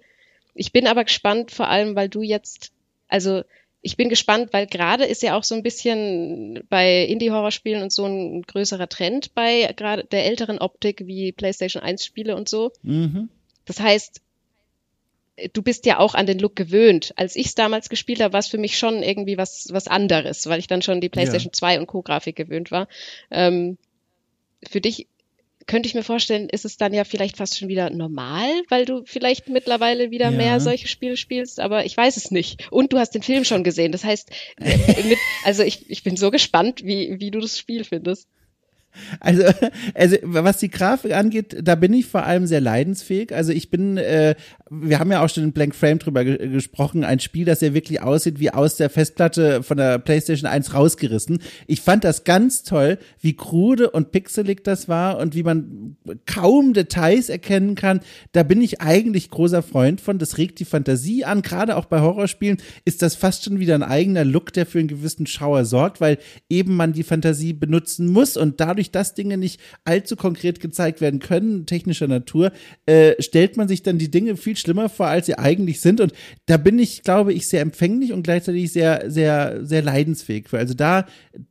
Ich 0.56 0.72
bin 0.72 0.88
aber 0.88 1.04
gespannt, 1.04 1.52
vor 1.52 1.68
allem, 1.68 1.96
weil 1.96 2.10
du 2.10 2.22
jetzt, 2.22 2.72
also 3.08 3.44
ich 3.82 3.96
bin 3.96 4.10
gespannt, 4.10 4.52
weil 4.52 4.68
gerade 4.68 5.06
ist 5.06 5.24
ja 5.24 5.38
auch 5.38 5.44
so 5.44 5.56
ein 5.56 5.64
bisschen 5.64 6.64
bei 6.70 7.04
Indie-Horrorspielen 7.04 7.82
und 7.82 7.94
so 7.94 8.06
ein 8.06 8.42
größerer 8.42 8.90
Trend 8.90 9.34
bei 9.36 9.74
gerade 9.76 10.04
der 10.04 10.26
älteren 10.26 10.60
Optik 10.60 11.04
wie 11.06 11.32
PlayStation 11.32 11.82
1 11.82 12.06
Spiele 12.06 12.36
und 12.36 12.50
so. 12.50 12.72
Mhm. 12.82 13.30
Das 13.66 13.80
heißt, 13.80 14.22
du 15.54 15.62
bist 15.62 15.86
ja 15.86 16.00
auch 16.00 16.16
an 16.16 16.26
den 16.26 16.40
Look 16.40 16.56
gewöhnt. 16.56 17.14
Als 17.16 17.36
ich 17.36 17.48
es 17.48 17.56
damals 17.56 17.90
gespielt 17.90 18.22
habe, 18.22 18.34
war 18.34 18.40
es 18.40 18.48
für 18.48 18.58
mich 18.58 18.78
schon 18.78 19.04
irgendwie 19.04 19.38
was, 19.38 19.68
was 19.72 19.88
anderes, 19.88 20.48
weil 20.48 20.60
ich 20.60 20.68
dann 20.68 20.82
schon 20.82 21.02
die 21.02 21.10
PlayStation 21.10 21.52
ja. 21.52 21.58
2 21.58 21.80
und 21.80 21.88
Co-Grafik 21.88 22.36
gewöhnt 22.36 22.72
war. 22.72 22.88
Ähm, 23.32 23.78
für 24.68 24.82
dich 24.82 25.08
könnte 25.70 25.88
ich 25.88 25.94
mir 25.94 26.04
vorstellen, 26.04 26.50
ist 26.50 26.66
es 26.66 26.78
dann 26.78 26.94
ja 26.94 27.04
vielleicht 27.04 27.38
fast 27.38 27.58
schon 27.58 27.68
wieder 27.68 27.92
normal, 27.92 28.50
weil 28.70 28.86
du 28.86 29.04
vielleicht 29.06 29.50
mittlerweile 29.50 30.10
wieder 30.10 30.32
ja. 30.32 30.38
mehr 30.38 30.60
solche 30.60 30.88
Spiele 30.88 31.16
spielst, 31.16 31.60
aber 31.60 31.86
ich 31.86 31.96
weiß 31.96 32.18
es 32.18 32.32
nicht. 32.32 32.72
Und 32.72 32.92
du 32.92 32.98
hast 32.98 33.12
den 33.12 33.22
Film 33.22 33.46
schon 33.46 33.64
gesehen. 33.64 33.92
Das 33.92 34.04
heißt, 34.04 34.32
mit, 34.58 35.18
also 35.46 35.62
ich, 35.64 35.90
ich 35.90 36.04
bin 36.04 36.18
so 36.18 36.32
gespannt, 36.32 36.84
wie, 36.84 37.20
wie 37.20 37.30
du 37.30 37.40
das 37.40 37.58
Spiel 37.58 37.84
findest. 37.84 38.28
Also, 39.20 39.44
also 39.96 40.18
was 40.24 40.58
die 40.58 40.70
Grafik 40.70 41.14
angeht, 41.14 41.58
da 41.62 41.76
bin 41.76 41.94
ich 41.94 42.06
vor 42.06 42.24
allem 42.24 42.48
sehr 42.48 42.62
leidensfähig. 42.62 43.34
Also 43.34 43.52
ich 43.52 43.70
bin, 43.70 43.98
äh, 43.98 44.36
wir 44.70 45.00
haben 45.00 45.12
ja 45.12 45.24
auch 45.24 45.30
schon 45.30 45.44
in 45.44 45.52
Blank 45.52 45.76
Frame 45.76 46.00
drüber 46.00 46.24
ge 46.24 46.50
gesprochen, 46.50 47.04
ein 47.04 47.20
Spiel, 47.20 47.46
das 47.46 47.62
ja 47.62 47.74
wirklich 47.74 48.02
aussieht 48.02 48.40
wie 48.40 48.52
aus 48.52 48.78
der 48.78 48.90
Festplatte 48.90 49.64
von 49.64 49.78
der 49.78 50.00
PlayStation 50.00 50.50
1 50.50 50.74
rausgerissen. 50.74 51.40
Ich 51.68 51.82
fand 51.82 52.04
das 52.04 52.24
ganz 52.24 52.64
toll, 52.64 52.98
wie 53.20 53.36
krude 53.36 53.90
und 53.92 54.12
pixelig 54.12 54.64
das 54.64 54.88
war 54.88 55.18
und 55.18 55.36
wie 55.36 55.44
man 55.44 55.98
kaum 56.26 56.74
Details 56.74 57.30
erkennen 57.30 57.76
kann. 57.76 58.02
Da 58.32 58.44
bin 58.44 58.62
ich 58.62 58.82
eigentlich 58.82 59.30
großer 59.30 59.64
Freund 59.64 60.02
von. 60.02 60.18
Das 60.18 60.38
regt 60.38 60.60
die 60.60 60.66
Fantasie 60.66 61.26
an. 61.26 61.42
Gerade 61.42 61.76
auch 61.78 61.86
bei 61.86 62.02
Horrorspielen 62.02 62.58
ist 62.86 63.02
das 63.02 63.16
fast 63.16 63.44
schon 63.44 63.60
wieder 63.60 63.76
ein 63.76 63.84
eigener 63.84 64.26
Look, 64.26 64.54
der 64.54 64.66
für 64.66 64.80
einen 64.80 64.88
gewissen 64.88 65.28
Schauer 65.28 65.66
sorgt, 65.66 66.02
weil 66.02 66.18
eben 66.50 66.76
man 66.76 66.94
die 66.94 67.04
Fantasie 67.04 67.54
benutzen 67.54 68.08
muss 68.08 68.38
und 68.38 68.60
dadurch 68.60 68.79
dadurch, 68.80 68.92
dass 68.92 69.14
Dinge 69.14 69.38
nicht 69.38 69.60
allzu 69.84 70.16
konkret 70.16 70.60
gezeigt 70.60 71.02
werden 71.02 71.20
können, 71.20 71.66
technischer 71.66 72.08
Natur, 72.08 72.52
äh, 72.86 73.22
stellt 73.22 73.58
man 73.58 73.68
sich 73.68 73.84
dann 73.84 73.98
die 73.98 74.12
Dinge 74.12 74.38
viel 74.38 74.56
schlimmer 74.56 74.90
vor, 74.90 75.08
als 75.08 75.26
sie 75.26 75.38
eigentlich 75.38 75.82
sind. 75.82 76.00
Und 76.00 76.14
da 76.46 76.58
bin 76.58 76.80
ich, 76.80 77.04
glaube 77.04 77.34
ich, 77.34 77.48
sehr 77.48 77.62
empfänglich 77.62 78.14
und 78.14 78.24
gleichzeitig 78.24 78.72
sehr, 78.72 79.12
sehr, 79.12 79.66
sehr 79.66 79.82
leidensfähig 79.82 80.50
für. 80.50 80.58
Also 80.58 80.74
da, 80.74 81.06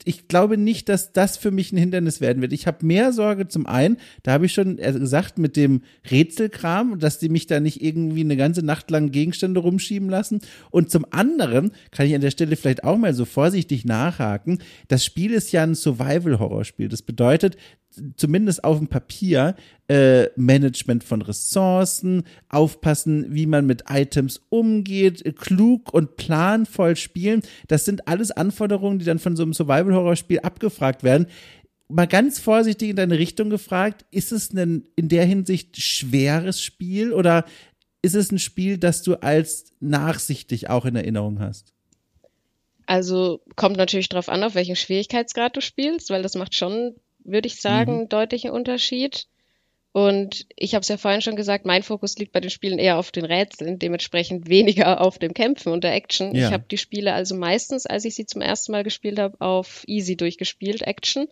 ich 0.04 0.28
glaube 0.28 0.56
nicht, 0.56 0.88
dass 0.88 1.12
das 1.12 1.36
für 1.36 1.50
mich 1.50 1.72
ein 1.72 1.76
Hindernis 1.76 2.20
werden 2.20 2.40
wird. 2.40 2.52
Ich 2.52 2.66
habe 2.66 2.84
mehr 2.84 3.12
Sorge 3.12 3.48
zum 3.48 3.66
einen, 3.66 3.98
da 4.22 4.32
habe 4.32 4.46
ich 4.46 4.52
schon 4.52 4.78
äh, 4.78 4.92
gesagt, 4.92 5.38
mit 5.38 5.56
dem 5.56 5.82
Rätselkram, 6.10 6.98
dass 6.98 7.18
die 7.18 7.28
mich 7.28 7.46
da 7.46 7.60
nicht 7.60 7.82
irgendwie 7.82 8.20
eine 8.20 8.36
ganze 8.36 8.64
Nacht 8.64 8.90
lang 8.90 9.10
Gegenstände 9.10 9.60
rumschieben 9.60 10.08
lassen. 10.08 10.40
Und 10.70 10.90
zum 10.90 11.04
anderen 11.10 11.72
kann 11.90 12.06
ich 12.06 12.14
an 12.14 12.20
der 12.20 12.30
Stelle 12.30 12.56
vielleicht 12.56 12.84
auch 12.84 12.96
mal 12.96 13.14
so 13.14 13.24
vorsichtig 13.24 13.84
nachhaken. 13.84 14.58
Das 14.88 15.04
Spiel 15.04 15.32
ist 15.32 15.52
ja 15.52 15.62
ein 15.62 15.74
Survival-Horror-Spiel. 15.74 16.88
Das 16.88 17.02
bedeutet, 17.02 17.17
bedeutet, 17.18 17.57
zumindest 18.16 18.62
auf 18.62 18.78
dem 18.78 18.87
Papier, 18.87 19.57
äh, 19.88 20.28
Management 20.37 21.02
von 21.02 21.20
Ressourcen, 21.20 22.22
aufpassen, 22.48 23.35
wie 23.35 23.46
man 23.46 23.66
mit 23.66 23.85
Items 23.88 24.40
umgeht, 24.50 25.37
klug 25.37 25.92
und 25.92 26.16
planvoll 26.16 26.94
spielen. 26.96 27.42
Das 27.66 27.85
sind 27.85 28.07
alles 28.07 28.31
Anforderungen, 28.31 29.00
die 29.00 29.04
dann 29.04 29.18
von 29.18 29.35
so 29.35 29.42
einem 29.42 29.52
Survival-Horror-Spiel 29.52 30.40
abgefragt 30.40 31.02
werden. 31.02 31.26
Mal 31.88 32.07
ganz 32.07 32.38
vorsichtig 32.38 32.90
in 32.90 32.96
deine 32.96 33.18
Richtung 33.18 33.50
gefragt, 33.50 34.04
ist 34.11 34.31
es 34.31 34.52
ein 34.52 34.87
in 34.94 35.09
der 35.09 35.24
Hinsicht 35.24 35.81
schweres 35.81 36.62
Spiel 36.62 37.12
oder 37.12 37.46
ist 38.02 38.14
es 38.14 38.31
ein 38.31 38.38
Spiel, 38.38 38.78
das 38.78 39.02
du 39.02 39.16
als 39.16 39.72
nachsichtig 39.81 40.70
auch 40.70 40.85
in 40.85 40.94
Erinnerung 40.94 41.40
hast? 41.40 41.72
Also 42.87 43.42
kommt 43.57 43.76
natürlich 43.76 44.09
darauf 44.09 44.28
an, 44.28 44.44
auf 44.44 44.54
welchen 44.54 44.76
Schwierigkeitsgrad 44.76 45.57
du 45.57 45.61
spielst, 45.61 46.11
weil 46.11 46.22
das 46.22 46.35
macht 46.35 46.54
schon 46.54 46.94
würde 47.30 47.46
ich 47.46 47.60
sagen, 47.60 48.00
mhm. 48.00 48.08
deutlichen 48.08 48.50
Unterschied. 48.50 49.26
Und 49.92 50.46
ich 50.54 50.74
habe 50.74 50.82
es 50.82 50.88
ja 50.88 50.96
vorhin 50.96 51.22
schon 51.22 51.36
gesagt, 51.36 51.64
mein 51.64 51.82
Fokus 51.82 52.18
liegt 52.18 52.32
bei 52.32 52.40
den 52.40 52.50
Spielen 52.50 52.78
eher 52.78 52.98
auf 52.98 53.10
den 53.10 53.24
Rätseln, 53.24 53.78
dementsprechend 53.78 54.48
weniger 54.48 55.00
auf 55.00 55.18
dem 55.18 55.34
Kämpfen 55.34 55.72
und 55.72 55.82
der 55.82 55.94
Action. 55.94 56.34
Ja. 56.34 56.46
Ich 56.46 56.52
habe 56.52 56.64
die 56.70 56.78
Spiele 56.78 57.14
also 57.14 57.34
meistens, 57.34 57.86
als 57.86 58.04
ich 58.04 58.14
sie 58.14 58.26
zum 58.26 58.42
ersten 58.42 58.72
Mal 58.72 58.84
gespielt 58.84 59.18
habe, 59.18 59.40
auf 59.40 59.84
Easy 59.86 60.16
durchgespielt, 60.16 60.82
Action. 60.82 61.28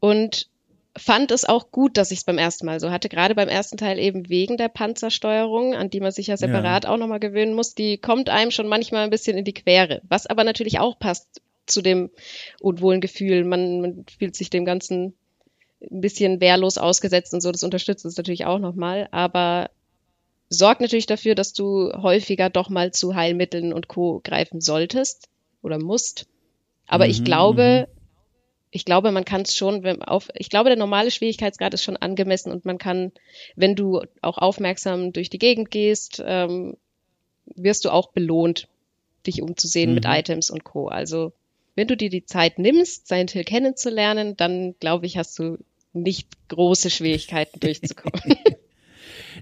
Und 0.00 0.48
fand 0.96 1.30
es 1.30 1.44
auch 1.44 1.70
gut, 1.70 1.96
dass 1.96 2.10
ich 2.10 2.18
es 2.18 2.24
beim 2.24 2.38
ersten 2.38 2.66
Mal 2.66 2.80
so 2.80 2.90
hatte. 2.90 3.08
Gerade 3.08 3.34
beim 3.34 3.48
ersten 3.48 3.76
Teil 3.76 3.98
eben 3.98 4.28
wegen 4.28 4.56
der 4.56 4.68
Panzersteuerung, 4.68 5.74
an 5.74 5.90
die 5.90 6.00
man 6.00 6.12
sich 6.12 6.26
ja 6.26 6.36
separat 6.36 6.84
ja. 6.84 6.90
auch 6.90 6.96
nochmal 6.96 7.20
gewöhnen 7.20 7.54
muss. 7.54 7.74
Die 7.74 7.98
kommt 7.98 8.28
einem 8.28 8.50
schon 8.50 8.66
manchmal 8.66 9.04
ein 9.04 9.10
bisschen 9.10 9.38
in 9.38 9.44
die 9.44 9.54
Quere. 9.54 10.02
Was 10.08 10.26
aber 10.26 10.44
natürlich 10.44 10.80
auch 10.80 10.98
passt 10.98 11.40
zu 11.66 11.82
dem 11.82 12.10
unwohlen 12.60 13.00
Gefühl. 13.00 13.44
Man, 13.44 13.80
man 13.80 14.04
fühlt 14.18 14.36
sich 14.36 14.50
dem 14.50 14.64
Ganzen 14.64 15.14
ein 15.80 16.00
bisschen 16.00 16.40
wehrlos 16.40 16.78
ausgesetzt 16.78 17.32
und 17.34 17.40
so. 17.40 17.52
Das 17.52 17.62
unterstützt 17.62 18.04
es 18.04 18.16
natürlich 18.16 18.44
auch 18.46 18.58
nochmal. 18.58 19.08
Aber 19.12 19.70
sorgt 20.48 20.80
natürlich 20.80 21.06
dafür, 21.06 21.34
dass 21.34 21.52
du 21.52 21.92
häufiger 21.92 22.50
doch 22.50 22.68
mal 22.68 22.92
zu 22.92 23.14
Heilmitteln 23.14 23.72
und 23.72 23.88
Co. 23.88 24.20
greifen 24.22 24.60
solltest 24.60 25.28
oder 25.62 25.78
musst. 25.78 26.26
Aber 26.86 27.04
mhm, 27.04 27.10
ich 27.12 27.24
glaube, 27.24 27.86
mhm. 27.88 28.00
ich 28.72 28.84
glaube, 28.84 29.12
man 29.12 29.24
kann 29.24 29.42
es 29.42 29.56
schon, 29.56 29.84
wenn 29.84 30.02
auf, 30.02 30.28
ich 30.34 30.50
glaube, 30.50 30.68
der 30.68 30.78
normale 30.78 31.10
Schwierigkeitsgrad 31.10 31.72
ist 31.72 31.84
schon 31.84 31.96
angemessen 31.96 32.50
und 32.52 32.64
man 32.64 32.78
kann, 32.78 33.12
wenn 33.54 33.76
du 33.76 34.02
auch 34.20 34.38
aufmerksam 34.38 35.12
durch 35.12 35.30
die 35.30 35.38
Gegend 35.38 35.70
gehst, 35.70 36.22
ähm, 36.24 36.76
wirst 37.46 37.84
du 37.84 37.90
auch 37.90 38.10
belohnt, 38.10 38.68
dich 39.26 39.42
umzusehen 39.42 39.90
mhm. 39.90 39.94
mit 39.94 40.04
Items 40.06 40.50
und 40.50 40.64
Co. 40.64 40.88
Also 40.88 41.32
wenn 41.80 41.88
du 41.88 41.96
dir 41.96 42.10
die 42.10 42.26
Zeit 42.26 42.58
nimmst, 42.58 43.08
Silent 43.08 43.30
Hill 43.30 43.44
kennenzulernen, 43.44 44.36
dann 44.36 44.74
glaube 44.80 45.06
ich, 45.06 45.16
hast 45.16 45.38
du 45.38 45.56
nicht 45.94 46.28
große 46.48 46.90
Schwierigkeiten 46.90 47.58
durchzukommen. 47.58 48.20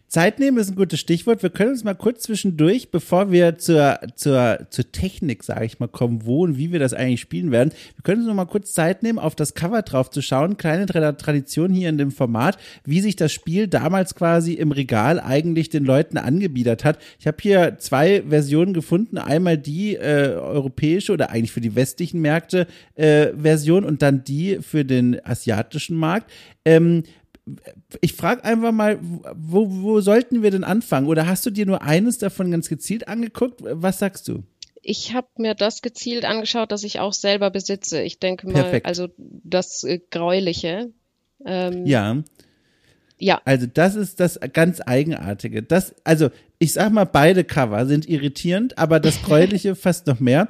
Zeit 0.09 0.39
nehmen 0.39 0.57
ist 0.57 0.71
ein 0.71 0.75
gutes 0.75 1.01
Stichwort. 1.01 1.43
Wir 1.43 1.51
können 1.51 1.73
uns 1.73 1.85
mal 1.85 1.95
kurz 1.95 2.23
zwischendurch, 2.23 2.91
bevor 2.91 3.31
wir 3.31 3.59
zur, 3.59 4.01
zur, 4.17 4.67
zur 4.71 4.91
Technik, 4.91 5.45
sage 5.45 5.67
ich 5.67 5.81
mal, 5.81 5.87
kommen, 5.87 6.25
wo 6.25 6.45
und 6.45 6.57
wie 6.57 6.73
wir 6.73 6.79
das 6.79 6.95
eigentlich 6.95 7.21
spielen 7.21 7.51
werden. 7.51 7.75
Wir 7.95 8.03
können 8.03 8.21
uns 8.21 8.29
noch 8.29 8.35
mal 8.35 8.47
kurz 8.47 8.73
Zeit 8.73 9.03
nehmen, 9.03 9.19
auf 9.19 9.35
das 9.35 9.53
Cover 9.53 9.83
drauf 9.83 10.11
zu 10.11 10.23
schauen. 10.23 10.57
Kleine 10.57 10.87
Tradition 10.87 11.75
hier 11.75 11.91
in 11.91 11.99
dem 11.99 12.11
Format, 12.11 12.57
wie 12.85 13.03
sich 13.03 13.17
das 13.17 13.33
Spiel 13.33 13.69
damals 13.69 14.15
quasi 14.15 14.55
im 14.55 14.73
Regal 14.73 15.21
eigentlich 15.21 15.69
den 15.69 15.85
Leuten 15.85 16.17
angebiedert 16.17 16.87
hat. 16.87 16.99
Ich 17.21 17.27
habe 17.27 17.37
hier 17.43 17.77
zwei 17.79 18.23
Versionen 18.27 18.73
gefunden. 18.73 19.19
Einmal 19.19 19.59
die 19.59 19.95
äh, 19.95 20.33
europäische 20.37 21.13
oder 21.13 21.29
eigentlich 21.31 21.53
für 21.53 21.61
die 21.61 21.75
westlichen 21.75 22.23
Märkte 22.23 22.67
äh, 22.95 23.29
Version 23.37 23.85
und 23.85 24.01
dann 24.01 24.25
die 24.25 24.61
für 24.63 24.87
den 24.87 25.21
asiatischen 25.23 25.97
Markt. 25.97 26.31
Ähm, 26.65 27.03
ich 28.01 28.15
frage 28.15 28.45
einfach 28.45 28.73
mal, 28.73 28.99
wo, 29.03 29.69
wo 29.71 30.01
sollten 30.01 30.43
wir 30.43 30.51
denn 30.51 30.65
anfangen? 30.65 31.07
Oder 31.07 31.27
hast 31.27 31.45
du 31.47 31.51
dir 31.51 31.67
nur 31.67 31.83
eines 31.83 32.19
davon 32.19 32.51
ganz 32.51 32.69
gezielt 32.69 33.09
angeguckt? 33.09 33.61
Was 33.63 33.99
sagst 33.99 34.29
du? 34.29 34.43
ich 34.83 35.13
habe 35.13 35.29
mir 35.37 35.55
das 35.55 35.83
gezielt 35.83 36.25
angeschaut, 36.25 36.73
das 36.73 36.83
ich 36.83 36.99
auch 36.99 37.13
selber 37.13 37.51
besitze. 37.51 38.01
Ich 38.01 38.21
denke 38.21 38.47
mal, 38.47 38.63
Perfekt. 38.63 38.87
also 38.87 39.09
das 39.19 39.85
äh, 39.85 40.01
Gräuliche. 40.11 40.93
Ähm, 41.45 41.85
Ja. 41.85 42.23
Ja, 43.21 43.41
Also 43.45 43.67
das 43.67 43.97
ist 43.97 44.21
das 44.21 44.39
ganz 44.53 44.81
Eigenartige. 44.85 45.63
Das, 45.63 45.95
also 46.05 46.31
ich 46.61 46.73
sag 46.73 46.93
mal, 46.93 47.05
beide 47.05 47.45
Cover 47.45 47.87
sind 47.87 48.09
irritierend, 48.09 48.79
aber 48.79 49.01
das 49.01 49.23
Gräuliche 49.25 49.75
fast 49.75 50.07
noch 50.07 50.21
mehr. 50.21 50.49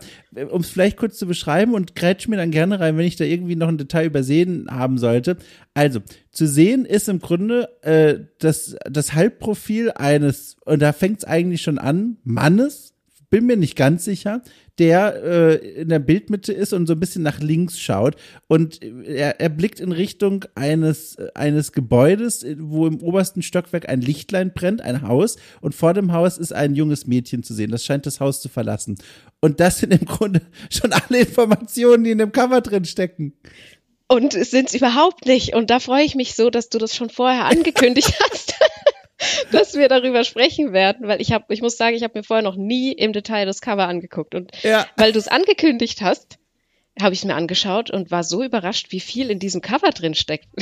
Um 0.50 0.60
es 0.60 0.70
vielleicht 0.70 0.96
kurz 0.96 1.18
zu 1.18 1.26
beschreiben 1.26 1.74
und 1.74 1.94
grätsch 1.94 2.28
mir 2.28 2.36
dann 2.36 2.50
gerne 2.50 2.78
rein, 2.80 2.96
wenn 2.98 3.06
ich 3.06 3.16
da 3.16 3.24
irgendwie 3.24 3.56
noch 3.56 3.68
ein 3.68 3.78
Detail 3.78 4.06
übersehen 4.06 4.66
haben 4.70 4.98
sollte. 4.98 5.38
Also, 5.74 6.00
zu 6.30 6.46
sehen 6.46 6.84
ist 6.84 7.08
im 7.08 7.20
Grunde 7.20 7.68
äh, 7.82 8.20
das, 8.38 8.76
das 8.90 9.14
Halbprofil 9.14 9.92
eines, 9.92 10.56
und 10.64 10.80
da 10.80 10.92
fängt 10.92 11.18
es 11.18 11.24
eigentlich 11.24 11.62
schon 11.62 11.78
an, 11.78 12.18
Mannes, 12.22 12.94
bin 13.30 13.46
mir 13.46 13.56
nicht 13.56 13.76
ganz 13.76 14.04
sicher, 14.04 14.42
der 14.78 15.22
äh, 15.22 15.54
in 15.80 15.88
der 15.88 15.98
Bildmitte 15.98 16.52
ist 16.52 16.72
und 16.72 16.86
so 16.86 16.92
ein 16.92 17.00
bisschen 17.00 17.22
nach 17.22 17.40
links 17.40 17.78
schaut 17.78 18.16
und 18.46 18.80
er, 18.82 19.40
er 19.40 19.48
blickt 19.48 19.80
in 19.80 19.92
Richtung 19.92 20.44
eines 20.54 21.16
äh, 21.16 21.28
eines 21.34 21.72
Gebäudes, 21.72 22.44
äh, 22.44 22.56
wo 22.58 22.86
im 22.86 23.00
obersten 23.00 23.42
Stockwerk 23.42 23.88
ein 23.88 24.00
Lichtlein 24.00 24.52
brennt, 24.54 24.80
ein 24.80 25.02
Haus 25.02 25.36
und 25.60 25.74
vor 25.74 25.94
dem 25.94 26.12
Haus 26.12 26.38
ist 26.38 26.52
ein 26.52 26.74
junges 26.74 27.06
Mädchen 27.06 27.42
zu 27.42 27.54
sehen. 27.54 27.70
Das 27.70 27.84
scheint 27.84 28.06
das 28.06 28.20
Haus 28.20 28.40
zu 28.40 28.48
verlassen. 28.48 28.98
Und 29.40 29.60
das 29.60 29.78
sind 29.78 29.92
im 29.92 30.04
Grunde 30.04 30.42
schon 30.70 30.92
alle 30.92 31.20
Informationen, 31.20 32.04
die 32.04 32.10
in 32.12 32.18
dem 32.18 32.32
Cover 32.32 32.60
drin 32.60 32.84
stecken. 32.84 33.34
und 34.08 34.34
es 34.34 34.50
sind 34.50 34.72
überhaupt 34.74 35.26
nicht. 35.26 35.54
Und 35.54 35.70
da 35.70 35.80
freue 35.80 36.04
ich 36.04 36.14
mich 36.14 36.34
so, 36.34 36.50
dass 36.50 36.68
du 36.68 36.78
das 36.78 36.94
schon 36.94 37.10
vorher 37.10 37.46
angekündigt 37.46 38.14
hast. 38.30 38.54
dass 39.52 39.74
wir 39.74 39.88
darüber 39.88 40.24
sprechen 40.24 40.72
werden, 40.72 41.08
weil 41.08 41.20
ich 41.20 41.32
habe, 41.32 41.52
ich 41.52 41.62
muss 41.62 41.76
sagen, 41.76 41.96
ich 41.96 42.02
habe 42.02 42.18
mir 42.18 42.24
vorher 42.24 42.42
noch 42.42 42.56
nie 42.56 42.92
im 42.92 43.12
Detail 43.12 43.46
das 43.46 43.60
Cover 43.60 43.86
angeguckt 43.88 44.34
und 44.34 44.50
Ja. 44.62 44.86
weil 44.96 45.12
du 45.12 45.18
es 45.18 45.28
angekündigt 45.28 46.00
hast, 46.00 46.38
habe 47.00 47.14
ich 47.14 47.20
es 47.20 47.24
mir 47.24 47.34
angeschaut 47.34 47.90
und 47.90 48.10
war 48.10 48.24
so 48.24 48.42
überrascht, 48.42 48.88
wie 48.90 49.00
viel 49.00 49.30
in 49.30 49.38
diesem 49.38 49.60
Cover 49.60 49.90
drin 49.90 50.14
steckt. 50.14 50.48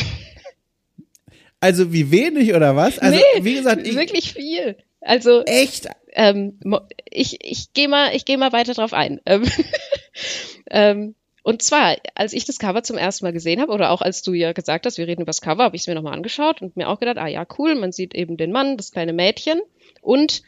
Also 1.58 1.90
wie 1.90 2.10
wenig 2.10 2.52
oder 2.54 2.76
was? 2.76 2.98
Also 2.98 3.16
nee, 3.16 3.44
wie 3.44 3.54
gesagt, 3.54 3.86
ich, 3.86 3.96
wirklich 3.96 4.34
viel. 4.34 4.76
Also 5.00 5.42
echt 5.44 5.88
ähm, 6.16 6.58
ich, 7.10 7.44
ich 7.44 7.72
gehe 7.72 7.88
mal, 7.88 8.14
ich 8.14 8.24
gehe 8.24 8.38
mal 8.38 8.52
weiter 8.52 8.74
drauf 8.74 8.92
ein. 8.92 9.20
Ähm, 9.26 9.44
ähm, 10.70 11.14
und 11.46 11.62
zwar, 11.62 11.94
als 12.16 12.32
ich 12.32 12.44
das 12.44 12.59
Cover 12.59 12.82
zum 12.82 12.98
ersten 12.98 13.24
Mal 13.24 13.32
gesehen 13.32 13.61
habe, 13.61 13.70
oder 13.70 13.92
auch 13.92 14.02
als 14.02 14.22
du 14.22 14.32
ja 14.32 14.50
gesagt 14.50 14.85
hast, 14.85 14.98
wir 14.98 15.06
reden 15.06 15.22
über 15.22 15.30
das 15.30 15.40
Cover, 15.40 15.62
habe 15.62 15.76
ich 15.76 15.82
es 15.82 15.87
mir 15.87 15.94
nochmal 15.94 16.14
angeschaut 16.14 16.61
und 16.61 16.76
mir 16.76 16.88
auch 16.88 16.98
gedacht, 16.98 17.18
ah 17.18 17.28
ja, 17.28 17.46
cool, 17.56 17.76
man 17.76 17.92
sieht 17.92 18.16
eben 18.16 18.37
den 18.37 18.50
Mann, 18.50 18.76
das 18.76 18.90
kleine 18.90 19.12
Mädchen 19.12 19.61
und 20.00 20.42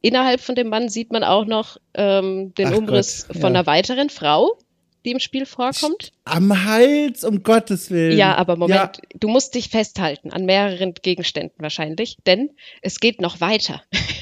innerhalb 0.00 0.40
von 0.40 0.54
dem 0.54 0.70
Mann 0.70 0.88
sieht 0.88 1.12
man 1.12 1.22
auch 1.22 1.44
noch 1.44 1.76
ähm, 1.92 2.54
den 2.54 2.68
Ach 2.68 2.78
Umriss 2.78 3.26
Gott, 3.28 3.36
von 3.36 3.52
ja. 3.52 3.60
einer 3.60 3.66
weiteren 3.66 4.08
Frau, 4.08 4.56
die 5.04 5.10
im 5.10 5.20
Spiel 5.20 5.44
vorkommt. 5.44 6.12
am 6.24 6.64
Hals, 6.64 7.24
um 7.24 7.42
Gottes 7.42 7.90
Willen. 7.90 8.16
Ja, 8.16 8.34
aber 8.36 8.56
Moment, 8.56 8.74
Ja, 8.78 8.92
du 9.20 9.28
musst 9.28 9.54
dich 9.54 9.68
festhalten 9.68 10.32
an 10.32 10.46
mehreren 10.46 10.94
Gegenständen 10.94 11.56
wahrscheinlich, 11.58 12.16
denn 12.26 12.48
es 12.80 13.00
geht 13.00 13.20
noch 13.20 13.42
weiter. 13.42 13.82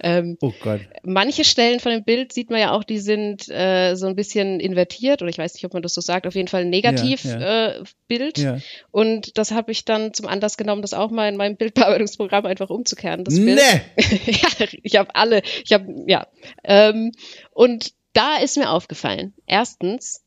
ähm, 0.00 0.36
oh 0.40 0.52
Gott. 0.60 0.80
manche 1.02 1.44
Stellen 1.44 1.80
von 1.80 1.92
dem 1.92 2.04
Bild 2.04 2.32
sieht 2.32 2.50
man 2.50 2.60
ja 2.60 2.72
auch, 2.72 2.84
die 2.84 2.98
sind 2.98 3.48
äh, 3.48 3.94
so 3.94 4.06
ein 4.06 4.16
bisschen 4.16 4.60
invertiert 4.60 5.22
oder 5.22 5.30
ich 5.30 5.38
weiß 5.38 5.54
nicht, 5.54 5.64
ob 5.64 5.72
man 5.74 5.82
das 5.82 5.94
so 5.94 6.00
sagt, 6.00 6.26
auf 6.26 6.34
jeden 6.34 6.48
Fall 6.48 6.62
ein 6.62 6.70
Negativbild. 6.70 7.40
Ja, 7.40 7.68
Äh, 7.68 7.84
Bild. 8.08 8.38
Ja. 8.38 8.58
Und 8.90 9.36
das 9.38 9.50
habe 9.50 9.72
ich 9.72 9.84
dann 9.84 10.14
zum 10.14 10.26
Anlass 10.26 10.56
genommen, 10.56 10.82
das 10.82 10.94
auch 10.94 11.10
mal 11.10 11.28
in 11.28 11.36
meinem 11.36 11.56
Bildbearbeitungsprogramm 11.56 12.46
einfach 12.46 12.70
umzukehren. 12.70 13.24
Das 13.24 13.34
Bild. 13.34 13.56
Ne. 13.56 13.82
ja, 14.26 14.66
ich 14.82 14.96
habe 14.96 15.14
alle, 15.14 15.42
ich 15.64 15.72
habe, 15.72 16.04
ja. 16.06 16.26
Ähm, 16.64 17.12
und 17.50 17.92
da 18.12 18.36
ist 18.36 18.56
mir 18.56 18.70
aufgefallen, 18.70 19.34
erstens, 19.46 20.22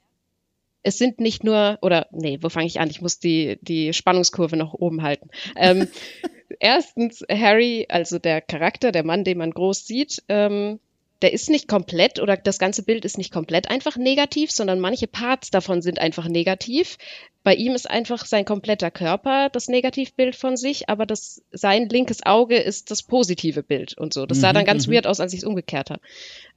es 0.84 0.98
sind 0.98 1.20
nicht 1.20 1.44
nur, 1.44 1.78
oder 1.82 2.08
nee, 2.12 2.38
wo 2.42 2.50
fange 2.50 2.68
ich 2.68 2.80
an? 2.80 2.90
Ich 2.90 3.02
muss 3.02 3.20
die, 3.20 3.58
die 3.62 3.94
Spannungskurve 3.94 4.56
noch 4.56 4.74
oben 4.74 5.02
halten. 5.02 5.30
Ähm, 5.56 5.88
erstens, 6.60 7.24
Harry, 7.30 7.86
also 7.90 8.20
der 8.20 8.42
Charakter, 8.42 8.92
der 8.92 9.04
Mann, 9.04 9.24
den 9.24 9.38
man 9.38 9.52
groß 9.52 9.86
sieht, 9.86 10.24
ähm, 10.30 10.80
der 11.22 11.34
ist 11.34 11.50
nicht 11.50 11.68
komplett 11.68 12.20
oder 12.20 12.38
das 12.38 12.60
ganze 12.60 12.84
Bild 12.84 13.04
ist 13.04 13.18
nicht 13.18 13.34
komplett 13.34 13.70
einfach 13.70 13.98
negativ, 13.98 14.52
sondern 14.52 14.80
manche 14.80 15.08
Parts 15.08 15.52
davon 15.52 15.82
sind 15.82 16.00
einfach 16.00 16.28
negativ. 16.28 16.98
Bei 17.44 17.56
ihm 17.56 17.74
ist 17.74 17.90
einfach 17.90 18.26
sein 18.26 18.46
kompletter 18.46 18.92
Körper 18.92 19.50
das 19.50 19.68
Negativbild 19.68 20.36
von 20.36 20.56
sich, 20.56 20.88
aber 20.88 21.06
das, 21.06 21.42
sein 21.52 21.90
linkes 21.90 22.26
Auge 22.26 22.58
ist 22.58 22.92
das 22.92 23.04
positive 23.04 23.64
Bild 23.64 23.98
und 23.98 24.14
so. 24.14 24.26
Das 24.26 24.40
sah 24.40 24.50
Mhm, 24.50 24.56
dann 24.56 24.66
ganz 24.66 24.88
mhm. 24.88 24.94
weird 24.94 25.08
aus, 25.08 25.20
als 25.20 25.34
ich 25.34 25.40
es 25.40 25.46
umgekehrt 25.46 25.90
habe. 25.90 26.02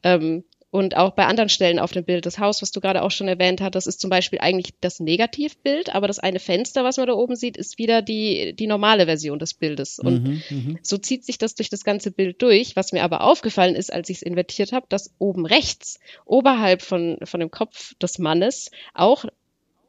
Ähm, 0.05 0.45
und 0.73 0.97
auch 0.97 1.11
bei 1.11 1.27
anderen 1.27 1.51
Stellen 1.51 1.79
auf 1.79 1.93
dem 1.93 2.03
Bild, 2.03 2.25
das 2.25 2.39
Haus, 2.39 2.63
was 2.63 2.73
du 2.73 2.81
gerade 2.81 3.03
auch 3.03 3.11
schon 3.11 3.29
erwähnt 3.29 3.61
hast, 3.61 3.75
das 3.75 3.87
ist 3.87 4.01
zum 4.01 4.09
Beispiel 4.09 4.39
eigentlich 4.39 4.73
das 4.81 5.01
Negativbild, 5.01 5.95
aber 5.95 6.07
das 6.07 6.19
eine 6.19 6.39
Fenster, 6.39 6.83
was 6.83 6.97
man 6.97 7.07
da 7.07 7.13
oben 7.13 7.37
sieht, 7.37 7.59
ist 7.59 7.77
wieder 7.77 8.01
die, 8.01 8.55
die 8.55 8.67
normale 8.67 9.05
Version 9.05 9.39
des 9.39 9.53
Bildes. 9.53 9.99
Und 9.99 10.23
Mhm, 10.23 10.43
mhm. 10.49 10.79
so 10.83 10.97
zieht 10.97 11.27
sich 11.27 11.37
das 11.37 11.55
durch 11.57 11.69
das 11.69 11.85
ganze 11.85 12.11
Bild 12.11 12.41
durch. 12.41 12.75
Was 12.75 12.93
mir 12.93 13.03
aber 13.03 13.21
aufgefallen 13.21 13.75
ist, 13.75 13.93
als 13.93 14.09
ich 14.09 14.17
es 14.17 14.23
invertiert 14.23 14.73
habe, 14.73 14.87
dass 14.89 15.13
oben 15.19 15.45
rechts, 15.45 16.01
oberhalb 16.25 16.81
von, 16.81 17.19
von 17.23 17.41
dem 17.41 17.51
Kopf 17.51 17.95
des 17.97 18.19
Mannes, 18.19 18.71
auch 18.95 19.27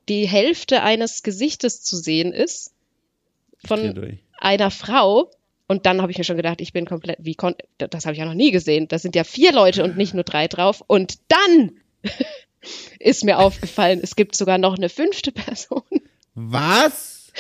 die 0.10 0.28
Hälfte 0.28 0.84
eines 0.84 1.24
Gesichtes 1.24 1.82
zu 1.82 1.96
sehen 1.96 2.34
ist 2.34 2.74
von 3.66 4.20
einer 4.38 4.70
Frau. 4.70 5.32
Und 5.68 5.86
dann 5.86 6.02
habe 6.02 6.12
ich 6.12 6.18
mir 6.18 6.24
schon 6.24 6.38
gedacht, 6.38 6.62
ich 6.62 6.74
bin 6.74 6.86
komplett, 6.86 7.18
wie 7.22 7.36
kon 7.36 7.56
das 7.78 8.06
habe 8.06 8.14
ich 8.14 8.20
ja 8.20 8.26
noch 8.26 8.34
nie 8.34 8.52
gesehen. 8.52 8.88
Da 8.88 9.00
sind 9.00 9.16
ja 9.16 9.24
vier 9.24 9.54
Leute 9.54 9.84
und 9.84 9.98
nicht 9.98 10.14
nur 10.14 10.24
drei 10.24 10.48
drauf. 10.48 10.84
Und 10.86 11.20
dann 11.30 11.80
ist 13.00 13.24
mir 13.24 13.40
aufgefallen, 13.40 14.00
es 14.04 14.16
gibt 14.16 14.36
sogar 14.36 14.58
noch 14.58 14.78
eine 14.78 14.90
fünfte 14.90 15.32
Person. 15.32 15.84
Was? 16.36 17.32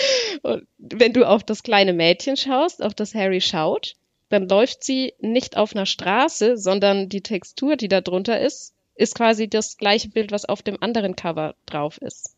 Und 0.42 0.68
wenn 0.78 1.14
du 1.14 1.28
auf 1.28 1.44
das 1.44 1.64
kleine 1.64 1.94
Mädchen 1.94 2.38
schaust, 2.38 2.82
auf 2.82 2.94
das 2.94 3.14
Harry 3.14 3.42
schaut, 3.42 3.96
dann 4.30 4.48
läuft 4.48 4.84
sie 4.84 5.14
nicht 5.20 5.58
auf 5.58 5.76
einer 5.76 5.86
Straße, 5.86 6.58
sondern 6.58 7.10
die 7.10 7.22
Textur, 7.22 7.76
die 7.76 7.88
da 7.88 8.02
drunter 8.02 8.40
ist, 8.40 8.74
ist 8.96 9.16
quasi 9.16 9.48
das 9.48 9.78
gleiche 9.78 10.10
Bild, 10.10 10.32
was 10.32 10.46
auf 10.46 10.62
dem 10.62 10.82
anderen 10.82 11.16
Cover 11.16 11.56
drauf 11.66 11.98
ist. 12.00 12.36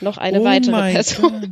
Noch 0.00 0.18
eine 0.18 0.42
oh 0.42 0.44
weitere 0.44 0.92
Person. 0.92 1.40
Gott. 1.40 1.50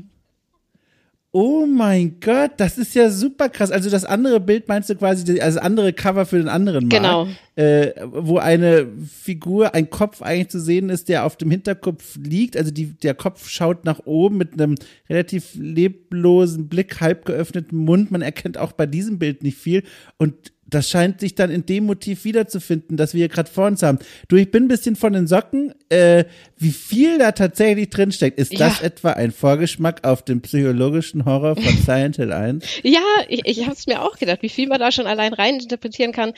Oh 1.31 1.67
mein 1.67 2.21
Gott, 2.21 2.53
das 2.57 2.79
ist 2.79 2.95
ja 2.95 3.11
super 3.11 3.51
krass. 3.51 3.71
Also 3.71 3.91
das 3.91 4.07
andere 4.07 4.41
Bild 4.41 4.67
meinst 4.67 4.89
du 4.89 4.95
quasi, 4.95 5.41
also 5.41 5.57
das 5.57 5.65
andere 5.65 5.93
Cover 5.93 6.25
für 6.25 6.39
den 6.39 6.49
anderen 6.49 6.89
Mal, 6.89 6.97
Genau. 6.97 7.29
äh, 7.55 7.93
wo 8.07 8.39
eine 8.39 8.87
Figur, 9.07 9.75
ein 9.75 9.91
Kopf 9.91 10.23
eigentlich 10.23 10.49
zu 10.49 10.59
sehen 10.59 10.89
ist, 10.89 11.11
der 11.11 11.27
auf 11.27 11.37
dem 11.37 11.51
Hinterkopf 11.51 12.17
liegt. 12.17 12.57
Also 12.57 12.71
die, 12.71 12.95
der 12.95 13.13
Kopf 13.15 13.47
schaut 13.51 13.85
nach 13.85 14.01
oben 14.07 14.39
mit 14.39 14.55
einem 14.55 14.77
relativ 15.11 15.51
leblosen 15.55 16.69
Blick, 16.69 16.99
halb 17.01 17.27
geöffneten 17.27 17.77
Mund. 17.77 18.11
Man 18.11 18.23
erkennt 18.23 18.57
auch 18.57 18.73
bei 18.73 18.87
diesem 18.87 19.19
Bild 19.19 19.43
nicht 19.43 19.59
viel 19.59 19.83
und 20.17 20.35
das 20.69 20.89
scheint 20.89 21.21
sich 21.21 21.35
dann 21.35 21.51
in 21.51 21.67
dem 21.67 21.85
Motiv 21.87 22.25
wiederzufinden, 22.25 22.97
das 22.97 23.15
wir 23.15 23.19
hier 23.19 23.29
gerade 23.29 23.51
vor 23.51 23.67
uns 23.67 23.83
haben. 23.83 23.99
Du, 24.29 24.37
ich 24.37 24.51
bin 24.51 24.65
ein 24.65 24.69
bisschen 24.69 24.97
von 24.97 25.13
den 25.13 25.27
Socken. 25.27 25.75
Äh, 25.89 26.25
wie 26.57 26.71
viel 26.73 27.19
da 27.19 27.33
tatsächlich 27.33 27.91
drinsteckt, 27.91 28.39
ist 28.39 28.59
das 28.61 28.81
Ja. 28.81 28.87
etwa 28.87 29.11
ein 29.13 29.33
Vorgeschmack 29.33 30.07
auf 30.07 30.23
den 30.23 30.41
psychologischen 30.43 31.25
Horror 31.25 31.57
von 31.57 31.63
Silent 31.85 32.17
Hill 32.17 32.33
1? 32.33 32.65
Ja, 32.83 33.01
ich, 33.29 33.43
ich 33.45 33.63
habe 33.63 33.73
es 33.73 33.87
mir 33.87 34.03
auch 34.03 34.19
gedacht, 34.19 34.43
wie 34.43 34.49
viel 34.49 34.69
man 34.69 34.79
da 34.79 34.93
schon 34.93 35.07
allein 35.07 35.33
rein 35.33 35.55
interpretieren 35.61 36.13
kann, 36.13 36.33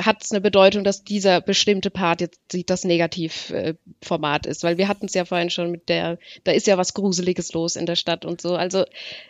hat 0.00 0.22
es 0.22 0.32
eine 0.32 0.40
Bedeutung, 0.40 0.84
dass 0.84 1.04
dieser 1.04 1.40
bestimmte 1.40 1.90
Part 1.90 2.20
jetzt 2.20 2.40
das 2.66 2.84
Negativformat 2.84 4.46
ist, 4.46 4.62
weil 4.62 4.78
wir 4.78 4.88
hatten 4.88 5.06
es 5.06 5.14
ja 5.14 5.24
vorhin 5.24 5.50
schon 5.50 5.70
mit 5.70 5.88
der, 5.88 6.18
da 6.44 6.52
ist 6.52 6.66
ja 6.66 6.76
was 6.78 6.94
Gruseliges 6.94 7.52
los 7.52 7.76
in 7.76 7.86
der 7.86 7.96
Stadt 7.96 8.24
und 8.24 8.40
so. 8.40 8.54
Also, 8.56 8.84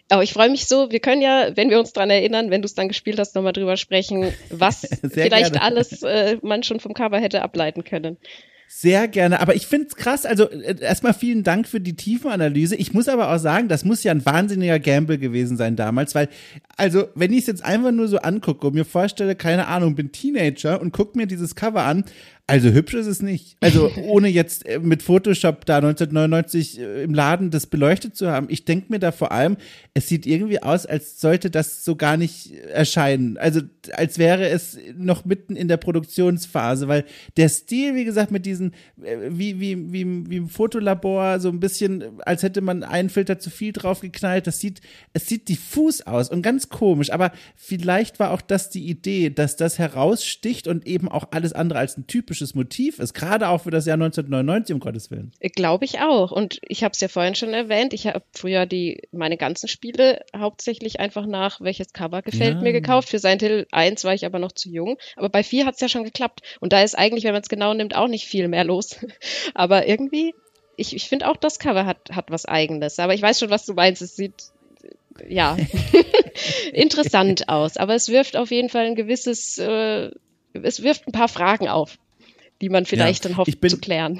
aber 0.08 0.22
ich 0.22 0.32
freue 0.32 0.50
mich 0.50 0.66
so, 0.66 0.90
wir 0.90 1.00
können 1.00 1.22
ja, 1.22 1.56
wenn 1.56 1.70
wir 1.70 1.78
uns 1.78 1.92
dran 1.92 2.10
erinnern, 2.10 2.50
wenn 2.50 2.62
du 2.62 2.66
es 2.66 2.74
dann 2.74 2.88
gespielt 2.88 3.18
hast, 3.18 3.34
nochmal 3.34 3.52
drüber 3.52 3.76
sprechen, 3.76 4.32
was 4.50 4.80
vielleicht 5.10 5.52
gerne. 5.52 5.62
alles 5.62 6.02
äh, 6.02 6.38
man 6.42 6.62
schon 6.62 6.80
vom 6.80 6.94
Cover 6.94 7.18
hätte 7.18 7.42
ableiten 7.42 7.84
können. 7.84 8.16
Sehr 8.72 9.08
gerne, 9.08 9.40
aber 9.40 9.56
ich 9.56 9.66
find's 9.66 9.96
krass. 9.96 10.24
Also 10.24 10.48
äh, 10.48 10.80
erstmal 10.80 11.12
vielen 11.12 11.42
Dank 11.42 11.66
für 11.66 11.80
die 11.80 11.96
Tiefenanalyse. 11.96 12.76
Ich 12.76 12.94
muss 12.94 13.08
aber 13.08 13.34
auch 13.34 13.38
sagen, 13.38 13.66
das 13.66 13.84
muss 13.84 14.04
ja 14.04 14.12
ein 14.12 14.24
wahnsinniger 14.24 14.78
Gamble 14.78 15.18
gewesen 15.18 15.56
sein 15.56 15.74
damals, 15.74 16.14
weil, 16.14 16.28
also, 16.76 17.08
wenn 17.16 17.32
ich 17.32 17.40
es 17.40 17.46
jetzt 17.48 17.64
einfach 17.64 17.90
nur 17.90 18.06
so 18.06 18.18
angucke 18.18 18.68
und 18.68 18.74
mir 18.74 18.84
vorstelle, 18.84 19.34
keine 19.34 19.66
Ahnung, 19.66 19.96
bin 19.96 20.12
Teenager 20.12 20.80
und 20.80 20.92
guck 20.92 21.16
mir 21.16 21.26
dieses 21.26 21.56
Cover 21.56 21.82
an, 21.82 22.04
also 22.50 22.70
hübsch 22.70 22.94
ist 22.94 23.06
es 23.06 23.22
nicht. 23.22 23.56
Also 23.60 23.90
ohne 24.02 24.28
jetzt 24.28 24.66
äh, 24.66 24.80
mit 24.80 25.02
Photoshop 25.02 25.64
da 25.64 25.76
1999 25.76 26.80
äh, 26.80 27.04
im 27.04 27.14
Laden 27.14 27.50
das 27.50 27.66
beleuchtet 27.66 28.16
zu 28.16 28.30
haben. 28.30 28.48
Ich 28.50 28.64
denke 28.64 28.86
mir 28.90 28.98
da 28.98 29.12
vor 29.12 29.30
allem, 29.32 29.56
es 29.94 30.08
sieht 30.08 30.26
irgendwie 30.26 30.62
aus, 30.62 30.84
als 30.84 31.20
sollte 31.20 31.50
das 31.50 31.84
so 31.84 31.94
gar 31.94 32.16
nicht 32.16 32.52
erscheinen. 32.52 33.38
Also 33.38 33.60
als 33.92 34.18
wäre 34.18 34.48
es 34.48 34.76
noch 34.96 35.24
mitten 35.24 35.54
in 35.54 35.68
der 35.68 35.76
Produktionsphase, 35.76 36.88
weil 36.88 37.04
der 37.36 37.48
Stil, 37.48 37.94
wie 37.94 38.04
gesagt, 38.04 38.32
mit 38.32 38.46
diesen, 38.46 38.72
äh, 39.00 39.16
wie, 39.28 39.60
wie, 39.60 39.92
wie, 39.92 40.30
wie 40.30 40.36
im 40.36 40.48
Fotolabor, 40.48 41.38
so 41.38 41.48
ein 41.50 41.60
bisschen, 41.60 42.20
als 42.26 42.42
hätte 42.42 42.60
man 42.60 42.82
einen 42.82 43.10
Filter 43.10 43.38
zu 43.38 43.50
viel 43.50 43.72
drauf 43.72 44.00
geknallt. 44.00 44.48
Das 44.48 44.58
sieht, 44.58 44.80
es 45.12 45.26
sieht 45.26 45.48
diffus 45.48 46.02
aus. 46.02 46.28
Und 46.28 46.42
ganz 46.42 46.68
komisch, 46.68 47.12
aber 47.12 47.30
vielleicht 47.54 48.18
war 48.18 48.32
auch 48.32 48.40
das 48.40 48.70
die 48.70 48.88
Idee, 48.88 49.30
dass 49.30 49.56
das 49.56 49.78
heraussticht 49.78 50.66
und 50.66 50.86
eben 50.86 51.08
auch 51.08 51.28
alles 51.30 51.52
andere 51.52 51.78
als 51.78 51.96
ein 51.96 52.06
typisches 52.06 52.39
Motiv 52.54 52.98
ist, 52.98 53.14
gerade 53.14 53.48
auch 53.48 53.62
für 53.62 53.70
das 53.70 53.86
Jahr 53.86 53.94
1999, 53.94 54.74
um 54.74 54.80
Gottes 54.80 55.10
Willen. 55.10 55.32
Glaube 55.54 55.84
ich 55.84 56.00
auch. 56.00 56.32
Und 56.32 56.58
ich 56.62 56.84
habe 56.84 56.92
es 56.92 57.00
ja 57.00 57.08
vorhin 57.08 57.34
schon 57.34 57.52
erwähnt, 57.54 57.92
ich 57.92 58.06
habe 58.06 58.22
früher 58.32 58.66
die 58.66 59.02
meine 59.12 59.36
ganzen 59.36 59.68
Spiele 59.68 60.24
hauptsächlich 60.36 61.00
einfach 61.00 61.26
nach, 61.26 61.60
welches 61.60 61.92
Cover 61.92 62.22
gefällt 62.22 62.56
ja. 62.56 62.60
mir 62.62 62.72
gekauft. 62.72 63.08
Für 63.08 63.18
Silent 63.18 63.42
Hill 63.42 63.66
1 63.70 64.04
war 64.04 64.14
ich 64.14 64.26
aber 64.26 64.38
noch 64.38 64.52
zu 64.52 64.70
jung. 64.70 64.98
Aber 65.16 65.28
bei 65.28 65.42
4 65.42 65.66
hat 65.66 65.74
es 65.74 65.80
ja 65.80 65.88
schon 65.88 66.04
geklappt. 66.04 66.40
Und 66.60 66.72
da 66.72 66.82
ist 66.82 66.96
eigentlich, 66.96 67.24
wenn 67.24 67.32
man 67.32 67.42
es 67.42 67.48
genau 67.48 67.74
nimmt, 67.74 67.94
auch 67.94 68.08
nicht 68.08 68.26
viel 68.26 68.48
mehr 68.48 68.64
los. 68.64 68.96
aber 69.54 69.86
irgendwie, 69.86 70.34
ich, 70.76 70.96
ich 70.96 71.08
finde 71.08 71.28
auch 71.28 71.36
das 71.36 71.58
Cover 71.58 71.86
hat, 71.86 72.10
hat 72.12 72.30
was 72.30 72.46
Eigenes. 72.46 72.98
Aber 72.98 73.14
ich 73.14 73.22
weiß 73.22 73.38
schon, 73.38 73.50
was 73.50 73.66
du 73.66 73.74
meinst. 73.74 74.02
Es 74.02 74.16
sieht 74.16 74.50
ja, 75.28 75.56
interessant 76.72 77.48
aus. 77.48 77.76
Aber 77.76 77.94
es 77.94 78.08
wirft 78.08 78.36
auf 78.36 78.50
jeden 78.50 78.68
Fall 78.68 78.86
ein 78.86 78.94
gewisses, 78.94 79.58
äh, 79.58 80.10
es 80.52 80.82
wirft 80.82 81.06
ein 81.06 81.12
paar 81.12 81.28
Fragen 81.28 81.68
auf, 81.68 81.98
die 82.60 82.68
man 82.68 82.86
vielleicht 82.86 83.24
ja, 83.24 83.30
dann 83.30 83.38
hofft 83.38 83.60
bin, 83.60 83.70
zu 83.70 83.78
klären. 83.78 84.18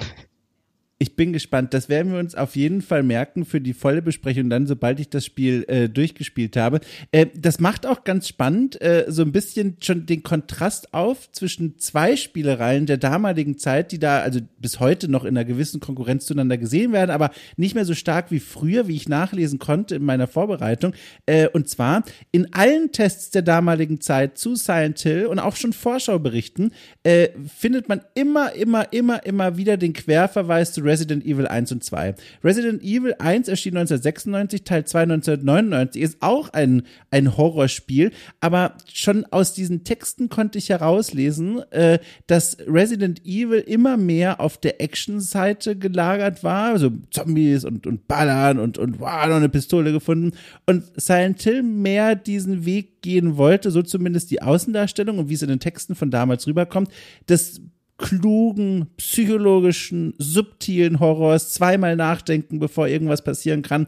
Ich 1.01 1.15
bin 1.15 1.33
gespannt. 1.33 1.73
Das 1.73 1.89
werden 1.89 2.11
wir 2.11 2.19
uns 2.19 2.35
auf 2.35 2.55
jeden 2.55 2.83
Fall 2.83 3.01
merken 3.01 3.43
für 3.43 3.59
die 3.59 3.73
volle 3.73 4.03
Besprechung 4.03 4.51
dann, 4.51 4.67
sobald 4.67 4.99
ich 4.99 5.09
das 5.09 5.25
Spiel 5.25 5.65
äh, 5.67 5.89
durchgespielt 5.89 6.55
habe. 6.55 6.79
Äh, 7.11 7.25
das 7.35 7.59
macht 7.59 7.87
auch 7.87 8.03
ganz 8.03 8.27
spannend 8.27 8.79
äh, 8.83 9.05
so 9.07 9.23
ein 9.23 9.31
bisschen 9.31 9.77
schon 9.81 10.05
den 10.05 10.21
Kontrast 10.21 10.93
auf 10.93 11.31
zwischen 11.31 11.79
zwei 11.79 12.15
Spielereien 12.15 12.85
der 12.85 12.97
damaligen 12.97 13.57
Zeit, 13.57 13.91
die 13.91 13.97
da 13.97 14.19
also 14.19 14.41
bis 14.59 14.79
heute 14.79 15.09
noch 15.09 15.23
in 15.23 15.35
einer 15.35 15.43
gewissen 15.43 15.79
Konkurrenz 15.79 16.27
zueinander 16.27 16.59
gesehen 16.59 16.91
werden, 16.91 17.09
aber 17.09 17.31
nicht 17.57 17.73
mehr 17.73 17.85
so 17.85 17.95
stark 17.95 18.29
wie 18.29 18.39
früher, 18.39 18.87
wie 18.87 18.95
ich 18.95 19.09
nachlesen 19.09 19.57
konnte 19.57 19.95
in 19.95 20.05
meiner 20.05 20.27
Vorbereitung. 20.27 20.93
Äh, 21.25 21.47
und 21.47 21.67
zwar 21.67 22.03
in 22.31 22.53
allen 22.53 22.91
Tests 22.91 23.31
der 23.31 23.41
damaligen 23.41 24.01
Zeit 24.01 24.37
zu 24.37 24.53
Silent 24.53 24.99
Hill 24.99 25.25
und 25.25 25.39
auch 25.39 25.55
schon 25.55 25.73
Vorschauberichten 25.73 26.73
äh, 27.01 27.29
findet 27.57 27.89
man 27.89 28.01
immer, 28.13 28.53
immer, 28.53 28.93
immer, 28.93 29.25
immer 29.25 29.57
wieder 29.57 29.77
den 29.77 29.93
Querverweis 29.93 30.73
zu 30.73 30.90
Resident 30.91 31.25
Evil 31.25 31.47
1 31.47 31.71
und 31.71 31.83
2. 31.83 32.15
Resident 32.43 32.83
Evil 32.83 33.15
1 33.17 33.47
erschien 33.47 33.77
1996, 33.77 34.63
Teil 34.65 34.85
2 34.85 35.03
1999, 35.03 36.01
ist 36.01 36.17
auch 36.19 36.49
ein, 36.49 36.83
ein 37.11 37.37
Horrorspiel, 37.37 38.11
aber 38.41 38.75
schon 38.91 39.25
aus 39.31 39.53
diesen 39.53 39.85
Texten 39.85 40.27
konnte 40.27 40.57
ich 40.57 40.67
herauslesen, 40.69 41.61
äh, 41.71 41.99
dass 42.27 42.57
Resident 42.67 43.25
Evil 43.25 43.59
immer 43.59 43.95
mehr 43.95 44.41
auf 44.41 44.57
der 44.57 44.81
Action-Seite 44.81 45.77
gelagert 45.77 46.43
war, 46.43 46.73
also 46.73 46.91
Zombies 47.09 47.63
und, 47.63 47.87
und 47.87 48.07
Ballern 48.09 48.59
und, 48.59 48.77
und 48.77 48.99
wow, 48.99 49.27
noch 49.27 49.37
eine 49.37 49.49
Pistole 49.49 49.93
gefunden. 49.93 50.35
Und 50.65 50.83
Silent 50.97 51.41
Hill 51.41 51.63
mehr 51.63 52.15
diesen 52.15 52.65
Weg 52.65 53.01
gehen 53.01 53.37
wollte, 53.37 53.71
so 53.71 53.81
zumindest 53.81 54.29
die 54.31 54.41
Außendarstellung 54.41 55.19
und 55.19 55.29
wie 55.29 55.35
es 55.35 55.41
in 55.41 55.49
den 55.49 55.59
Texten 55.61 55.95
von 55.95 56.11
damals 56.11 56.47
rüberkommt, 56.47 56.89
das 57.27 57.61
klugen, 58.01 58.87
psychologischen, 58.97 60.13
subtilen 60.17 60.99
Horrors, 60.99 61.53
zweimal 61.53 61.95
nachdenken, 61.95 62.59
bevor 62.59 62.87
irgendwas 62.87 63.23
passieren 63.23 63.61
kann. 63.61 63.87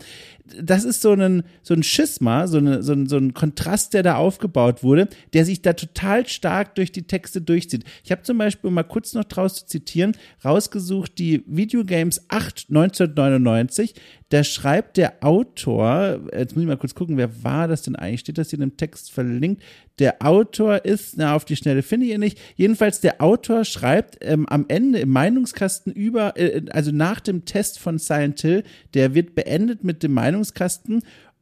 Das 0.62 0.84
ist 0.84 1.02
so 1.02 1.14
ein, 1.14 1.44
so 1.62 1.74
ein 1.74 1.84
Schisma, 1.84 2.48
so, 2.48 2.58
eine, 2.58 2.84
so, 2.84 2.94
ein, 2.94 3.08
so 3.08 3.18
ein 3.18 3.34
Kontrast, 3.34 3.94
der 3.94 4.04
da 4.04 4.16
aufgebaut 4.16 4.84
wurde, 4.84 5.08
der 5.34 5.46
sich 5.46 5.62
da 5.62 5.74
total 5.74 6.28
stark 6.28 6.76
durch 6.76 6.92
die 6.92 7.04
Texte 7.04 7.42
durchzieht. 7.42 7.86
Ich 8.04 8.12
habe 8.12 8.24
zum 8.24 8.38
Beispiel, 8.38 8.68
um 8.68 8.74
mal 8.74 8.84
kurz 8.84 9.14
noch 9.14 9.24
draus 9.24 9.56
zu 9.56 9.66
zitieren, 9.66 10.18
rausgesucht 10.44 11.18
die 11.18 11.44
Videogames 11.48 12.26
8 12.30 12.66
1999. 12.70 13.96
Da 14.34 14.44
schreibt 14.44 14.98
der 14.98 15.24
Autor, 15.24 16.20
jetzt 16.36 16.56
muss 16.56 16.64
ich 16.64 16.68
mal 16.68 16.76
kurz 16.76 16.96
gucken, 16.96 17.18
wer 17.18 17.44
war 17.44 17.68
das 17.68 17.84
denn 17.84 17.96
eigentlich? 17.96 18.22
Steht 18.22 18.40
das 18.40 18.50
hier 18.50 18.58
in 18.58 18.68
dem 18.68 18.78
Text 18.78 19.12
verlinkt? 19.12 19.62
Der 20.00 20.26
Autor 20.26 20.86
ist, 20.86 21.18
na, 21.18 21.36
auf 21.36 21.46
die 21.46 21.56
Schnelle 21.56 21.84
finde 21.84 22.08
ich 22.08 22.14
ihn 22.14 22.20
nicht. 22.20 22.40
Jedenfalls, 22.56 23.00
der 23.00 23.22
Autor 23.22 23.64
schreibt 23.64 24.18
ähm, 24.22 24.48
am 24.50 24.66
Ende 24.70 24.98
im 24.98 25.10
Meinungskasten 25.10 25.94
über, 25.94 26.36
äh, 26.36 26.64
also 26.72 26.92
nach 26.92 27.20
dem 27.20 27.46
Test 27.46 27.78
von 27.78 28.00
Silent 28.00 28.42
Hill, 28.42 28.64
der 28.96 29.14
wird 29.14 29.36
beendet 29.36 29.84
mit 29.84 30.02
dem 30.02 30.14
Meinungskasten, 30.14 30.33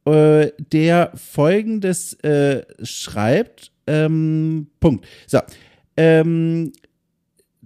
äh, 0.06 0.52
der 0.72 1.12
folgendes 1.16 2.14
äh, 2.24 2.64
schreibt. 2.84 3.72
Ähm, 3.88 4.68
Punkt. 4.80 5.06
So. 5.28 5.40
Ähm, 5.98 6.72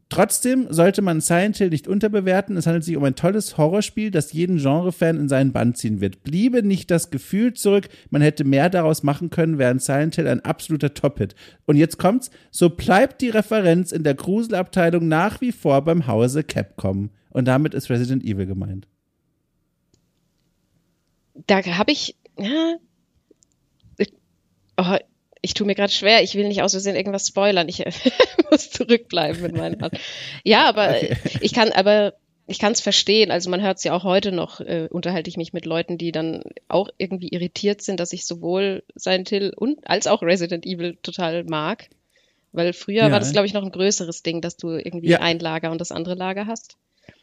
Trotzdem 0.10 0.68
sollte 0.70 1.02
man 1.02 1.20
Silent 1.20 1.58
Hill 1.58 1.70
nicht 1.70 1.88
unterbewerten. 1.88 2.56
Es 2.58 2.68
handelt 2.68 2.84
sich 2.84 2.96
um 2.96 3.04
ein 3.04 3.16
tolles 3.16 3.58
Horrorspiel, 3.58 4.12
das 4.12 4.34
jeden 4.34 4.58
Genrefan 4.60 5.18
in 5.18 5.28
seinen 5.28 5.52
Bann 5.52 5.74
ziehen 5.74 6.00
wird. 6.00 6.24
Bliebe 6.24 6.62
nicht 6.62 6.92
das 6.92 7.10
Gefühl 7.10 7.54
zurück, 7.54 7.90
man 8.12 8.22
hätte 8.22 8.44
mehr 8.44 8.70
daraus 8.70 9.02
machen 9.02 9.32
können, 9.32 9.58
während 9.58 9.82
Silent 9.82 10.16
Hill 10.16 10.28
ein 10.28 10.42
absoluter 10.42 10.94
Top-Hit. 10.94 11.36
Und 11.66 11.76
jetzt 11.78 11.98
kommt's, 11.98 12.30
so 12.52 12.70
bleibt 12.70 13.22
die 13.22 13.30
Referenz 13.30 13.92
in 13.92 14.04
der 14.04 14.14
Gruselabteilung 14.14 15.08
nach 15.08 15.42
wie 15.42 15.52
vor 15.52 15.82
beim 15.84 16.06
Hause 16.06 16.44
Capcom. 16.44 17.10
Und 17.32 17.46
damit 17.46 17.74
ist 17.74 17.90
Resident 17.90 18.24
Evil 18.24 18.46
gemeint. 18.46 18.88
Da 21.48 21.63
habe 21.63 21.91
ich, 21.91 22.15
ja, 22.38 22.78
oh, 24.78 24.98
ich 25.41 25.54
tue 25.54 25.67
mir 25.67 25.76
gerade 25.76 25.91
schwer, 25.91 26.24
ich 26.24 26.36
will 26.36 26.48
nicht 26.48 26.63
aus 26.63 26.71
Versehen 26.71 26.95
irgendwas 26.95 27.28
spoilern. 27.28 27.69
Ich 27.69 27.84
muss 28.52 28.71
zurückbleiben 28.71 29.41
mit 29.41 29.56
meinen 29.56 29.82
Hand. 29.82 30.00
Ja, 30.43 30.67
aber 30.67 30.89
okay. 30.95 31.17
ich 31.41 31.54
kann, 31.54 31.71
aber 31.71 32.13
ich 32.48 32.60
kann 32.60 32.74
es 32.74 32.82
verstehen. 32.82 33.32
Also 33.32 33.50
man 33.50 33.62
hört 33.62 33.78
es 33.78 33.84
ja 33.84 33.93
auch 33.93 34.04
heute 34.04 34.32
noch, 34.32 34.60
äh, 34.60 34.88
unterhalte 34.89 35.30
ich 35.30 35.38
mich 35.38 35.54
mit 35.54 35.65
Leuten, 35.65 35.98
die 35.98 36.12
dann 36.12 36.41
auch 36.67 36.89
irgendwie 36.98 37.30
irritiert 37.30 37.82
sind, 37.82 38.00
dass 38.00 38.13
ich 38.13 38.26
sowohl 38.26 38.84
Silent 38.95 39.30
Hill 39.30 39.54
und 39.56 39.88
als 39.88 40.08
auch 40.08 40.21
Resident 40.21 40.65
Evil 40.65 40.98
total 41.02 41.43
mag. 41.43 41.89
Weil 42.52 42.71
früher 42.74 43.04
ja. 43.04 43.12
war 43.12 43.19
das, 43.19 43.34
glaube 43.34 43.48
ich, 43.48 43.54
noch 43.54 43.63
ein 43.63 43.71
größeres 43.71 44.24
Ding, 44.24 44.41
dass 44.41 44.58
du 44.58 44.69
irgendwie 44.69 45.10
ja. 45.10 45.19
ein 45.19 45.39
Lager 45.39 45.71
und 45.71 45.82
das 45.82 45.91
andere 45.91 46.15
Lager 46.15 46.48
hast. 46.48 46.78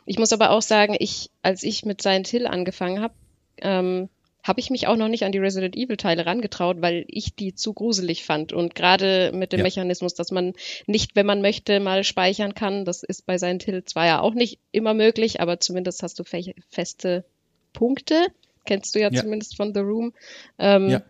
Ich 0.05 0.19
muss 0.19 0.33
aber 0.33 0.51
auch 0.51 0.63
sagen, 0.63 0.95
ich, 0.99 1.31
als 1.43 1.63
ich 1.63 1.85
mit 1.85 2.03
Silent 2.03 2.29
Hill 2.29 2.47
angefangen 2.47 3.01
habe, 3.01 3.15
ähm, 3.63 4.09
habe 4.43 4.61
ich 4.61 4.71
mich 4.71 4.89
auch 4.89 4.97
noch 4.97 5.09
nicht 5.09 5.25
an 5.25 5.33
die 5.33 5.39
Resident 5.39 5.77
Evil 5.77 5.97
Teile 5.97 6.27
rangetraut, 6.27 6.79
weil 6.81 7.05
ich 7.07 7.35
die 7.35 7.55
zu 7.55 7.73
gruselig 7.73 8.25
fand. 8.25 8.53
Und 8.53 8.75
gerade 8.75 9.31
mit 9.33 9.53
dem 9.53 9.61
ja. 9.61 9.65
Mechanismus, 9.65 10.15
dass 10.15 10.33
man 10.33 10.55
nicht, 10.87 11.15
wenn 11.15 11.27
man 11.27 11.43
möchte, 11.43 11.79
mal 11.79 12.03
speichern 12.03 12.55
kann, 12.55 12.85
das 12.85 13.03
ist 13.05 13.25
bei 13.25 13.39
Silent 13.39 13.63
Hill 13.63 13.85
2 13.85 14.07
ja 14.07 14.21
auch 14.21 14.35
nicht 14.35 14.59
immer 14.73 14.95
möglich, 14.95 15.41
aber 15.41 15.61
zumindest 15.61 16.03
hast 16.03 16.19
du 16.19 16.25
fe 16.25 16.55
feste 16.69 17.25
Punkte. 17.73 18.27
Kennst 18.65 18.95
du 18.95 19.01
ja, 19.01 19.11
ja, 19.11 19.21
zumindest 19.21 19.57
von 19.57 19.75
The 19.75 19.81
Room. 19.81 20.13
Ähm, 20.59 20.89
ja. 20.89 21.03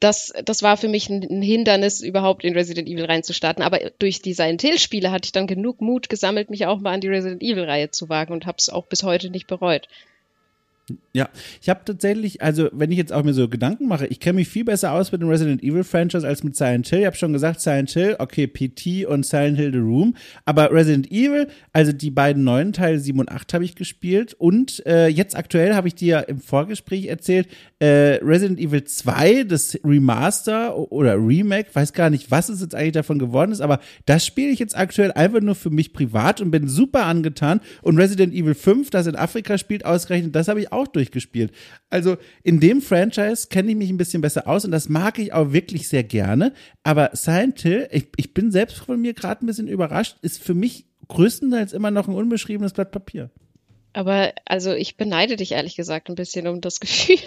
Das, 0.00 0.32
das 0.44 0.62
war 0.62 0.76
für 0.76 0.88
mich 0.88 1.08
ein, 1.08 1.22
ein 1.22 1.42
Hindernis, 1.42 2.00
überhaupt 2.00 2.44
in 2.44 2.54
Resident 2.54 2.88
Evil 2.88 3.04
reinzustarten. 3.04 3.62
Aber 3.62 3.78
durch 3.98 4.20
die 4.20 4.34
Silent 4.34 4.60
Hill-Spiele 4.60 5.10
hatte 5.10 5.26
ich 5.26 5.32
dann 5.32 5.46
genug 5.46 5.80
Mut 5.80 6.08
gesammelt, 6.08 6.50
mich 6.50 6.66
auch 6.66 6.80
mal 6.80 6.92
an 6.92 7.00
die 7.00 7.08
Resident 7.08 7.42
Evil-Reihe 7.42 7.90
zu 7.92 8.08
wagen 8.08 8.32
und 8.32 8.44
habe 8.44 8.56
es 8.58 8.68
auch 8.68 8.86
bis 8.86 9.04
heute 9.04 9.30
nicht 9.30 9.46
bereut. 9.46 9.88
Ja, 11.14 11.28
ich 11.60 11.68
habe 11.68 11.80
tatsächlich, 11.84 12.40
also 12.40 12.70
wenn 12.72 12.90
ich 12.90 12.96
jetzt 12.96 13.12
auch 13.12 13.22
mir 13.22 13.34
so 13.34 13.46
Gedanken 13.46 13.86
mache, 13.86 14.06
ich 14.06 14.18
kenne 14.18 14.36
mich 14.36 14.48
viel 14.48 14.64
besser 14.64 14.92
aus 14.92 15.12
mit 15.12 15.20
dem 15.20 15.28
Resident 15.28 15.62
Evil 15.62 15.84
Franchise 15.84 16.26
als 16.26 16.42
mit 16.42 16.56
Silent 16.56 16.88
Hill. 16.88 17.00
Ich 17.00 17.06
habe 17.06 17.16
schon 17.16 17.34
gesagt, 17.34 17.60
Silent 17.60 17.90
Hill, 17.90 18.16
okay, 18.18 18.46
PT 18.46 19.06
und 19.06 19.26
Silent 19.26 19.58
Hill 19.58 19.72
The 19.72 19.78
Room, 19.78 20.16
aber 20.46 20.72
Resident 20.72 21.12
Evil, 21.12 21.48
also 21.74 21.92
die 21.92 22.10
beiden 22.10 22.44
neuen 22.44 22.72
Teile 22.72 22.98
7 22.98 23.18
und 23.18 23.30
8 23.30 23.52
habe 23.52 23.64
ich 23.64 23.74
gespielt. 23.74 24.34
Und 24.34 24.84
äh, 24.86 25.08
jetzt 25.08 25.36
aktuell 25.36 25.74
habe 25.74 25.88
ich 25.88 25.94
dir 25.94 26.28
im 26.28 26.40
Vorgespräch 26.40 27.06
erzählt, 27.06 27.48
äh, 27.78 28.18
Resident 28.22 28.58
Evil 28.58 28.84
2, 28.84 29.44
das 29.44 29.78
Remaster 29.84 30.78
oder 30.92 31.16
Remake, 31.16 31.68
weiß 31.74 31.92
gar 31.92 32.08
nicht, 32.08 32.30
was 32.30 32.48
es 32.48 32.62
jetzt 32.62 32.74
eigentlich 32.74 32.92
davon 32.92 33.18
geworden 33.18 33.52
ist, 33.52 33.60
aber 33.60 33.80
das 34.06 34.24
spiele 34.24 34.50
ich 34.50 34.60
jetzt 34.60 34.76
aktuell 34.76 35.12
einfach 35.12 35.40
nur 35.40 35.56
für 35.56 35.70
mich 35.70 35.92
privat 35.92 36.40
und 36.40 36.50
bin 36.50 36.68
super 36.68 37.04
angetan. 37.04 37.60
Und 37.82 37.98
Resident 37.98 38.32
Evil 38.32 38.54
5, 38.54 38.88
das 38.88 39.06
in 39.06 39.16
Afrika 39.16 39.58
spielt, 39.58 39.84
ausgerechnet, 39.84 40.34
das 40.34 40.48
habe 40.48 40.60
ich 40.60 40.72
auch 40.72 40.81
durchgespielt. 40.86 41.52
Also 41.90 42.16
in 42.42 42.60
dem 42.60 42.80
Franchise 42.80 43.48
kenne 43.48 43.70
ich 43.70 43.76
mich 43.76 43.90
ein 43.90 43.96
bisschen 43.96 44.22
besser 44.22 44.46
aus 44.46 44.64
und 44.64 44.70
das 44.70 44.88
mag 44.88 45.18
ich 45.18 45.32
auch 45.32 45.52
wirklich 45.52 45.88
sehr 45.88 46.04
gerne. 46.04 46.52
Aber 46.82 47.10
Silent 47.14 47.60
Hill, 47.60 47.88
ich, 47.90 48.08
ich 48.16 48.34
bin 48.34 48.50
selbst 48.50 48.78
von 48.78 49.00
mir 49.00 49.14
gerade 49.14 49.44
ein 49.44 49.46
bisschen 49.46 49.68
überrascht, 49.68 50.16
ist 50.22 50.42
für 50.42 50.54
mich 50.54 50.86
größtenteils 51.08 51.72
immer 51.72 51.90
noch 51.90 52.08
ein 52.08 52.14
unbeschriebenes 52.14 52.72
Blatt 52.72 52.90
Papier. 52.90 53.30
Aber 53.92 54.32
also 54.46 54.72
ich 54.72 54.96
beneide 54.96 55.36
dich 55.36 55.52
ehrlich 55.52 55.76
gesagt 55.76 56.08
ein 56.08 56.14
bisschen 56.14 56.46
um 56.46 56.60
das 56.60 56.80
Gefühl. 56.80 57.18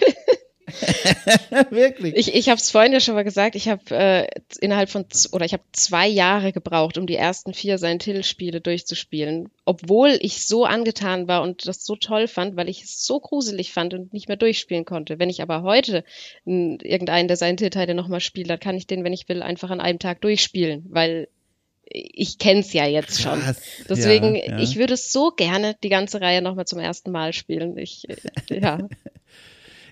Wirklich. 1.70 2.16
Ich, 2.16 2.34
ich 2.34 2.50
habe 2.50 2.60
es 2.60 2.72
vorhin 2.72 2.94
ja 2.94 3.00
schon 3.00 3.16
mal 3.16 3.24
gesagt, 3.24 3.56
ich 3.56 3.68
habe 3.68 3.84
äh, 3.92 4.28
innerhalb 4.60 4.90
von, 4.90 5.06
oder 5.32 5.46
ich 5.46 5.54
habe 5.54 5.64
zwei 5.72 6.08
Jahre 6.08 6.52
gebraucht, 6.52 6.98
um 6.98 7.08
die 7.08 7.16
ersten 7.16 7.54
vier 7.54 7.78
Silent 7.78 8.04
Hill-Spiele 8.04 8.62
durchzuspielen. 8.62 9.50
Obwohl 9.66 10.18
ich 10.22 10.46
so 10.46 10.66
angetan 10.66 11.28
war 11.28 11.42
und 11.42 11.68
das 11.68 11.86
so 11.86 11.96
toll 11.96 12.28
fand, 12.28 12.56
weil 12.56 12.70
ich 12.70 12.84
es 12.84 13.06
so 13.06 13.20
gruselig 13.20 13.74
fand 13.74 13.94
und 13.94 14.14
nicht 14.14 14.28
mehr 14.28 14.38
durchspielen 14.38 14.86
konnte. 14.86 15.20
Wenn 15.20 15.30
ich 15.30 15.42
aber 15.42 15.64
heute 15.64 16.04
irgendeinen 16.46 17.28
der 17.28 17.38
Silent 17.38 17.62
Hill-Teile 17.62 17.94
nochmal 17.94 18.22
spiele, 18.22 18.48
dann 18.48 18.60
kann 18.60 18.78
ich 18.78 18.88
den, 18.88 19.04
wenn 19.04 19.14
ich 19.14 19.30
will, 19.30 19.42
einfach 19.42 19.70
an 19.70 19.82
einem 19.82 20.00
Tag 20.00 20.22
durchspielen, 20.22 20.86
weil 20.90 21.28
ich 21.88 22.38
kenn's 22.38 22.74
ja 22.74 22.86
jetzt 22.86 23.22
schon. 23.22 23.40
Krass. 23.40 23.62
Deswegen, 23.88 24.36
ja, 24.36 24.52
ja. 24.52 24.60
ich 24.60 24.78
würde 24.78 24.98
so 24.98 25.32
gerne 25.32 25.76
die 25.84 25.90
ganze 25.90 26.20
Reihe 26.20 26.42
nochmal 26.42 26.66
zum 26.66 26.80
ersten 26.80 27.12
Mal 27.12 27.34
spielen. 27.34 27.78
Ich, 27.78 28.10
äh, 28.10 28.16
ja. 28.50 28.80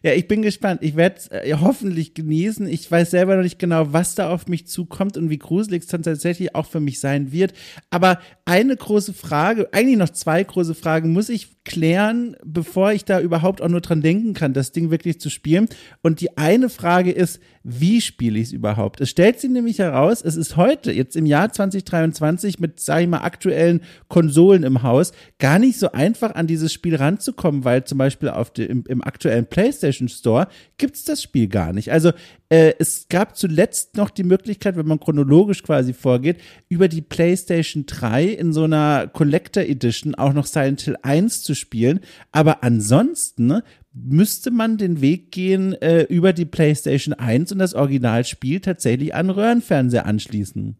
Ja, 0.05 0.11
ich 0.11 0.27
bin 0.27 0.41
gespannt. 0.41 0.83
Ich 0.83 0.97
werde 0.97 1.15
es 1.17 1.27
äh, 1.29 1.55
hoffentlich 1.61 2.13
genießen. 2.13 2.67
Ich 2.67 2.91
weiß 2.91 3.11
selber 3.11 3.37
noch 3.37 3.43
nicht 3.43 3.57
genau, 3.57 3.93
was 3.93 4.15
da 4.15 4.29
auf 4.29 4.47
mich 4.47 4.67
zukommt 4.67 5.15
und 5.15 5.29
wie 5.29 5.37
gruselig 5.37 5.83
es 5.83 5.87
dann 5.87 6.03
tatsächlich 6.03 6.55
auch 6.55 6.65
für 6.65 6.81
mich 6.81 6.99
sein 6.99 7.31
wird. 7.31 7.53
Aber 7.89 8.19
eine 8.43 8.75
große 8.75 9.13
Frage, 9.13 9.69
eigentlich 9.71 9.97
noch 9.97 10.09
zwei 10.09 10.43
große 10.43 10.75
Fragen, 10.75 11.13
muss 11.13 11.29
ich 11.29 11.63
klären, 11.63 12.35
bevor 12.43 12.91
ich 12.91 13.05
da 13.05 13.21
überhaupt 13.21 13.61
auch 13.61 13.69
nur 13.69 13.79
dran 13.79 14.01
denken 14.01 14.33
kann, 14.33 14.51
das 14.51 14.73
Ding 14.73 14.91
wirklich 14.91 15.21
zu 15.21 15.29
spielen. 15.29 15.69
Und 16.01 16.19
die 16.19 16.37
eine 16.37 16.67
Frage 16.67 17.11
ist, 17.11 17.39
wie 17.63 18.01
spiele 18.01 18.39
ich 18.39 18.47
es 18.47 18.51
überhaupt? 18.51 18.99
Es 18.99 19.09
stellt 19.09 19.39
sich 19.39 19.49
nämlich 19.49 19.79
heraus, 19.79 20.21
es 20.21 20.35
ist 20.35 20.57
heute, 20.57 20.91
jetzt 20.91 21.15
im 21.15 21.25
Jahr 21.25 21.51
2023 21.51 22.59
mit, 22.59 22.81
sage 22.81 23.03
ich 23.03 23.07
mal, 23.07 23.19
aktuellen 23.19 23.81
Konsolen 24.09 24.63
im 24.63 24.83
Haus, 24.83 25.13
gar 25.39 25.59
nicht 25.59 25.79
so 25.79 25.93
einfach 25.93 26.35
an 26.35 26.45
dieses 26.45 26.73
Spiel 26.73 26.95
ranzukommen, 26.95 27.63
weil 27.63 27.85
zum 27.85 27.97
Beispiel 27.97 28.29
auf 28.29 28.51
dem, 28.51 28.69
im, 28.69 28.83
im 28.87 29.03
aktuellen 29.03 29.45
PlayStation 29.45 30.09
Store 30.09 30.47
gibt's 30.77 31.05
das 31.05 31.23
Spiel 31.23 31.47
gar 31.47 31.71
nicht. 31.71 31.91
Also 31.91 32.11
äh, 32.49 32.73
es 32.79 33.07
gab 33.07 33.37
zuletzt 33.37 33.95
noch 33.95 34.09
die 34.09 34.23
Möglichkeit, 34.23 34.75
wenn 34.75 34.85
man 34.85 34.99
chronologisch 34.99 35.63
quasi 35.63 35.93
vorgeht, 35.93 36.41
über 36.67 36.89
die 36.89 37.01
PlayStation 37.01 37.85
3 37.85 38.25
in 38.25 38.51
so 38.51 38.65
einer 38.65 39.07
Collector 39.07 39.63
Edition 39.63 40.15
auch 40.15 40.33
noch 40.33 40.45
Silent 40.45 40.81
Hill 40.81 40.97
1 41.01 41.43
zu 41.43 41.55
spielen. 41.55 42.01
Aber 42.33 42.61
ansonsten 42.63 43.61
müsste 43.93 44.51
man 44.51 44.77
den 44.77 45.01
Weg 45.01 45.31
gehen 45.31 45.73
äh, 45.81 46.01
über 46.03 46.33
die 46.33 46.45
PlayStation 46.45 47.13
1 47.13 47.51
und 47.51 47.59
das 47.59 47.75
Originalspiel 47.75 48.59
tatsächlich 48.59 49.13
an 49.13 49.29
Röhrenfernseher 49.29 50.05
anschließen. 50.05 50.75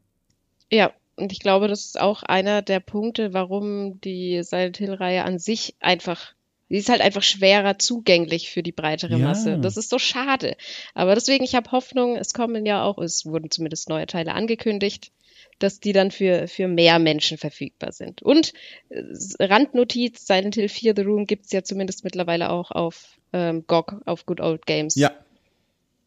Ja, 0.72 0.92
und 1.16 1.32
ich 1.32 1.40
glaube, 1.40 1.68
das 1.68 1.86
ist 1.86 2.00
auch 2.00 2.24
einer 2.24 2.62
der 2.62 2.80
Punkte, 2.80 3.34
warum 3.34 4.02
die 4.02 4.42
Silent 4.44 4.78
Hill-Reihe 4.78 5.24
an 5.24 5.38
sich 5.38 5.76
einfach, 5.80 6.34
die 6.70 6.78
ist 6.78 6.90
halt 6.90 7.02
einfach 7.02 7.22
schwerer 7.22 7.78
zugänglich 7.78 8.50
für 8.50 8.64
die 8.64 8.72
breitere 8.72 9.18
Ja. 9.18 9.28
Masse. 9.28 9.60
Das 9.60 9.78
ist 9.78 9.92
so 9.92 10.00
schade. 10.00 10.58
Aber 10.96 11.14
deswegen, 11.14 11.44
ich 11.44 11.54
habe 11.54 11.72
Hoffnung, 11.72 12.16
es 12.16 12.34
kommen 12.34 12.66
ja 12.66 12.84
auch, 12.84 12.98
es 12.98 13.28
wurden 13.28 13.52
zumindest 13.52 13.90
neue 13.90 14.08
Teile 14.08 14.34
angekündigt, 14.34 15.12
dass 15.64 15.80
die 15.80 15.94
dann 15.94 16.12
für, 16.12 16.48
für 16.50 16.68
mehr 16.68 17.00
Menschen 17.00 17.38
verfügbar 17.38 17.94
sind. 17.94 18.22
Und 18.22 18.54
äh, 18.90 19.02
Randnotiz, 19.40 20.28
Silent 20.28 20.56
Hill 20.56 20.68
4 20.68 20.94
The 20.96 21.04
Room 21.04 21.26
gibt's 21.26 21.54
ja 21.54 21.64
zumindest 21.64 22.04
mittlerweile 22.04 22.50
auch 22.50 22.72
auf 22.72 23.18
ähm, 23.32 23.64
GOG, 23.66 24.02
auf 24.06 24.26
Good 24.26 24.42
Old 24.42 24.66
Games. 24.66 24.96
Ja. 24.96 25.12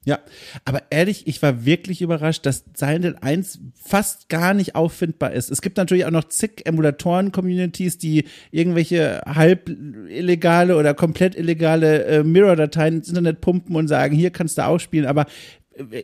Ja, 0.04 0.20
aber 0.64 0.82
ehrlich, 0.90 1.26
ich 1.26 1.42
war 1.42 1.64
wirklich 1.64 2.00
überrascht, 2.00 2.46
dass 2.46 2.64
Silent 2.76 3.04
Hill 3.04 3.16
1 3.20 3.58
fast 3.74 4.28
gar 4.28 4.54
nicht 4.54 4.76
auffindbar 4.76 5.32
ist. 5.32 5.50
Es 5.50 5.60
gibt 5.62 5.78
natürlich 5.78 6.04
auch 6.04 6.12
noch 6.12 6.28
zig 6.28 6.64
Emulatoren-Communities, 6.64 7.98
die 7.98 8.24
irgendwelche 8.52 9.22
halb 9.26 9.68
illegale 9.68 10.76
oder 10.76 10.94
komplett 10.94 11.34
illegale 11.34 12.04
äh, 12.04 12.22
Mirror-Dateien 12.22 12.98
ins 12.98 13.08
Internet 13.08 13.40
pumpen 13.40 13.74
und 13.74 13.88
sagen, 13.88 14.14
hier 14.14 14.30
kannst 14.30 14.58
du 14.58 14.64
auch 14.64 14.78
spielen, 14.78 15.06
aber 15.06 15.26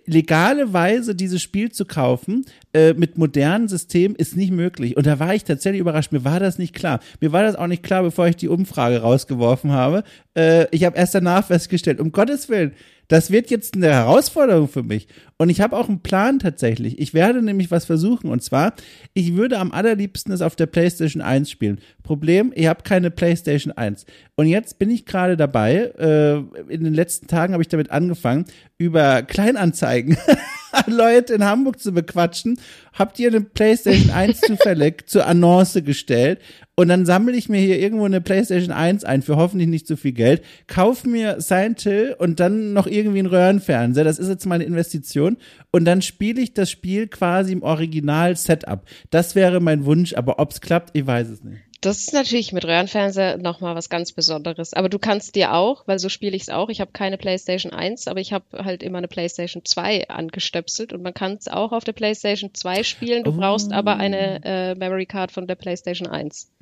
legale 0.07 0.73
Weise 0.73 1.15
dieses 1.15 1.43
Spiel 1.43 1.73
zu 1.73 1.85
kaufen 1.85 2.45
äh, 2.73 2.93
mit 2.95 3.19
modernen 3.19 3.69
Systemen 3.69 4.17
ist 4.17 4.37
nicht 4.37 4.53
möglich. 4.53 4.97
Und 4.97 5.07
da 5.07 5.19
war 5.19 5.35
ich 5.35 5.45
tatsächlich 5.45 5.81
überrascht. 5.81 6.13
Mir 6.13 6.25
war 6.25 6.41
das 6.41 6.59
nicht 6.59 6.75
klar. 6.75 7.01
Mir 7.21 7.33
war 7.33 7.43
das 7.43 7.57
auch 7.57 7.67
nicht 7.67 7.83
klar, 7.83 8.03
bevor 8.03 8.27
ich 8.27 8.37
die 8.37 8.49
Umfrage 8.49 9.01
rausgeworfen 9.01 9.73
habe. 9.73 10.05
Äh, 10.37 10.67
ich 10.71 10.85
habe 10.85 10.97
erst 10.97 11.15
danach 11.15 11.47
festgestellt, 11.47 12.01
um 12.01 12.13
Gottes 12.13 12.49
Willen, 12.49 12.73
das 13.12 13.31
wird 13.31 13.51
jetzt 13.51 13.75
eine 13.75 13.88
Herausforderung 13.88 14.68
für 14.68 14.83
mich. 14.83 15.07
Und 15.37 15.51
ich 15.51 15.61
habe 15.61 15.77
auch 15.77 15.87
einen 15.87 16.01
Plan 16.01 16.38
tatsächlich. 16.38 16.98
Ich 16.98 17.12
werde 17.12 17.42
nämlich 17.42 17.70
was 17.70 17.85
versuchen. 17.85 18.31
Und 18.31 18.42
zwar, 18.42 18.72
ich 19.12 19.35
würde 19.35 19.59
am 19.59 19.70
allerliebsten 19.70 20.33
es 20.33 20.40
auf 20.40 20.57
der 20.57 20.64
PlayStation 20.64 21.20
1 21.20 21.51
spielen. 21.51 21.79
Problem, 22.03 22.55
ich 22.55 22.68
habe 22.68 22.85
keine 22.85 23.11
PlayStation 23.11 23.70
1. 23.70 24.07
Und 24.35 24.46
jetzt 24.46 24.79
bin 24.79 24.88
ich 24.88 25.05
gerade 25.05 25.37
dabei, 25.37 25.92
äh, 25.98 26.37
in 26.72 26.85
den 26.85 26.94
letzten 26.94 27.27
Tagen 27.27 27.53
habe 27.53 27.62
ich 27.62 27.68
damit 27.68 27.90
angefangen, 27.90 28.46
über 28.79 29.20
Kleinanzeigen 29.20 30.16
Leute 30.87 31.35
in 31.35 31.45
Hamburg 31.45 31.79
zu 31.79 31.93
bequatschen. 31.93 32.59
Habt 32.93 33.19
ihr 33.19 33.29
eine 33.29 33.41
PlayStation 33.41 34.11
1 34.11 34.41
zufällig 34.47 35.09
zur 35.09 35.27
Annonce 35.27 35.83
gestellt? 35.85 36.41
Und 36.75 36.89
dann 36.89 37.05
sammle 37.05 37.37
ich 37.37 37.49
mir 37.49 37.61
hier 37.61 37.79
irgendwo 37.79 38.07
eine 38.07 38.21
PlayStation 38.21 38.73
1 38.73 39.05
ein 39.05 39.23
für 39.23 39.37
hoffentlich 39.37 39.69
nicht 39.69 39.87
zu 39.87 39.97
viel 39.97 40.13
Geld, 40.13 40.43
kauf 40.67 41.05
mir 41.05 41.41
Silent 41.41 41.83
Hill 41.83 42.17
und 42.19 42.41
dann 42.41 42.73
noch 42.73 42.87
irgendwie 42.87 43.19
einen 43.19 43.29
Röhrenfernseher. 43.29 44.05
Das 44.05 44.19
ist 44.19 44.29
jetzt 44.29 44.47
meine 44.47 44.65
Investition. 44.65 45.37
Und 45.71 45.85
dann 45.85 46.01
spiele 46.01 46.41
ich 46.41 46.55
das 46.55 46.71
Spiel 46.71 47.09
quasi 47.09 47.53
im 47.53 47.63
Original-Setup. 47.63 48.85
Das 49.11 49.35
wäre 49.35 49.61
mein 49.61 49.85
Wunsch, 49.85 50.15
aber 50.15 50.39
ob's 50.39 50.61
klappt, 50.61 50.91
ich 50.95 51.07
weiß 51.07 51.29
es 51.29 51.45
nicht. 51.45 51.61
Das 51.83 51.99
ist 51.99 52.12
natürlich 52.12 52.53
mit 52.53 52.64
Röhrenfernseher 52.64 53.38
nochmal 53.38 53.75
was 53.75 53.88
ganz 53.88 54.12
Besonderes. 54.12 54.73
Aber 54.73 54.88
du 54.88 55.01
kannst 55.01 55.35
dir 55.35 55.53
auch, 55.53 55.83
weil 55.88 55.99
so 55.99 56.09
spiele 56.09 56.37
ich 56.37 56.42
es 56.42 56.49
auch, 56.49 56.68
ich 56.68 56.81
habe 56.81 56.92
keine 56.92 57.18
PlayStation 57.18 57.73
1, 57.73 58.07
aber 58.07 58.21
ich 58.21 58.33
habe 58.33 58.64
halt 58.64 58.85
immer 58.85 58.99
eine 58.99 59.09
PlayStation 59.09 59.64
2 59.64 60.09
angestöpselt 60.09 60.92
und 60.92 61.03
man 61.03 61.12
kann 61.12 61.33
es 61.33 61.49
auch 61.49 61.73
auf 61.73 61.83
der 61.83 61.92
PlayStation 61.92 62.55
2 62.55 62.85
spielen. 62.85 63.25
Du 63.25 63.33
brauchst 63.37 63.73
aber 63.73 63.97
eine 63.97 64.45
äh, 64.45 64.75
Memory 64.77 65.07
Card 65.07 65.33
von 65.33 65.49
der 65.49 65.57
PlayStation 65.57 66.07
1. 66.07 66.53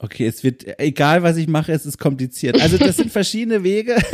Okay, 0.00 0.26
es 0.26 0.44
wird, 0.44 0.78
egal 0.78 1.24
was 1.24 1.36
ich 1.36 1.48
mache, 1.48 1.72
es 1.72 1.84
ist 1.84 1.98
kompliziert. 1.98 2.60
Also 2.62 2.78
das 2.78 2.98
sind 2.98 3.10
verschiedene 3.10 3.64
Wege. 3.64 3.96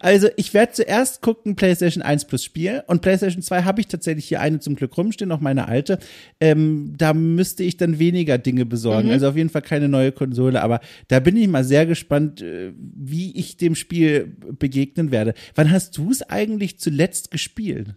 Also 0.00 0.28
ich 0.36 0.52
werde 0.52 0.72
zuerst 0.72 1.22
gucken, 1.22 1.56
PlayStation 1.56 2.02
1 2.02 2.26
plus 2.26 2.44
Spiel 2.44 2.82
und 2.86 3.00
PlayStation 3.00 3.42
2 3.42 3.62
habe 3.62 3.80
ich 3.80 3.86
tatsächlich 3.88 4.26
hier 4.26 4.40
eine 4.40 4.60
zum 4.60 4.76
Glück 4.76 4.96
rumstehen, 4.96 5.28
noch 5.28 5.40
meine 5.40 5.66
alte. 5.66 5.98
Ähm, 6.40 6.92
da 6.96 7.14
müsste 7.14 7.64
ich 7.64 7.76
dann 7.76 7.98
weniger 7.98 8.36
Dinge 8.38 8.66
besorgen. 8.66 9.10
Also 9.10 9.28
auf 9.28 9.36
jeden 9.36 9.48
Fall 9.48 9.62
keine 9.62 9.88
neue 9.88 10.12
Konsole, 10.12 10.62
aber 10.62 10.80
da 11.08 11.20
bin 11.20 11.36
ich 11.36 11.48
mal 11.48 11.64
sehr 11.64 11.86
gespannt, 11.86 12.42
äh, 12.42 12.72
wie 12.76 13.36
ich 13.36 13.56
dem 13.56 13.74
Spiel 13.74 14.36
begegnen 14.58 15.10
werde. 15.10 15.34
Wann 15.54 15.70
hast 15.70 15.96
du 15.96 16.10
es 16.10 16.22
eigentlich 16.22 16.78
zuletzt 16.78 17.30
gespielt? 17.30 17.94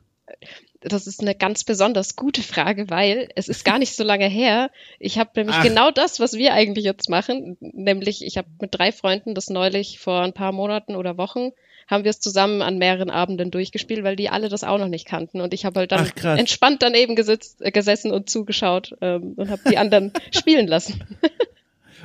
Das 0.82 1.08
ist 1.08 1.22
eine 1.22 1.36
ganz 1.36 1.64
besonders 1.64 2.16
gute 2.16 2.42
Frage, 2.44 2.90
weil 2.90 3.30
es 3.36 3.48
ist 3.48 3.66
gar 3.66 3.80
nicht 3.80 3.96
so 3.96 4.04
lange 4.04 4.28
her. 4.28 4.70
Ich 5.00 5.18
habe 5.18 5.32
nämlich 5.36 5.56
Ach. 5.58 5.64
genau 5.64 5.92
das, 5.92 6.20
was 6.20 6.34
wir 6.34 6.54
eigentlich 6.54 6.86
jetzt 6.86 7.10
machen, 7.10 7.58
nämlich 7.60 8.24
ich 8.24 8.38
habe 8.38 8.48
mit 8.62 8.78
drei 8.78 8.92
Freunden 8.92 9.34
das 9.34 9.50
neulich 9.50 10.00
vor 10.00 10.22
ein 10.22 10.34
paar 10.34 10.52
Monaten 10.52 10.96
oder 10.96 11.18
Wochen 11.18 11.52
haben 11.88 12.04
wir 12.04 12.10
es 12.10 12.20
zusammen 12.20 12.62
an 12.62 12.78
mehreren 12.78 13.10
Abenden 13.10 13.50
durchgespielt, 13.50 14.04
weil 14.04 14.18
die 14.18 14.30
alle 14.30 14.50
das 14.50 14.64
auch 14.64 14.78
noch 14.78 14.90
nicht 14.90 15.08
kannten 15.08 15.42
und 15.42 15.54
ich 15.54 15.66
habe 15.66 15.80
halt 15.80 15.92
dann 15.92 16.12
Ach, 16.20 16.38
entspannt 16.38 16.84
daneben 16.84 17.16
gesitzt, 17.16 17.62
äh, 17.62 17.72
gesessen 17.72 18.12
und 18.12 18.30
zugeschaut 18.30 18.96
ähm, 19.02 19.34
und 19.38 19.50
habe 19.50 19.62
die 19.70 19.78
anderen 19.78 20.12
spielen 20.32 20.68
lassen. 20.68 21.02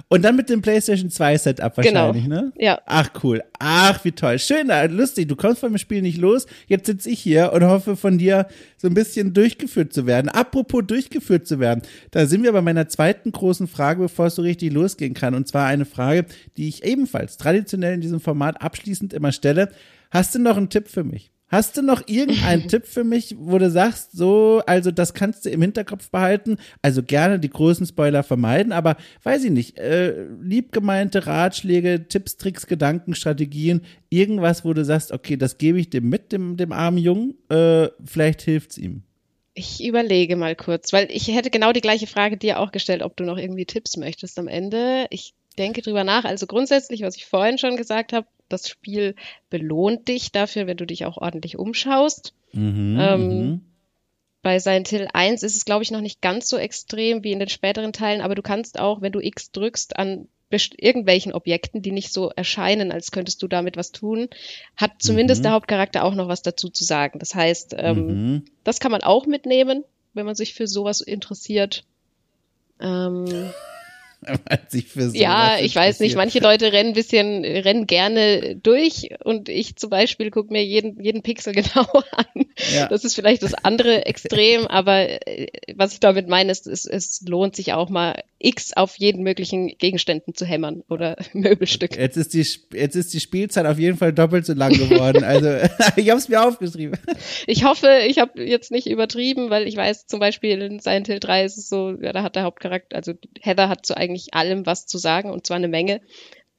Und 0.09 0.23
dann 0.23 0.37
mit 0.37 0.49
dem 0.49 0.63
PlayStation 0.63 1.11
2 1.11 1.39
Setup 1.39 1.75
Genau. 1.77 2.07
wahrscheinlich, 2.09 2.27
ne? 2.29 2.53
Ja. 2.57 2.81
Ach 2.87 3.11
cool. 3.23 3.43
Ach, 3.59 4.05
wie 4.05 4.13
toll. 4.13 4.39
Schön, 4.39 4.71
äh, 4.71 4.87
lustig. 4.87 5.29
Du 5.29 5.37
kommst 5.37 5.61
vom 5.61 5.77
Spiel 5.79 6.03
nicht 6.03 6.19
los. 6.19 6.47
Jetzt 6.67 6.87
sitze 6.87 7.11
ich 7.11 7.21
hier 7.21 7.53
und 7.53 7.65
hoffe 7.65 7.97
von 7.97 8.19
dir 8.19 8.47
so 8.77 8.89
ein 8.89 8.95
bisschen 8.95 9.33
durchgeführt 9.35 9.93
zu 9.93 10.07
werden. 10.07 10.29
Apropos 10.29 10.83
durchgeführt 10.87 11.47
zu 11.47 11.61
werden. 11.61 11.83
Da 12.11 12.27
sind 12.27 12.43
wir 12.43 12.53
bei 12.53 12.63
meiner 12.63 12.89
zweiten 12.89 13.33
großen 13.33 13.69
Frage, 13.69 14.01
bevor 14.03 14.27
es 14.27 14.35
so 14.35 14.43
richtig 14.43 14.73
losgehen 14.73 15.15
kann. 15.15 15.35
Und 15.35 15.49
zwar 15.49 15.67
eine 15.67 15.85
Frage, 15.85 16.27
die 16.57 16.69
ich 16.69 16.85
ebenfalls 16.85 17.37
traditionell 17.37 17.95
in 17.95 18.01
diesem 18.01 18.21
Format 18.21 18.61
abschließend 18.63 19.13
immer 19.13 19.33
stelle. 19.33 19.71
Hast 20.11 20.35
du 20.35 20.39
noch 20.39 20.57
einen 20.57 20.69
Tipp 20.69 20.89
für 20.89 21.05
mich? 21.05 21.31
Hast 21.53 21.77
du 21.77 21.83
noch 21.83 22.09
irgendeinen 22.09 22.67
Tipp 22.69 22.87
für 22.87 23.05
mich, 23.05 23.37
wo 23.39 23.59
du 23.59 23.71
sagst, 23.71 24.13
so, 24.13 24.63
also 24.67 24.91
das 24.91 25.13
kannst 25.13 25.45
du 25.45 25.51
im 25.51 25.61
Hinterkopf 25.61 26.11
behalten, 26.11 26.57
also 26.81 27.03
gerne 27.03 27.39
die 27.39 27.51
großen 27.51 27.85
Spoiler 27.85 28.23
vermeiden, 28.23 28.73
aber 28.73 28.97
weiß 29.23 29.45
ich 29.45 29.51
nicht, 29.51 29.79
äh, 29.79 30.25
liebgemeinte 30.41 31.27
Ratschläge, 31.27 32.09
Tipps, 32.09 32.39
Tricks, 32.39 32.67
Gedanken, 32.67 33.15
Strategien, 33.15 33.83
irgendwas, 34.09 34.65
wo 34.65 34.73
du 34.73 34.83
sagst, 34.83 35.13
okay, 35.13 35.37
das 35.37 35.59
gebe 35.59 35.79
ich 35.79 35.91
dem 35.91 36.09
mit, 36.09 36.33
dem, 36.33 36.57
dem 36.57 36.73
armen 36.73 36.97
Jungen, 36.97 37.35
äh, 37.51 37.89
vielleicht 38.03 38.41
hilft's 38.41 38.79
ihm. 38.79 39.03
Ich 39.53 39.85
überlege 39.85 40.37
mal 40.37 40.57
kurz, 40.57 40.95
weil 40.95 41.09
ich 41.11 41.29
hätte 41.29 41.51
genau 41.51 41.73
die 41.73 41.83
gleiche 41.83 42.07
Frage 42.07 42.39
dir 42.39 42.61
auch 42.61 42.73
gestellt, 42.73 43.03
ob 43.03 43.15
du 43.19 43.25
noch 43.25 43.37
irgendwie 43.37 43.67
Tipps 43.67 43.99
möchtest 43.99 44.39
am 44.39 44.49
Ende. 44.49 45.07
Ich 45.11 45.35
denke 45.59 45.83
drüber 45.83 46.05
nach. 46.05 46.25
Also 46.25 46.47
grundsätzlich, 46.47 47.03
was 47.03 47.17
ich 47.17 47.27
vorhin 47.27 47.59
schon 47.59 47.77
gesagt 47.77 48.15
habe, 48.15 48.27
das 48.53 48.69
Spiel 48.69 49.15
belohnt 49.51 50.09
dich 50.09 50.33
dafür, 50.33 50.67
wenn 50.67 50.77
du 50.77 50.87
dich 50.87 51.05
auch 51.07 51.17
ordentlich 51.19 51.59
umschaust. 51.59 52.35
Mhm, 52.53 52.97
Ähm, 52.99 53.29
mhm. 53.29 53.61
Bei 54.43 54.59
Silent 54.59 54.89
Hill 54.89 55.09
1 55.13 55.45
ist 55.45 55.55
es, 55.57 55.65
glaube 55.65 55.85
ich, 55.85 55.93
noch 55.93 56.01
nicht 56.01 56.21
ganz 56.21 56.49
so 56.49 56.57
extrem 56.57 57.23
wie 57.23 57.31
in 57.33 57.39
den 57.39 57.49
späteren 57.49 57.93
Teilen, 57.93 58.21
aber 58.21 58.35
du 58.35 58.43
kannst 58.43 58.79
auch, 58.79 59.01
wenn 59.01 59.13
du 59.13 59.21
X 59.21 59.53
drückst, 59.53 59.97
an 59.97 60.27
irgendwelchen 60.51 61.33
Objekten, 61.33 61.81
die 61.81 61.93
nicht 61.93 62.13
so 62.13 62.29
erscheinen, 62.29 62.93
als 62.93 63.11
könntest 63.11 63.43
du 63.43 63.49
damit 63.49 63.79
was 63.79 63.91
tun, 63.91 64.29
hat 64.77 64.91
zumindest 64.99 65.41
Mhm. 65.41 65.45
der 65.45 65.53
Hauptcharakter 65.53 66.05
auch 66.05 66.15
noch 66.15 66.29
was 66.29 66.43
dazu 66.43 66.69
zu 66.69 66.85
sagen. 66.85 67.19
Das 67.21 67.35
heißt, 67.35 67.75
ähm, 67.79 68.07
Mhm. 68.07 68.45
das 68.63 68.79
kann 68.79 68.93
man 68.93 69.03
auch 69.03 69.25
mitnehmen, 69.27 69.85
wenn 70.13 70.27
man 70.27 70.35
sich 70.35 70.53
für 70.53 70.67
sowas 70.67 71.01
interessiert. 71.01 71.85
Ähm, 72.81 73.55
ja, 75.13 75.59
ich 75.59 75.75
weiß 75.75 76.01
nicht, 76.01 76.17
manche 76.17 76.39
Leute 76.39 76.73
rennen 76.73 76.91
ein 76.91 76.95
bisschen, 76.95 77.45
rennen 77.45 77.87
gerne 77.87 78.57
durch 78.57 79.11
und 79.25 79.49
ich 79.49 79.77
zum 79.77 79.91
Beispiel 79.91 80.31
gucke 80.31 80.53
mir 80.53 80.65
jeden, 80.65 81.03
jeden 81.03 81.23
Pixel 81.23 81.53
genau 81.55 81.87
an. 82.13 82.47
Ja. 82.75 82.89
Das 82.89 83.05
ist 83.05 83.15
vielleicht 83.15 83.43
das 83.43 83.55
andere 83.55 84.07
Extrem, 84.07 84.67
aber 84.67 85.27
äh, 85.27 85.49
was 85.75 85.95
ich 85.95 86.01
damit 86.01 86.29
meine, 86.29 86.53
ist, 86.53 86.67
es, 86.67 86.87
es 86.87 87.23
lohnt 87.27 87.57
sich 87.57 87.73
auch 87.73 87.89
mal 87.89 88.23
X 88.39 88.73
auf 88.75 88.97
jeden 88.99 89.23
möglichen 89.23 89.69
Gegenständen 89.79 90.35
zu 90.35 90.45
hämmern 90.45 90.83
oder 90.89 91.17
Möbelstück. 91.33 91.97
Jetzt 91.97 92.17
ist 92.17 92.35
die, 92.35 92.47
jetzt 92.77 92.97
ist 92.97 93.15
die 93.15 93.21
Spielzeit 93.21 93.67
auf 93.67 93.79
jeden 93.79 93.97
Fall 93.97 94.13
doppelt 94.13 94.47
so 94.47 94.53
lang 94.53 94.73
geworden. 94.73 95.25
Also 95.25 95.49
ich 95.97 96.11
habe 96.11 96.19
es 96.19 96.29
mir 96.29 96.47
aufgeschrieben. 96.47 96.99
Ich 97.47 97.65
hoffe, 97.65 97.89
ich 98.07 98.19
habe 98.19 98.43
jetzt 98.45 98.71
nicht 98.71 98.87
übertrieben, 98.87 99.51
weil 99.51 99.67
ich 99.67 99.77
weiß 99.77 100.07
zum 100.07 100.21
Beispiel 100.21 100.61
in 100.63 100.81
Silent 100.81 101.07
Hill 101.07 101.21
3 101.21 101.45
ist 101.45 101.59
es 101.59 101.69
so, 101.69 101.97
ja, 102.01 102.13
da 102.13 102.23
hat 102.23 102.37
der 102.37 102.43
Hauptcharakter, 102.43 102.97
also 102.97 103.13
Heather 103.41 103.69
hat 103.69 103.87
zu 103.87 103.97
eigentlich 104.13 104.35
allem 104.35 104.67
was 104.67 104.87
zu 104.87 104.99
sagen 104.99 105.31
und 105.31 105.47
zwar 105.47 105.57
eine 105.57 105.69
Menge. 105.69 106.01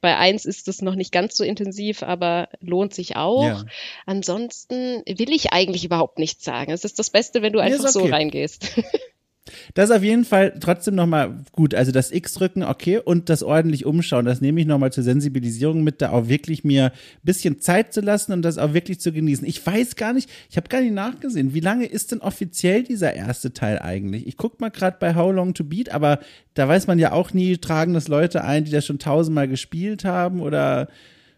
Bei 0.00 0.18
eins 0.18 0.44
ist 0.44 0.68
es 0.68 0.82
noch 0.82 0.96
nicht 0.96 1.12
ganz 1.12 1.34
so 1.34 1.44
intensiv, 1.44 2.02
aber 2.02 2.50
lohnt 2.60 2.92
sich 2.92 3.16
auch. 3.16 3.44
Ja. 3.44 3.64
Ansonsten 4.04 5.02
will 5.06 5.32
ich 5.32 5.54
eigentlich 5.54 5.84
überhaupt 5.84 6.18
nichts 6.18 6.44
sagen. 6.44 6.72
Es 6.72 6.84
ist 6.84 6.98
das 6.98 7.08
Beste, 7.08 7.40
wenn 7.40 7.54
du 7.54 7.60
einfach 7.60 7.84
okay. 7.84 7.92
so 7.92 8.04
reingehst. 8.04 8.82
Das 9.74 9.90
ist 9.90 9.96
auf 9.96 10.02
jeden 10.02 10.24
Fall 10.24 10.54
trotzdem 10.58 10.94
nochmal 10.94 11.44
gut. 11.52 11.74
Also 11.74 11.92
das 11.92 12.10
X-Drücken, 12.10 12.62
okay, 12.62 12.98
und 12.98 13.28
das 13.28 13.42
ordentlich 13.42 13.84
umschauen, 13.84 14.24
das 14.24 14.40
nehme 14.40 14.60
ich 14.60 14.66
nochmal 14.66 14.92
zur 14.92 15.04
Sensibilisierung 15.04 15.84
mit, 15.84 16.00
da 16.00 16.10
auch 16.10 16.28
wirklich 16.28 16.64
mir 16.64 16.86
ein 16.86 16.90
bisschen 17.22 17.60
Zeit 17.60 17.92
zu 17.92 18.00
lassen 18.00 18.32
und 18.32 18.42
das 18.42 18.56
auch 18.56 18.72
wirklich 18.72 19.00
zu 19.00 19.12
genießen. 19.12 19.46
Ich 19.46 19.64
weiß 19.64 19.96
gar 19.96 20.14
nicht, 20.14 20.30
ich 20.48 20.56
habe 20.56 20.68
gar 20.68 20.80
nicht 20.80 20.94
nachgesehen, 20.94 21.52
wie 21.52 21.60
lange 21.60 21.84
ist 21.84 22.12
denn 22.12 22.20
offiziell 22.20 22.84
dieser 22.84 23.12
erste 23.12 23.52
Teil 23.52 23.78
eigentlich? 23.80 24.26
Ich 24.26 24.38
gucke 24.38 24.56
mal 24.60 24.70
gerade 24.70 24.96
bei 24.98 25.14
How 25.14 25.32
Long 25.32 25.52
to 25.52 25.64
Beat, 25.64 25.90
aber 25.90 26.20
da 26.54 26.66
weiß 26.66 26.86
man 26.86 26.98
ja 26.98 27.12
auch 27.12 27.34
nie, 27.34 27.58
tragen 27.58 27.92
das 27.92 28.08
Leute 28.08 28.44
ein, 28.44 28.64
die 28.64 28.70
das 28.70 28.86
schon 28.86 28.98
tausendmal 28.98 29.48
gespielt 29.48 30.04
haben 30.04 30.40
oder 30.40 30.88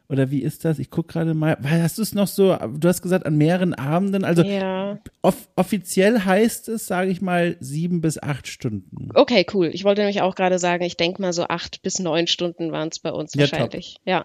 oder 0.09 0.30
wie 0.30 0.42
ist 0.42 0.64
das? 0.64 0.78
Ich 0.78 0.90
gucke 0.90 1.12
gerade 1.12 1.34
mal. 1.34 1.57
Weil 1.61 1.82
hast 1.82 1.98
du 1.98 2.02
es 2.02 2.14
noch 2.14 2.28
so, 2.28 2.57
du 2.57 2.88
hast 2.88 3.02
gesagt, 3.02 3.26
an 3.26 3.36
mehreren 3.36 3.74
Abenden. 3.74 4.24
Also 4.24 4.42
ja. 4.42 4.98
off 5.22 5.48
offiziell 5.57 6.20
heißt 6.20 6.68
es, 6.68 6.86
sage 6.86 7.11
ich 7.11 7.20
mal, 7.20 7.57
sieben 7.61 8.00
bis 8.00 8.22
acht 8.22 8.46
Stunden. 8.46 9.11
Okay, 9.14 9.44
cool. 9.52 9.70
Ich 9.72 9.84
wollte 9.84 10.02
nämlich 10.02 10.22
auch 10.22 10.34
gerade 10.34 10.59
sagen, 10.59 10.84
ich 10.84 10.96
denke 10.96 11.20
mal 11.22 11.32
so 11.32 11.44
acht 11.48 11.82
bis 11.82 11.98
neun 11.98 12.26
Stunden 12.26 12.72
waren 12.72 12.88
es 12.88 12.98
bei 12.98 13.11
uns 13.11 13.34
ja, 13.34 13.40
wahrscheinlich. 13.40 13.94
Top. 13.94 14.02
Ja. 14.07 14.24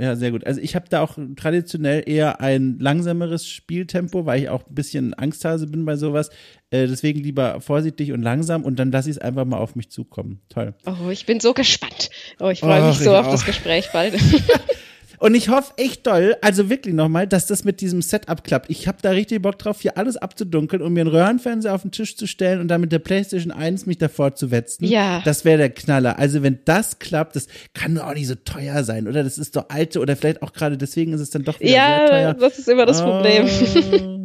Ja, 0.00 0.16
sehr 0.16 0.30
gut. 0.30 0.46
Also 0.46 0.62
ich 0.62 0.74
habe 0.74 0.86
da 0.88 1.02
auch 1.02 1.18
traditionell 1.36 2.02
eher 2.06 2.40
ein 2.40 2.78
langsameres 2.78 3.46
Spieltempo, 3.46 4.24
weil 4.24 4.40
ich 4.40 4.48
auch 4.48 4.66
ein 4.66 4.74
bisschen 4.74 5.12
Angsthase 5.12 5.66
bin 5.66 5.84
bei 5.84 5.96
sowas. 5.96 6.30
Äh, 6.70 6.86
deswegen 6.86 7.20
lieber 7.20 7.60
vorsichtig 7.60 8.12
und 8.12 8.22
langsam 8.22 8.64
und 8.64 8.78
dann 8.78 8.90
lasse 8.90 9.10
ich 9.10 9.16
es 9.16 9.22
einfach 9.22 9.44
mal 9.44 9.58
auf 9.58 9.76
mich 9.76 9.90
zukommen. 9.90 10.40
Toll. 10.48 10.72
Oh, 10.86 11.10
ich 11.10 11.26
bin 11.26 11.38
so 11.38 11.52
gespannt. 11.52 12.08
Oh, 12.38 12.48
ich 12.48 12.60
freue 12.60 12.88
mich 12.88 12.98
so 12.98 13.14
auf 13.14 13.26
auch. 13.26 13.32
das 13.32 13.44
Gespräch 13.44 13.90
bald. 13.92 14.14
Und 15.20 15.34
ich 15.34 15.50
hoffe 15.50 15.74
echt 15.76 16.06
doll, 16.06 16.34
also 16.40 16.70
wirklich 16.70 16.94
nochmal, 16.94 17.26
dass 17.26 17.46
das 17.46 17.62
mit 17.62 17.82
diesem 17.82 18.00
Setup 18.00 18.42
klappt. 18.42 18.70
Ich 18.70 18.88
habe 18.88 18.98
da 19.02 19.10
richtig 19.10 19.42
Bock 19.42 19.58
drauf, 19.58 19.82
hier 19.82 19.98
alles 19.98 20.16
abzudunkeln 20.16 20.80
und 20.80 20.94
mir 20.94 21.02
einen 21.02 21.10
Röhrenfernseher 21.10 21.74
auf 21.74 21.82
den 21.82 21.90
Tisch 21.90 22.16
zu 22.16 22.26
stellen 22.26 22.58
und 22.58 22.68
dann 22.68 22.80
mit 22.80 22.90
der 22.90 23.00
PlayStation 23.00 23.52
1 23.52 23.84
mich 23.84 23.98
davor 23.98 24.34
zu 24.34 24.50
wetzen. 24.50 24.86
Ja. 24.86 25.20
Das 25.22 25.44
wäre 25.44 25.58
der 25.58 25.70
Knaller. 25.70 26.18
Also 26.18 26.42
wenn 26.42 26.60
das 26.64 26.98
klappt, 27.00 27.36
das 27.36 27.48
kann 27.74 27.96
doch 27.96 28.06
auch 28.06 28.14
nicht 28.14 28.28
so 28.28 28.34
teuer 28.34 28.82
sein, 28.82 29.06
oder? 29.06 29.22
Das 29.22 29.36
ist 29.36 29.56
doch 29.56 29.66
alte 29.68 30.00
oder 30.00 30.16
vielleicht 30.16 30.42
auch 30.42 30.54
gerade 30.54 30.78
deswegen 30.78 31.12
ist 31.12 31.20
es 31.20 31.28
dann 31.28 31.44
doch 31.44 31.60
wieder 31.60 31.70
ja, 31.70 31.96
sehr 31.98 32.06
teuer. 32.06 32.20
Ja, 32.20 32.32
das 32.32 32.58
ist 32.58 32.68
immer 32.68 32.86
das 32.86 33.02
Problem. 33.02 33.44
Oh. 33.46 34.16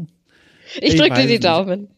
ich 0.81 0.95
drücke 0.95 1.21
dir 1.21 1.27
die 1.27 1.39
Daumen. 1.39 1.89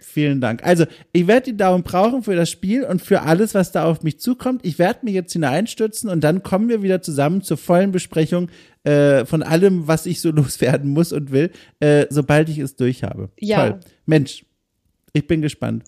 Vielen 0.00 0.40
Dank. 0.40 0.64
Also, 0.64 0.84
ich 1.12 1.26
werde 1.26 1.52
die 1.52 1.56
Daumen 1.56 1.82
brauchen 1.82 2.22
für 2.22 2.36
das 2.36 2.50
Spiel 2.50 2.84
und 2.84 3.00
für 3.00 3.22
alles, 3.22 3.54
was 3.54 3.72
da 3.72 3.84
auf 3.84 4.02
mich 4.02 4.20
zukommt. 4.20 4.64
Ich 4.64 4.78
werde 4.78 5.00
mich 5.02 5.14
jetzt 5.14 5.32
hineinstürzen 5.32 6.10
und 6.10 6.22
dann 6.22 6.42
kommen 6.42 6.68
wir 6.68 6.82
wieder 6.82 7.02
zusammen 7.02 7.42
zur 7.42 7.56
vollen 7.56 7.90
Besprechung 7.90 8.50
äh, 8.84 9.24
von 9.24 9.42
allem, 9.42 9.88
was 9.88 10.06
ich 10.06 10.20
so 10.20 10.30
loswerden 10.32 10.90
muss 10.90 11.12
und 11.12 11.32
will, 11.32 11.50
äh, 11.80 12.06
sobald 12.10 12.48
ich 12.48 12.58
es 12.58 12.76
durch 12.76 13.02
habe. 13.02 13.30
Ja. 13.38 13.70
Toll. 13.70 13.80
Mensch, 14.06 14.44
ich 15.12 15.26
bin 15.26 15.40
gespannt. 15.40 15.84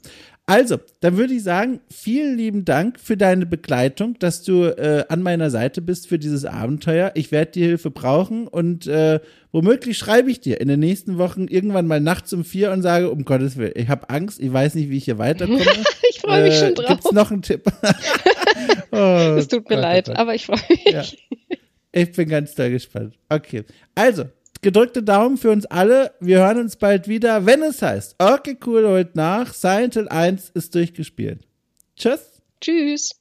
Also, 0.49 0.79
dann 1.01 1.17
würde 1.17 1.35
ich 1.35 1.43
sagen, 1.43 1.81
vielen 1.91 2.37
lieben 2.37 2.65
Dank 2.65 3.01
für 3.01 3.17
deine 3.17 3.47
Begleitung, 3.47 4.17
dass 4.21 4.45
du 4.45 4.63
äh, 4.63 5.05
an 5.09 5.21
meiner 5.21 5.51
Seite 5.51 5.83
bist 5.83 6.07
für 6.07 6.21
dieses 6.21 6.45
Abenteuer. 6.45 7.11
Ich 7.15 7.33
werde 7.33 7.51
die 7.51 7.65
Hilfe 7.65 7.91
brauchen 7.91 8.47
und 8.47 8.87
äh, 8.87 9.19
womöglich 9.51 9.99
schreibe 9.99 10.31
ich 10.31 10.41
dir 10.41 10.61
in 10.61 10.69
den 10.69 10.79
nächsten 10.79 11.19
Wochen 11.19 11.49
irgendwann 11.49 11.89
mal 11.89 12.01
nachts 12.01 12.33
um 12.33 12.45
vier 12.45 12.71
und 12.71 12.83
sage, 12.83 13.11
um 13.11 13.25
Gottes 13.25 13.57
Willen, 13.57 13.73
ich 13.75 13.89
habe 13.89 14.09
Angst, 14.09 14.41
ich 14.41 14.53
weiß 14.53 14.77
nicht, 14.77 14.89
wie 14.89 14.99
ich 14.99 15.05
hier 15.05 15.19
weiterkomme. 15.19 15.59
ich 16.11 16.21
freue 16.21 16.45
mich 16.45 16.55
äh, 16.55 16.61
schon 16.61 16.75
drauf. 16.77 16.87
Gibt's 16.87 17.11
noch 17.11 17.33
einen 17.33 17.43
Tipp? 17.43 17.65
oh, 18.93 19.35
es 19.37 19.49
tut 19.49 19.69
mir 19.69 19.77
Gott, 19.77 19.79
oh 19.79 19.81
leid, 19.83 20.07
Gott. 20.07 20.17
aber 20.17 20.37
ich 20.37 20.47
freue 20.47 20.61
mich. 20.69 20.85
Ja. 20.85 21.03
Ich 21.91 22.13
bin 22.13 22.29
ganz 22.29 22.55
doll 22.55 22.71
gespannt. 22.71 23.15
Okay. 23.29 23.65
Also, 23.97 24.27
gedrückte 24.67 25.05
Daumen 25.05 25.37
für 25.37 25.53
uns 25.53 25.65
alle. 25.67 26.11
Wir 26.19 26.39
hören 26.41 26.59
uns 26.59 26.75
bald 26.75 27.07
wieder, 27.07 27.47
wenn 27.47 27.63
es 27.63 27.83
heißt, 27.83 28.17
okay, 28.19 28.59
cool, 28.67 28.85
holt 28.85 29.15
nach. 29.15 29.55
Silent 29.55 29.95
Hill 29.95 30.09
1 30.09 30.51
ist 30.55 30.75
durchgespielt. 30.75 31.47
Tschüss. 31.95 32.43
Tschüss. 32.61 33.13